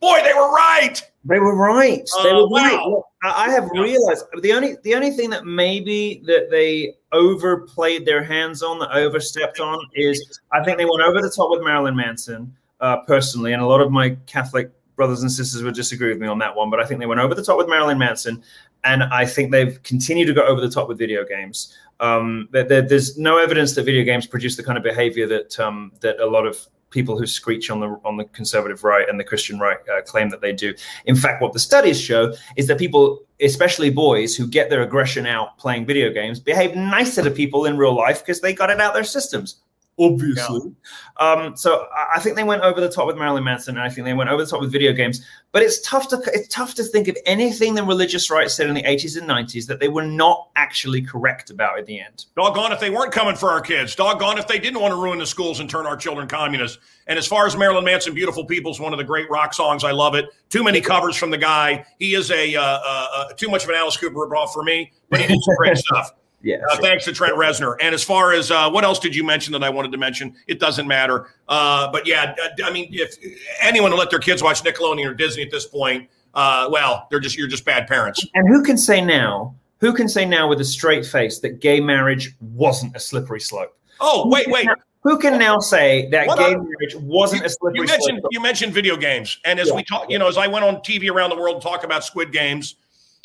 Boy, 0.00 0.20
they 0.24 0.34
were 0.34 0.52
right. 0.52 1.02
They 1.24 1.40
were 1.40 1.56
right. 1.56 2.08
They 2.22 2.30
uh, 2.30 2.36
were 2.36 2.48
wow. 2.48 3.04
right. 3.22 3.34
I 3.34 3.50
have 3.50 3.68
realized 3.72 4.24
the 4.42 4.52
only 4.52 4.76
the 4.84 4.94
only 4.94 5.10
thing 5.10 5.30
that 5.30 5.44
maybe 5.44 6.22
that 6.26 6.48
they 6.50 6.94
overplayed 7.16 8.04
their 8.04 8.22
hands 8.22 8.62
on, 8.62 8.78
that 8.78 8.90
overstepped 8.90 9.60
on, 9.60 9.78
is 9.94 10.40
I 10.52 10.62
think 10.62 10.78
they 10.78 10.84
went 10.84 11.02
over 11.02 11.20
the 11.22 11.30
top 11.30 11.50
with 11.50 11.62
Marilyn 11.62 11.96
Manson 11.96 12.54
uh, 12.80 12.98
personally, 13.06 13.52
and 13.52 13.62
a 13.62 13.66
lot 13.66 13.80
of 13.80 13.90
my 13.90 14.16
Catholic 14.26 14.70
brothers 14.96 15.22
and 15.22 15.30
sisters 15.30 15.62
would 15.62 15.74
disagree 15.74 16.08
with 16.08 16.18
me 16.18 16.26
on 16.26 16.38
that 16.38 16.54
one. 16.54 16.70
But 16.70 16.80
I 16.80 16.84
think 16.86 17.00
they 17.00 17.06
went 17.06 17.20
over 17.20 17.34
the 17.34 17.44
top 17.44 17.58
with 17.58 17.68
Marilyn 17.68 17.98
Manson, 17.98 18.42
and 18.84 19.02
I 19.04 19.26
think 19.26 19.50
they've 19.50 19.82
continued 19.82 20.26
to 20.26 20.34
go 20.34 20.46
over 20.46 20.60
the 20.60 20.70
top 20.70 20.88
with 20.88 20.98
video 20.98 21.24
games. 21.24 21.76
Um, 22.00 22.48
there, 22.52 22.82
there's 22.82 23.16
no 23.16 23.38
evidence 23.38 23.74
that 23.74 23.84
video 23.84 24.04
games 24.04 24.26
produce 24.26 24.56
the 24.56 24.62
kind 24.62 24.76
of 24.76 24.84
behavior 24.84 25.26
that 25.26 25.58
um, 25.58 25.92
that 26.00 26.18
a 26.20 26.26
lot 26.26 26.46
of 26.46 26.66
people 26.90 27.18
who 27.18 27.26
screech 27.26 27.70
on 27.70 27.80
the 27.80 27.88
on 28.04 28.16
the 28.16 28.24
conservative 28.26 28.84
right 28.84 29.08
and 29.08 29.18
the 29.18 29.24
Christian 29.24 29.58
right 29.58 29.78
uh, 29.92 30.02
claim 30.02 30.30
that 30.30 30.40
they 30.40 30.52
do. 30.52 30.74
In 31.04 31.16
fact, 31.16 31.42
what 31.42 31.52
the 31.52 31.58
studies 31.58 32.00
show 32.00 32.32
is 32.56 32.66
that 32.68 32.78
people, 32.78 33.25
especially 33.40 33.90
boys, 33.90 34.36
who 34.36 34.46
get 34.46 34.70
their 34.70 34.82
aggression 34.82 35.26
out 35.26 35.58
playing 35.58 35.86
video 35.86 36.10
games, 36.10 36.40
behave 36.40 36.74
nicer 36.74 37.22
to 37.22 37.30
people 37.30 37.66
in 37.66 37.76
real 37.76 37.94
life 37.94 38.20
because 38.20 38.40
they 38.40 38.54
got 38.54 38.70
it 38.70 38.80
out 38.80 38.94
their 38.94 39.04
systems. 39.04 39.62
Obviously, 39.98 40.72
um, 41.18 41.56
so 41.56 41.86
I- 41.94 42.16
I 42.16 42.20
think 42.20 42.36
they 42.36 42.44
went 42.44 42.62
over 42.62 42.80
the 42.82 42.88
top 42.88 43.06
with 43.06 43.16
Marilyn 43.16 43.44
Manson, 43.44 43.76
and 43.76 43.82
I 43.84 43.88
think 43.88 44.04
they 44.04 44.12
went 44.12 44.28
over 44.28 44.44
the 44.44 44.50
top 44.50 44.60
with 44.60 44.70
video 44.70 44.92
games. 44.92 45.24
But 45.52 45.62
it's 45.62 45.80
tough 45.80 46.08
to 46.08 46.20
it's 46.34 46.48
tough 46.48 46.74
to 46.74 46.84
think 46.84 47.08
of 47.08 47.16
anything 47.24 47.74
the 47.74 47.82
religious 47.82 48.30
right 48.30 48.50
said 48.50 48.68
in 48.68 48.74
the 48.74 48.82
80s 48.82 49.16
and 49.16 49.26
90s 49.26 49.66
that 49.68 49.80
they 49.80 49.88
were 49.88 50.04
not 50.04 50.50
actually 50.56 51.00
correct 51.00 51.48
about 51.50 51.78
at 51.78 51.86
the 51.86 51.98
end. 51.98 52.26
Doggone 52.36 52.72
if 52.72 52.80
they 52.80 52.90
weren't 52.90 53.10
coming 53.12 53.36
for 53.36 53.50
our 53.50 53.62
kids. 53.62 53.94
Doggone 53.94 54.36
if 54.36 54.46
they 54.46 54.58
didn't 54.58 54.80
want 54.80 54.92
to 54.92 55.00
ruin 55.00 55.18
the 55.18 55.24
schools 55.26 55.60
and 55.60 55.70
turn 55.70 55.86
our 55.86 55.96
children 55.96 56.28
communists. 56.28 56.78
And 57.06 57.18
as 57.18 57.26
far 57.26 57.46
as 57.46 57.56
Marilyn 57.56 57.84
Manson, 57.84 58.12
"Beautiful 58.12 58.44
People" 58.44 58.70
is 58.72 58.78
one 58.80 58.92
of 58.92 58.98
the 58.98 59.04
great 59.04 59.30
rock 59.30 59.54
songs. 59.54 59.82
I 59.82 59.92
love 59.92 60.14
it. 60.14 60.26
Too 60.50 60.62
many 60.62 60.82
covers 60.82 61.16
from 61.16 61.30
the 61.30 61.38
guy. 61.38 61.86
He 61.98 62.14
is 62.14 62.30
a 62.30 62.54
uh, 62.54 62.60
uh, 62.62 63.06
uh, 63.14 63.32
too 63.32 63.48
much 63.48 63.64
of 63.64 63.70
an 63.70 63.76
Alice 63.76 63.96
Cooper 63.96 64.14
ripoff 64.14 64.52
for 64.52 64.62
me, 64.62 64.92
but 65.08 65.20
he 65.20 65.26
did 65.26 65.38
some 65.42 65.54
great 65.56 65.76
stuff. 65.78 66.10
Yeah. 66.46 66.58
Uh, 66.70 66.76
thanks 66.76 67.04
to 67.06 67.12
Trent 67.12 67.34
Reznor. 67.34 67.74
And 67.80 67.92
as 67.92 68.04
far 68.04 68.32
as 68.32 68.52
uh, 68.52 68.70
what 68.70 68.84
else 68.84 69.00
did 69.00 69.16
you 69.16 69.24
mention 69.24 69.52
that 69.52 69.64
I 69.64 69.68
wanted 69.68 69.90
to 69.90 69.98
mention? 69.98 70.32
It 70.46 70.60
doesn't 70.60 70.86
matter. 70.86 71.28
Uh, 71.48 71.90
but 71.90 72.06
yeah, 72.06 72.36
I 72.62 72.70
mean, 72.70 72.88
if 72.92 73.16
anyone 73.60 73.90
will 73.90 73.98
let 73.98 74.10
their 74.10 74.20
kids 74.20 74.44
watch 74.44 74.62
Nickelodeon 74.62 75.10
or 75.10 75.14
Disney 75.14 75.42
at 75.42 75.50
this 75.50 75.66
point, 75.66 76.08
uh, 76.34 76.68
well, 76.70 77.08
they're 77.10 77.18
just 77.18 77.36
you're 77.36 77.48
just 77.48 77.64
bad 77.64 77.88
parents. 77.88 78.24
And 78.34 78.46
who 78.48 78.62
can 78.62 78.78
say 78.78 79.00
now? 79.00 79.56
Who 79.80 79.92
can 79.92 80.08
say 80.08 80.24
now 80.24 80.48
with 80.48 80.60
a 80.60 80.64
straight 80.64 81.04
face 81.04 81.40
that 81.40 81.60
gay 81.60 81.80
marriage 81.80 82.32
wasn't 82.40 82.94
a 82.94 83.00
slippery 83.00 83.40
slope? 83.40 83.76
Oh, 84.00 84.28
wait, 84.28 84.48
wait. 84.48 84.68
Who 85.02 85.18
can 85.18 85.38
now 85.38 85.58
say 85.58 86.08
that 86.10 86.28
What 86.28 86.38
gay 86.38 86.54
marriage 86.54 86.94
wasn't 86.96 87.44
a 87.44 87.50
slippery 87.50 87.80
You 87.80 87.86
mentioned 87.86 88.18
slope? 88.20 88.32
you 88.32 88.40
mentioned 88.40 88.72
video 88.72 88.96
games, 88.96 89.38
and 89.44 89.58
as 89.58 89.68
Yeah, 89.68 89.74
we 89.74 89.82
talk, 89.82 90.08
you 90.08 90.18
know, 90.18 90.28
as 90.28 90.36
I 90.36 90.46
went 90.46 90.64
on 90.64 90.76
TV 90.76 91.10
around 91.10 91.30
the 91.30 91.36
world 91.36 91.54
and 91.56 91.62
talk 91.62 91.82
about 91.84 92.04
Squid 92.04 92.32
Games, 92.32 92.76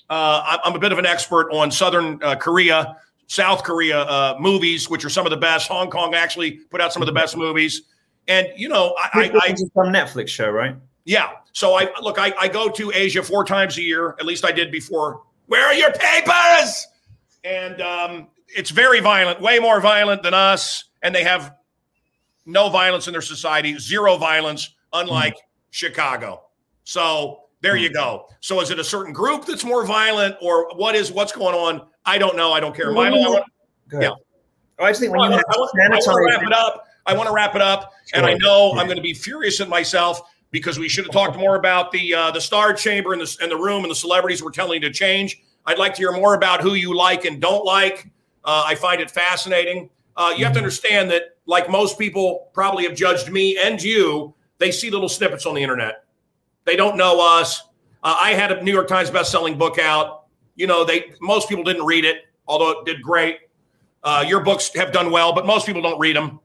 uh, 0.10 0.44
I'm, 0.46 0.60
I'm 0.66 0.76
a 0.76 0.80
bit 0.80 0.92
of 0.92 1.00
an 1.00 1.06
expert 1.06 1.50
on 1.52 1.72
Southern 1.72 2.22
uh, 2.22 2.36
Korea, 2.36 2.98
South 3.32 3.64
Korea 3.64 4.02
uh, 4.02 4.36
movies, 4.42 4.90
which 4.90 5.06
are 5.06 5.10
some 5.10 5.26
of 5.26 5.30
the 5.30 5.38
best. 5.38 5.70
Hong 5.70 5.90
Kong 5.90 6.14
actually 6.14 6.52
put 6.52 6.82
out 6.82 6.92
some 6.92 7.02
of 7.02 7.06
the 7.06 7.14
best 7.14 7.38
movies, 7.38 7.84
and 8.28 8.50
you 8.58 8.68
know, 8.68 8.94
I, 9.00 9.10
I, 9.14 9.22
I 9.22 9.52
It's 9.52 9.62
some 9.62 9.86
Netflix 9.86 10.28
show, 10.28 10.50
right? 10.50 10.76
yeah. 11.06 11.30
So 11.54 11.76
I 11.76 11.90
look, 12.02 12.20
I, 12.20 12.34
I 12.38 12.50
go 12.50 12.68
to 12.68 12.92
Asia 12.94 13.24
four 13.24 13.46
times 13.46 13.78
a 13.78 13.82
year. 13.82 14.18
At 14.20 14.26
least 14.26 14.44
I 14.44 14.52
did 14.52 14.70
before. 14.70 15.24
Where 15.48 15.66
are 15.66 15.74
your 15.74 15.94
papers? 15.94 16.88
And 17.46 17.82
um, 17.82 18.28
it's 18.50 18.70
very 18.70 19.00
violent, 19.00 19.40
way 19.40 19.60
more 19.60 19.80
violent 19.80 20.24
than 20.24 20.34
us. 20.34 20.84
And 21.02 21.16
they 21.16 21.24
have 21.24 21.56
no 22.46 22.70
violence 22.70 23.08
in 23.08 23.14
their 23.14 23.22
society, 23.22 23.80
zero 23.80 24.18
violence, 24.18 24.76
unlike 24.92 25.38
Chicago. 25.70 26.44
So 26.84 27.44
there 27.62 27.78
you 27.78 27.94
go. 27.94 28.28
So 28.42 28.60
is 28.60 28.72
it 28.72 28.80
a 28.80 28.84
certain 28.84 29.14
group 29.14 29.46
that's 29.46 29.64
more 29.64 29.86
violent, 29.86 30.36
or 30.42 30.76
what 30.76 30.96
is 30.96 31.14
what's 31.14 31.32
going 31.32 31.56
on? 31.56 31.88
I 32.06 32.18
don't 32.18 32.36
know. 32.36 32.52
I 32.52 32.60
don't 32.60 32.76
care. 32.76 32.92
Milo, 32.92 33.18
I 33.18 33.30
want, 33.30 33.46
yeah. 33.94 34.12
I 34.80 34.90
just 34.90 35.00
think 35.02 35.12
when 35.12 35.22
I 35.22 35.26
you 35.26 35.32
I 35.34 35.36
want- 35.58 35.72
I 35.80 35.88
want 35.90 36.04
to 36.04 36.26
wrap 36.28 36.44
it 36.44 36.54
up. 36.54 36.88
I 37.06 37.14
want 37.16 37.28
to 37.28 37.34
wrap 37.34 37.56
it 37.56 37.62
up, 37.62 37.94
and 38.14 38.26
I 38.26 38.32
Sure. 38.32 38.40
know 38.40 38.72
I'm 38.80 38.86
going 38.86 38.98
to 38.98 39.02
be 39.04 39.14
furious 39.14 39.60
at 39.60 39.70
myself 39.70 40.22
because 40.52 40.78
we 40.80 40.88
should 40.90 41.06
have 41.06 41.14
talked 41.14 41.38
more 41.38 41.56
about 41.56 41.92
the 41.92 42.14
uh, 42.14 42.32
the 42.32 42.42
star 42.42 42.74
chamber 42.74 43.14
and 43.14 43.22
the 43.22 43.38
and 43.42 43.52
the 43.52 43.58
room 43.58 43.84
and 43.84 43.92
the 43.92 43.96
celebrities 43.96 44.44
we're 44.44 44.52
telling 44.52 44.82
you 44.82 44.88
to 44.90 44.94
change. 44.94 45.42
I'd 45.66 45.78
like 45.80 45.94
to 45.96 45.98
hear 46.00 46.12
more 46.12 46.34
about 46.36 46.62
who 46.62 46.74
you 46.74 46.96
like 46.96 47.26
and 47.26 47.40
don't 47.42 47.64
like. 47.66 48.10
Uh, 48.44 48.64
I 48.66 48.76
find 48.76 49.00
it 49.02 49.12
fascinating. 49.12 49.90
Uh, 50.18 50.34
you 50.36 50.44
have 50.44 50.54
to 50.54 50.60
understand 50.60 51.10
that, 51.12 51.38
like 51.46 51.70
most 51.70 51.98
people 52.00 52.50
probably 52.54 52.84
have 52.84 52.96
judged 52.96 53.30
me 53.32 53.58
and 53.64 53.82
you, 53.82 54.34
they 54.58 54.72
see 54.72 54.90
little 54.90 55.08
snippets 55.10 55.46
on 55.46 55.54
the 55.56 55.62
internet. 55.62 56.06
They 56.66 56.76
don't 56.76 56.98
know 56.98 57.20
us. 57.22 57.62
Uh, 58.04 58.16
I 58.20 58.34
had 58.34 58.52
a 58.52 58.64
New 58.64 58.72
York 58.74 58.88
Times 58.88 59.10
best-selling 59.12 59.58
book 59.58 59.78
out. 59.80 60.21
You 60.56 60.68
know, 60.68 60.84
they 60.84 61.12
most 61.22 61.50
people 61.50 61.64
didn't 61.64 61.86
read 61.86 62.06
it, 62.06 62.26
although 62.48 62.72
it 62.72 62.86
did 62.86 63.02
great. 63.02 63.40
Uh, 64.04 64.24
your 64.28 64.40
books 64.42 64.72
have 64.76 64.92
done 64.92 65.12
well, 65.12 65.34
but 65.34 65.46
most 65.46 65.66
people 65.66 65.82
don't 65.82 66.00
read 66.00 66.16
them. 66.16 66.40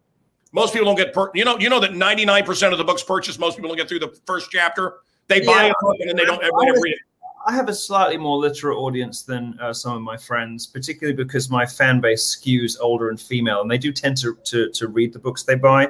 Most 0.53 0.73
people 0.73 0.87
don't 0.87 0.97
get 0.97 1.13
per- 1.13 1.31
you 1.35 1.45
know 1.45 1.59
you 1.59 1.69
know 1.69 1.81
that 1.81 1.93
99% 1.93 2.73
of 2.73 2.79
the 2.79 2.85
books 2.85 3.03
purchased, 3.03 3.39
most 3.41 3.57
people 3.57 3.69
don't 3.69 3.77
get 3.77 3.89
through 3.89 3.99
the 4.01 4.17
first 4.27 4.51
chapter. 4.51 4.97
They 5.29 5.41
buy 5.41 5.67
Yeah. 5.67 5.73
a 5.73 5.85
book 5.85 5.97
and 6.01 6.09
then 6.09 6.17
they 6.17 6.25
don't 6.25 6.43
ever 6.43 6.53
I- 6.57 6.81
read 6.81 6.93
it. 6.93 6.99
I 7.49 7.53
have 7.53 7.69
a 7.69 7.75
slightly 7.75 8.17
more 8.17 8.39
literate 8.39 8.77
audience 8.77 9.23
than 9.23 9.57
uh, 9.61 9.73
some 9.73 9.95
of 9.97 10.03
my 10.03 10.17
friends, 10.17 10.67
particularly 10.67 11.15
because 11.17 11.49
my 11.49 11.65
fan 11.65 12.01
base 12.01 12.25
skews 12.35 12.77
older 12.81 13.09
and 13.09 13.21
female, 13.21 13.61
and 13.61 13.71
they 13.71 13.79
do 13.79 13.93
tend 13.93 14.17
to 14.19 14.37
to, 14.45 14.69
to 14.71 14.89
read 14.89 15.13
the 15.13 15.21
books 15.21 15.45
they 15.45 15.55
buy. 15.55 15.89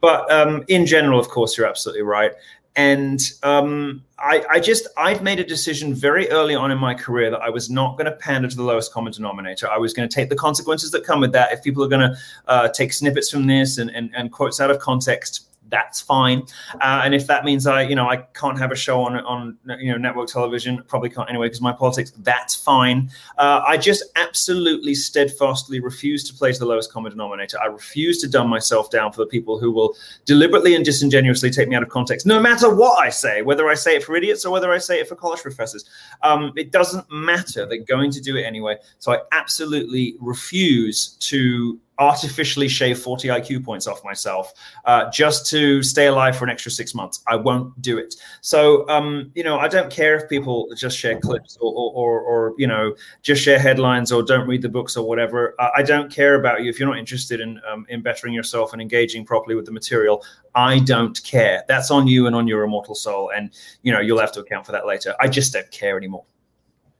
But 0.00 0.30
um, 0.32 0.64
in 0.68 0.84
general, 0.84 1.18
of 1.20 1.28
course, 1.28 1.56
you're 1.56 1.66
absolutely 1.66 2.02
right. 2.02 2.32
And 2.76 3.20
um, 3.42 4.04
I, 4.18 4.44
I 4.50 4.60
just, 4.60 4.86
I'd 4.98 5.22
made 5.22 5.40
a 5.40 5.44
decision 5.44 5.94
very 5.94 6.28
early 6.30 6.54
on 6.54 6.70
in 6.70 6.76
my 6.76 6.94
career 6.94 7.30
that 7.30 7.40
I 7.40 7.48
was 7.48 7.70
not 7.70 7.96
going 7.96 8.04
to 8.04 8.12
pander 8.12 8.48
to 8.48 8.56
the 8.56 8.62
lowest 8.62 8.92
common 8.92 9.12
denominator. 9.12 9.66
I 9.68 9.78
was 9.78 9.94
going 9.94 10.06
to 10.06 10.14
take 10.14 10.28
the 10.28 10.36
consequences 10.36 10.90
that 10.90 11.02
come 11.02 11.20
with 11.20 11.32
that. 11.32 11.52
If 11.52 11.62
people 11.62 11.82
are 11.82 11.88
going 11.88 12.10
to 12.10 12.16
uh, 12.48 12.68
take 12.68 12.92
snippets 12.92 13.30
from 13.30 13.46
this 13.46 13.78
and, 13.78 13.90
and, 13.90 14.10
and 14.14 14.30
quotes 14.30 14.60
out 14.60 14.70
of 14.70 14.78
context, 14.78 15.48
that's 15.68 16.00
fine. 16.00 16.42
Uh, 16.74 17.02
and 17.04 17.14
if 17.14 17.26
that 17.26 17.44
means 17.44 17.66
I, 17.66 17.82
you 17.82 17.94
know, 17.94 18.08
I 18.08 18.16
can't 18.16 18.58
have 18.58 18.72
a 18.72 18.76
show 18.76 19.02
on 19.02 19.16
on 19.20 19.58
you 19.80 19.92
know 19.92 19.98
network 19.98 20.28
television, 20.28 20.82
probably 20.88 21.10
can't 21.10 21.28
anyway 21.28 21.46
because 21.46 21.60
my 21.60 21.72
politics. 21.72 22.12
That's 22.18 22.54
fine. 22.54 23.10
Uh, 23.38 23.62
I 23.66 23.76
just 23.76 24.04
absolutely 24.16 24.94
steadfastly 24.94 25.80
refuse 25.80 26.24
to 26.24 26.34
play 26.34 26.52
to 26.52 26.58
the 26.58 26.66
lowest 26.66 26.92
common 26.92 27.12
denominator. 27.12 27.58
I 27.60 27.66
refuse 27.66 28.20
to 28.22 28.28
dumb 28.28 28.48
myself 28.48 28.90
down 28.90 29.12
for 29.12 29.18
the 29.18 29.26
people 29.26 29.58
who 29.58 29.70
will 29.70 29.96
deliberately 30.24 30.74
and 30.74 30.84
disingenuously 30.84 31.50
take 31.50 31.68
me 31.68 31.76
out 31.76 31.82
of 31.82 31.88
context, 31.88 32.26
no 32.26 32.40
matter 32.40 32.74
what 32.74 33.04
I 33.04 33.10
say, 33.10 33.42
whether 33.42 33.68
I 33.68 33.74
say 33.74 33.96
it 33.96 34.04
for 34.04 34.16
idiots 34.16 34.44
or 34.44 34.52
whether 34.52 34.72
I 34.72 34.78
say 34.78 35.00
it 35.00 35.08
for 35.08 35.16
college 35.16 35.40
professors. 35.40 35.84
Um, 36.22 36.52
it 36.56 36.70
doesn't 36.72 37.10
matter. 37.10 37.66
They're 37.66 37.78
going 37.78 38.10
to 38.12 38.20
do 38.20 38.36
it 38.36 38.42
anyway. 38.42 38.76
So 38.98 39.12
I 39.12 39.20
absolutely 39.32 40.16
refuse 40.20 41.16
to 41.20 41.78
artificially 41.98 42.68
shave 42.68 42.98
40 42.98 43.28
IQ 43.28 43.64
points 43.64 43.86
off 43.86 44.04
myself 44.04 44.52
uh, 44.84 45.10
just 45.10 45.46
to 45.50 45.82
stay 45.82 46.06
alive 46.06 46.36
for 46.36 46.44
an 46.44 46.50
extra 46.50 46.70
six 46.70 46.94
months. 46.94 47.22
I 47.26 47.36
won't 47.36 47.80
do 47.80 47.98
it. 47.98 48.14
So, 48.40 48.88
um, 48.88 49.30
you 49.34 49.42
know, 49.42 49.58
I 49.58 49.68
don't 49.68 49.90
care 49.90 50.16
if 50.16 50.28
people 50.28 50.68
just 50.76 50.98
share 50.98 51.18
clips 51.18 51.56
or, 51.60 51.72
or, 51.72 51.92
or, 51.92 52.20
or, 52.20 52.54
you 52.58 52.66
know, 52.66 52.94
just 53.22 53.42
share 53.42 53.58
headlines 53.58 54.12
or 54.12 54.22
don't 54.22 54.46
read 54.46 54.62
the 54.62 54.68
books 54.68 54.96
or 54.96 55.06
whatever. 55.06 55.54
I, 55.58 55.82
don't 55.82 56.12
care 56.12 56.34
about 56.34 56.62
you 56.62 56.70
if 56.70 56.80
you're 56.80 56.88
not 56.88 56.98
interested 56.98 57.40
in, 57.40 57.60
um, 57.70 57.86
in 57.88 58.02
bettering 58.02 58.34
yourself 58.34 58.72
and 58.72 58.82
engaging 58.82 59.24
properly 59.24 59.54
with 59.54 59.66
the 59.66 59.72
material. 59.72 60.24
I 60.54 60.80
don't 60.80 61.22
care. 61.22 61.64
That's 61.68 61.90
on 61.90 62.06
you 62.06 62.26
and 62.26 62.34
on 62.34 62.48
your 62.48 62.64
immortal 62.64 62.94
soul. 62.94 63.30
And, 63.34 63.52
you 63.82 63.92
know, 63.92 64.00
you'll 64.00 64.18
have 64.18 64.32
to 64.32 64.40
account 64.40 64.66
for 64.66 64.72
that 64.72 64.86
later. 64.86 65.14
I 65.20 65.28
just 65.28 65.52
don't 65.52 65.70
care 65.70 65.96
anymore. 65.96 66.24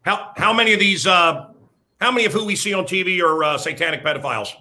How 0.06 0.32
how 0.36 0.52
many 0.52 0.72
of 0.72 0.78
these 0.78 1.04
uh, 1.04 1.48
how 2.00 2.12
many 2.12 2.26
of 2.26 2.32
who 2.32 2.44
we 2.44 2.54
see 2.54 2.72
on 2.72 2.84
TV 2.84 3.20
are 3.20 3.42
uh, 3.42 3.58
satanic 3.58 4.04
pedophiles? 4.04 4.54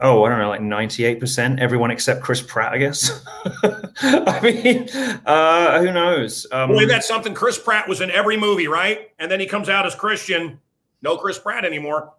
Oh, 0.00 0.24
I 0.24 0.28
don't 0.28 0.38
know, 0.38 0.48
like 0.48 0.60
98%, 0.60 1.60
everyone 1.60 1.92
except 1.92 2.20
Chris 2.20 2.42
Pratt, 2.42 2.72
I 2.72 2.78
guess. 2.78 3.24
I 4.02 4.40
mean, 4.42 4.88
uh, 5.24 5.80
who 5.80 5.92
knows? 5.92 6.46
Um, 6.50 6.70
Boy, 6.70 6.86
that's 6.86 7.06
something. 7.06 7.32
Chris 7.32 7.58
Pratt 7.58 7.88
was 7.88 8.00
in 8.00 8.10
every 8.10 8.36
movie, 8.36 8.66
right? 8.66 9.12
And 9.20 9.30
then 9.30 9.38
he 9.38 9.46
comes 9.46 9.68
out 9.68 9.86
as 9.86 9.94
Christian. 9.94 10.60
No 11.00 11.16
Chris 11.16 11.38
Pratt 11.38 11.64
anymore. 11.64 12.12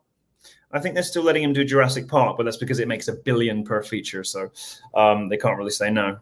I 0.71 0.79
think 0.79 0.93
they're 0.93 1.03
still 1.03 1.23
letting 1.23 1.43
him 1.43 1.53
do 1.53 1.65
Jurassic 1.65 2.07
Park, 2.07 2.37
but 2.37 2.43
that's 2.43 2.57
because 2.57 2.79
it 2.79 2.87
makes 2.87 3.07
a 3.07 3.13
billion 3.13 3.63
per 3.63 3.83
feature. 3.83 4.23
So 4.23 4.51
um, 4.93 5.27
they 5.27 5.37
can't 5.37 5.57
really 5.57 5.71
say 5.71 5.89
no. 5.89 6.19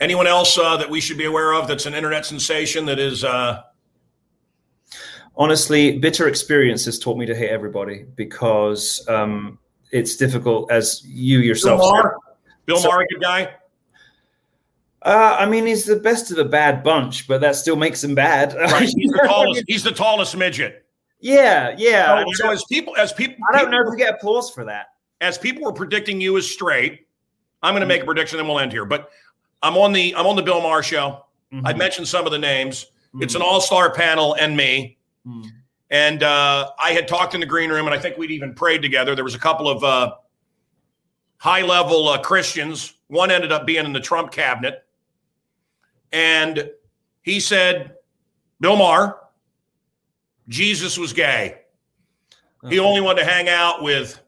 Anyone 0.00 0.26
else 0.26 0.58
uh, 0.58 0.76
that 0.76 0.90
we 0.90 1.00
should 1.00 1.18
be 1.18 1.24
aware 1.24 1.54
of 1.54 1.68
that's 1.68 1.86
an 1.86 1.94
internet 1.94 2.26
sensation 2.26 2.84
that 2.86 2.98
is 2.98 3.24
uh, 3.24 3.62
Honestly, 5.36 5.98
bitter 5.98 6.28
experience 6.28 6.84
has 6.86 6.98
taught 6.98 7.18
me 7.18 7.26
to 7.26 7.34
hate 7.34 7.50
everybody 7.50 8.06
because 8.14 9.06
um, 9.08 9.58
it's 9.92 10.16
difficult, 10.16 10.70
as 10.70 11.02
you 11.06 11.40
yourself 11.40 11.80
said. 11.82 11.88
Maher? 11.90 12.16
Bill 12.64 12.78
So- 12.78 12.88
Maher, 12.88 13.02
a 13.02 13.06
good 13.06 13.22
guy. 13.22 13.54
Uh, 15.02 15.36
I 15.38 15.46
mean, 15.46 15.66
he's 15.66 15.84
the 15.84 15.96
best 15.96 16.32
of 16.32 16.38
a 16.38 16.44
bad 16.44 16.82
bunch, 16.82 17.28
but 17.28 17.40
that 17.40 17.54
still 17.54 17.76
makes 17.76 18.02
him 18.02 18.14
bad. 18.14 18.54
Right. 18.56 18.82
He's 18.88 19.10
the 19.12 19.22
tallest. 19.26 19.64
He's 19.68 19.82
the 19.84 19.92
tallest 19.92 20.36
midget. 20.36 20.84
yeah, 21.20 21.74
yeah. 21.78 22.24
So, 22.34 22.50
as 22.50 22.64
people, 22.64 22.96
as 22.96 23.12
people, 23.12 23.36
I 23.52 23.60
don't 23.60 23.70
know 23.70 23.82
if 23.82 23.90
we 23.90 23.96
get 23.96 24.14
applause 24.14 24.50
for 24.50 24.64
that. 24.64 24.86
as 25.20 25.38
people 25.38 25.62
were 25.62 25.72
predicting 25.72 26.20
you 26.20 26.36
as 26.38 26.50
straight, 26.50 27.06
I'm 27.62 27.72
going 27.72 27.82
to 27.82 27.86
make 27.86 28.02
a 28.02 28.04
prediction, 28.04 28.38
and 28.40 28.48
we'll 28.48 28.58
end 28.58 28.72
here. 28.72 28.84
But 28.84 29.10
I'm 29.62 29.76
on 29.76 29.92
the 29.92 30.14
I'm 30.16 30.26
on 30.26 30.34
the 30.34 30.42
Bill 30.42 30.60
Maher 30.60 30.82
show. 30.82 31.24
Mm-hmm. 31.52 31.66
I 31.66 31.74
mentioned 31.74 32.08
some 32.08 32.26
of 32.26 32.32
the 32.32 32.38
names. 32.38 32.86
It's 33.20 33.34
an 33.34 33.42
all 33.42 33.60
star 33.60 33.92
panel 33.94 34.34
and 34.34 34.56
me. 34.56 34.95
And 35.90 36.22
uh, 36.22 36.70
I 36.78 36.90
had 36.92 37.06
talked 37.06 37.34
in 37.34 37.40
the 37.40 37.46
green 37.46 37.70
room, 37.70 37.86
and 37.86 37.94
I 37.94 37.98
think 37.98 38.16
we'd 38.18 38.30
even 38.30 38.54
prayed 38.54 38.82
together. 38.82 39.14
There 39.14 39.24
was 39.24 39.34
a 39.34 39.38
couple 39.38 39.68
of 39.68 39.84
uh, 39.84 40.14
high 41.38 41.62
level 41.62 42.08
uh, 42.08 42.18
Christians. 42.20 42.94
One 43.08 43.30
ended 43.30 43.52
up 43.52 43.66
being 43.66 43.84
in 43.84 43.92
the 43.92 44.00
Trump 44.00 44.32
cabinet, 44.32 44.84
and 46.12 46.70
he 47.22 47.38
said, 47.40 47.94
"Bill 48.60 48.76
Maher, 48.76 49.16
Jesus 50.48 50.98
was 50.98 51.12
gay. 51.12 51.58
He 52.68 52.80
only 52.80 53.00
wanted 53.00 53.22
to 53.22 53.30
hang 53.30 53.48
out 53.48 53.82
with 53.82 54.20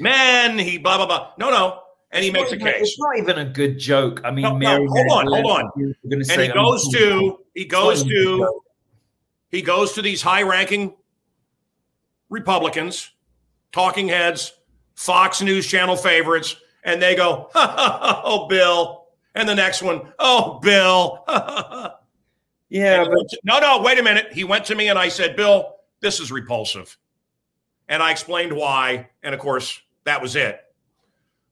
Men, 0.00 0.58
he 0.58 0.78
blah 0.78 0.96
blah 0.96 1.06
blah. 1.06 1.32
No, 1.38 1.50
no, 1.50 1.80
and 2.10 2.24
he 2.24 2.30
makes 2.30 2.52
a 2.52 2.54
It's 2.54 2.62
even- 2.62 2.72
case. 2.72 2.82
It's 2.82 2.98
not 2.98 3.18
even 3.18 3.38
a 3.38 3.44
good 3.44 3.78
joke. 3.78 4.20
I 4.24 4.30
mean, 4.30 4.44
No, 4.44 4.52
no, 4.52 4.56
Mary 4.58 4.86
hold 4.88 5.10
on, 5.10 5.26
hold 5.26 5.46
on. 5.46 5.70
And 6.06 6.40
he 6.40 6.48
goes 6.48 6.88
to 6.88 7.38
he 7.54 7.64
goes 7.66 8.04
not 8.04 8.12
even 8.12 8.32
a 8.32 8.36
to. 8.36 8.60
He 9.50 9.62
goes 9.62 9.92
to 9.94 10.02
these 10.02 10.22
high-ranking 10.22 10.94
Republicans, 12.28 13.10
talking 13.72 14.08
heads, 14.08 14.52
Fox 14.94 15.42
News 15.42 15.66
channel 15.66 15.96
favorites, 15.96 16.56
and 16.84 17.00
they 17.00 17.16
go, 17.16 17.50
"Oh, 17.54 18.46
Bill," 18.48 19.06
and 19.34 19.48
the 19.48 19.54
next 19.54 19.82
one, 19.82 20.12
"Oh, 20.18 20.58
Bill." 20.60 21.24
Yeah, 22.72 23.02
but 23.04 23.26
no, 23.42 23.58
no, 23.58 23.82
wait 23.82 23.98
a 23.98 24.02
minute. 24.04 24.32
He 24.32 24.44
went 24.44 24.64
to 24.66 24.76
me 24.76 24.90
and 24.90 24.96
I 24.96 25.08
said, 25.08 25.34
Bill, 25.34 25.74
this 25.98 26.20
is 26.20 26.30
repulsive. 26.30 26.96
And 27.88 28.00
I 28.00 28.12
explained 28.12 28.52
why. 28.52 29.08
And 29.24 29.34
of 29.34 29.40
course, 29.40 29.80
that 30.04 30.22
was 30.22 30.36
it. 30.36 30.60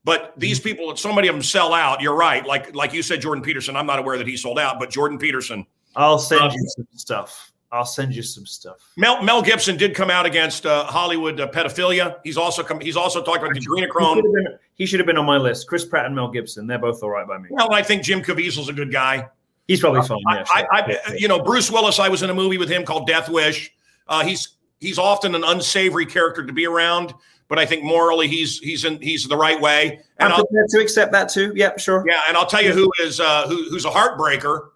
But 0.04 0.32
these 0.36 0.60
people, 0.60 0.94
so 0.94 1.12
many 1.12 1.26
of 1.26 1.34
them 1.34 1.42
sell 1.42 1.74
out. 1.74 2.00
You're 2.00 2.14
right. 2.14 2.46
Like 2.46 2.72
like 2.72 2.92
you 2.92 3.02
said, 3.02 3.20
Jordan 3.20 3.42
Peterson. 3.42 3.74
I'm 3.74 3.84
not 3.84 3.98
aware 3.98 4.16
that 4.16 4.28
he 4.28 4.36
sold 4.36 4.60
out, 4.60 4.78
but 4.78 4.90
Jordan 4.90 5.18
Peterson. 5.18 5.66
I'll 5.96 6.20
send 6.20 6.40
Uh, 6.40 6.50
you 6.54 6.64
some 6.76 6.86
stuff. 6.92 7.47
I'll 7.70 7.84
send 7.84 8.14
you 8.14 8.22
some 8.22 8.46
stuff. 8.46 8.92
Mel, 8.96 9.22
Mel 9.22 9.42
Gibson 9.42 9.76
did 9.76 9.94
come 9.94 10.10
out 10.10 10.24
against 10.24 10.64
uh, 10.64 10.84
Hollywood 10.84 11.38
uh, 11.38 11.48
pedophilia. 11.48 12.16
He's 12.24 12.38
also 12.38 12.62
come. 12.62 12.80
He's 12.80 12.96
also 12.96 13.22
talked 13.22 13.42
about 13.42 13.54
He 13.54 13.60
should, 13.60 13.70
adrenochrome. 13.70 14.22
been, 14.22 14.58
he 14.74 14.86
should 14.86 15.00
have 15.00 15.06
been 15.06 15.18
on 15.18 15.26
my 15.26 15.36
list. 15.36 15.68
Chris 15.68 15.84
Pratt 15.84 16.06
and 16.06 16.14
Mel 16.14 16.30
Gibson. 16.30 16.66
They're 16.66 16.78
both 16.78 17.02
all 17.02 17.10
right 17.10 17.26
by 17.26 17.38
me. 17.38 17.48
Well, 17.50 17.72
I 17.72 17.82
think 17.82 18.02
Jim 18.02 18.22
Caviezel's 18.22 18.68
a 18.70 18.72
good 18.72 18.90
guy. 18.90 19.28
He's 19.66 19.80
probably 19.80 20.00
fine. 20.00 20.18
I, 20.26 20.36
Yeah, 20.36 20.44
sure. 20.44 20.66
I, 20.72 20.80
I, 20.80 21.14
you 21.18 21.28
know, 21.28 21.42
Bruce 21.42 21.70
Willis. 21.70 21.98
I 21.98 22.08
was 22.08 22.22
in 22.22 22.30
a 22.30 22.34
movie 22.34 22.56
with 22.56 22.70
him 22.70 22.84
called 22.84 23.06
Death 23.06 23.28
Wish. 23.28 23.70
Uh, 24.06 24.24
he's 24.24 24.56
he's 24.80 24.98
often 24.98 25.34
an 25.34 25.44
unsavory 25.44 26.06
character 26.06 26.46
to 26.46 26.52
be 26.54 26.66
around, 26.66 27.12
but 27.48 27.58
I 27.58 27.66
think 27.66 27.84
morally 27.84 28.28
he's 28.28 28.58
he's 28.60 28.86
in 28.86 29.00
he's 29.02 29.28
the 29.28 29.36
right 29.36 29.60
way. 29.60 30.00
And 30.18 30.32
I'm 30.32 30.40
I'll, 30.40 30.46
prepared 30.46 30.70
to 30.70 30.80
accept 30.80 31.12
that 31.12 31.28
too. 31.28 31.52
Yep, 31.54 31.80
sure. 31.80 32.02
yeah, 32.08 32.22
and 32.28 32.36
I'll 32.36 32.46
tell 32.46 32.62
you 32.62 32.72
who 32.72 32.90
is 33.02 33.20
uh, 33.20 33.46
who, 33.46 33.68
who's 33.68 33.84
a 33.84 33.90
heartbreaker. 33.90 34.68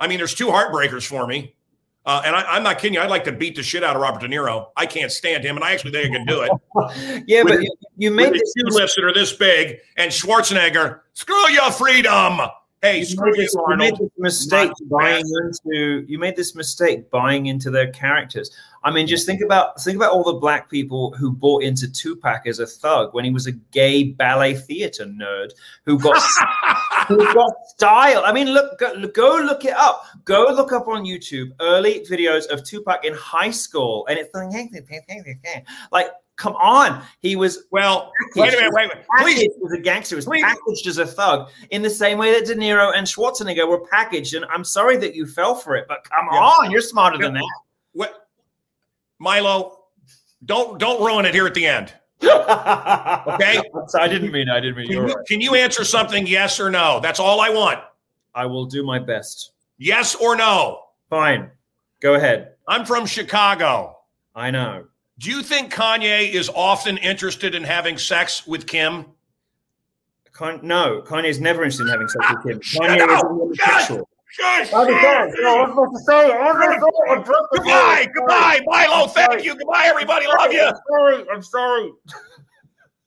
I 0.00 0.08
mean, 0.08 0.18
there's 0.18 0.34
two 0.34 0.48
heartbreakers 0.48 1.06
for 1.06 1.24
me, 1.26 1.54
uh, 2.06 2.22
and 2.24 2.34
I, 2.36 2.42
I'm 2.42 2.62
not 2.62 2.78
kidding 2.78 2.94
you. 2.94 3.00
I'd 3.00 3.10
like 3.10 3.24
to 3.24 3.32
beat 3.32 3.56
the 3.56 3.62
shit 3.62 3.82
out 3.84 3.96
of 3.96 4.02
Robert 4.02 4.20
De 4.20 4.28
Niro. 4.28 4.66
I 4.76 4.86
can't 4.86 5.10
stand 5.12 5.44
him, 5.44 5.56
and 5.56 5.64
I 5.64 5.72
actually 5.72 5.92
think 5.92 6.10
I 6.10 6.16
can 6.16 6.26
do 6.26 6.42
it. 6.42 6.50
Yeah, 7.26 7.42
but 7.44 7.52
With- 7.56 7.62
you- 7.62 7.74
you 7.96 8.10
made 8.10 8.30
With 8.32 8.40
this. 8.40 8.52
the 8.56 8.70
two 8.70 8.76
lips 8.76 8.94
that 8.96 9.04
are 9.04 9.14
this 9.14 9.32
big, 9.32 9.78
and 9.96 10.10
Schwarzenegger, 10.10 11.00
screw 11.14 11.48
your 11.50 11.70
freedom. 11.70 12.40
Hey, 12.82 12.98
You 12.98 13.04
screw 13.06 13.30
made, 13.30 13.36
you, 13.38 13.42
this, 13.44 13.54
you 13.54 13.76
made 13.78 13.94
this 13.96 14.10
mistake 14.18 14.68
Not 14.80 15.00
buying 15.00 15.22
bastard. 15.24 15.56
into. 15.72 16.04
You 16.06 16.18
made 16.18 16.36
this 16.36 16.54
mistake 16.54 17.08
buying 17.10 17.46
into 17.46 17.70
their 17.70 17.90
characters. 17.92 18.50
I 18.82 18.90
mean, 18.90 19.06
just 19.06 19.24
think 19.24 19.40
about 19.40 19.80
think 19.80 19.96
about 19.96 20.12
all 20.12 20.22
the 20.24 20.34
black 20.38 20.68
people 20.68 21.12
who 21.12 21.32
bought 21.32 21.62
into 21.62 21.90
Tupac 21.90 22.46
as 22.46 22.58
a 22.58 22.66
thug 22.66 23.14
when 23.14 23.24
he 23.24 23.30
was 23.30 23.46
a 23.46 23.52
gay 23.52 24.04
ballet 24.12 24.54
theater 24.54 25.06
nerd 25.06 25.52
who 25.86 25.98
got 25.98 26.20
who 27.06 27.16
got 27.34 27.52
style. 27.68 28.22
I 28.24 28.32
mean, 28.32 28.48
look, 28.48 28.78
go, 28.78 29.06
go 29.08 29.36
look 29.44 29.64
it 29.64 29.74
up. 29.76 30.04
Go 30.24 30.44
look 30.54 30.72
up 30.72 30.88
on 30.88 31.04
YouTube 31.04 31.50
early 31.60 32.00
videos 32.10 32.46
of 32.46 32.64
Tupac 32.64 33.04
in 33.04 33.14
high 33.14 33.50
school, 33.50 34.06
and 34.08 34.18
it's 34.18 34.30
like, 34.34 34.50
like, 35.92 36.08
come 36.36 36.54
on, 36.56 37.02
he 37.20 37.36
was 37.36 37.64
Well, 37.70 38.10
wait 38.34 38.52
a 38.52 38.56
minute, 38.56 38.72
wait 38.72 38.84
a 38.86 38.88
minute. 38.88 39.06
Please, 39.18 39.38
packaged 39.38 39.64
as 39.66 39.72
a 39.72 39.80
gangster, 39.80 40.16
was 40.16 40.24
Please. 40.24 40.42
packaged 40.42 40.86
as 40.86 40.98
a 40.98 41.06
thug 41.06 41.48
in 41.70 41.82
the 41.82 41.90
same 41.90 42.18
way 42.18 42.32
that 42.32 42.46
De 42.46 42.54
Niro 42.54 42.92
and 42.96 43.06
Schwarzenegger 43.06 43.68
were 43.68 43.86
packaged. 43.86 44.34
And 44.34 44.44
I'm 44.46 44.64
sorry 44.64 44.96
that 44.98 45.14
you 45.14 45.26
fell 45.26 45.54
for 45.54 45.76
it, 45.76 45.86
but 45.88 46.04
come 46.04 46.26
Yeah. 46.32 46.38
on, 46.40 46.70
you're 46.70 46.80
smarter 46.80 47.18
than 47.18 47.34
that. 47.34 47.48
what, 47.92 48.28
Milo, 49.20 49.84
don't 50.44 50.78
don't 50.78 51.02
ruin 51.04 51.24
it 51.24 51.34
here 51.34 51.46
at 51.46 51.54
the 51.54 51.66
end. 51.66 51.94
okay, 53.34 53.60
I 53.98 54.08
didn't 54.08 54.32
mean. 54.32 54.48
I 54.48 54.60
didn't 54.60 54.76
mean. 54.76 54.86
Can 54.86 54.96
You're 54.96 55.06
right. 55.06 55.26
can 55.26 55.40
you 55.40 55.54
answer 55.54 55.84
something 55.84 56.26
yes 56.26 56.60
or 56.60 56.70
no? 56.70 57.00
That's 57.00 57.20
all 57.20 57.40
I 57.40 57.50
want. 57.50 57.80
I 58.34 58.46
will 58.46 58.66
do 58.66 58.84
my 58.84 58.98
best. 58.98 59.52
Yes 59.78 60.14
or 60.14 60.36
no? 60.36 60.80
Fine, 61.10 61.50
go 62.00 62.14
ahead. 62.14 62.54
I'm 62.66 62.84
from 62.84 63.06
Chicago. 63.06 63.96
I 64.34 64.50
know. 64.50 64.86
Do 65.18 65.30
you 65.30 65.42
think 65.42 65.72
Kanye 65.72 66.32
is 66.32 66.50
often 66.54 66.96
interested 66.98 67.54
in 67.54 67.62
having 67.62 67.98
sex 67.98 68.46
with 68.46 68.66
Kim? 68.66 69.06
Con- 70.32 70.60
no, 70.62 71.02
Kanye's 71.02 71.40
never 71.40 71.62
interested 71.62 71.84
in 71.84 71.88
having 71.90 72.08
sex 72.08 72.26
with 72.30 72.42
Kim. 72.44 72.60
Shut 72.62 72.82
Kanye 72.82 72.96
is 72.96 73.22
a 73.22 73.26
homosexual. 73.26 74.08
Shush! 74.34 74.72
I 74.72 74.84
was 74.84 75.00
sorry. 75.00 75.32
No, 75.42 75.48
I 75.48 75.62
was 75.62 75.70
supposed 75.70 75.92
to 75.94 76.02
say 76.10 76.28
it. 76.28 76.34
I 76.34 76.50
was 76.50 76.58
supposed 76.58 76.74
to 76.74 76.82
say 76.82 77.12
it. 77.12 77.16
I'm 77.16 77.22
drunk 77.22 77.52
with 77.52 77.62
Goodbye, 77.62 78.00
you. 78.02 78.12
goodbye, 78.14 78.60
Milo. 78.66 79.06
Thank 79.06 79.44
you. 79.44 79.56
Goodbye, 79.56 79.84
everybody. 79.86 80.26
Love 80.26 80.52
you. 80.52 80.62
I'm 80.62 80.74
sorry. 80.90 81.24
I'm 81.32 81.42
sorry. 81.42 81.92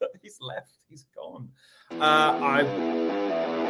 He's 0.21 0.38
left. 0.39 0.71
He's 0.88 1.05
gone. 1.13 1.49
Uh, 1.91 2.39
I 2.41 3.66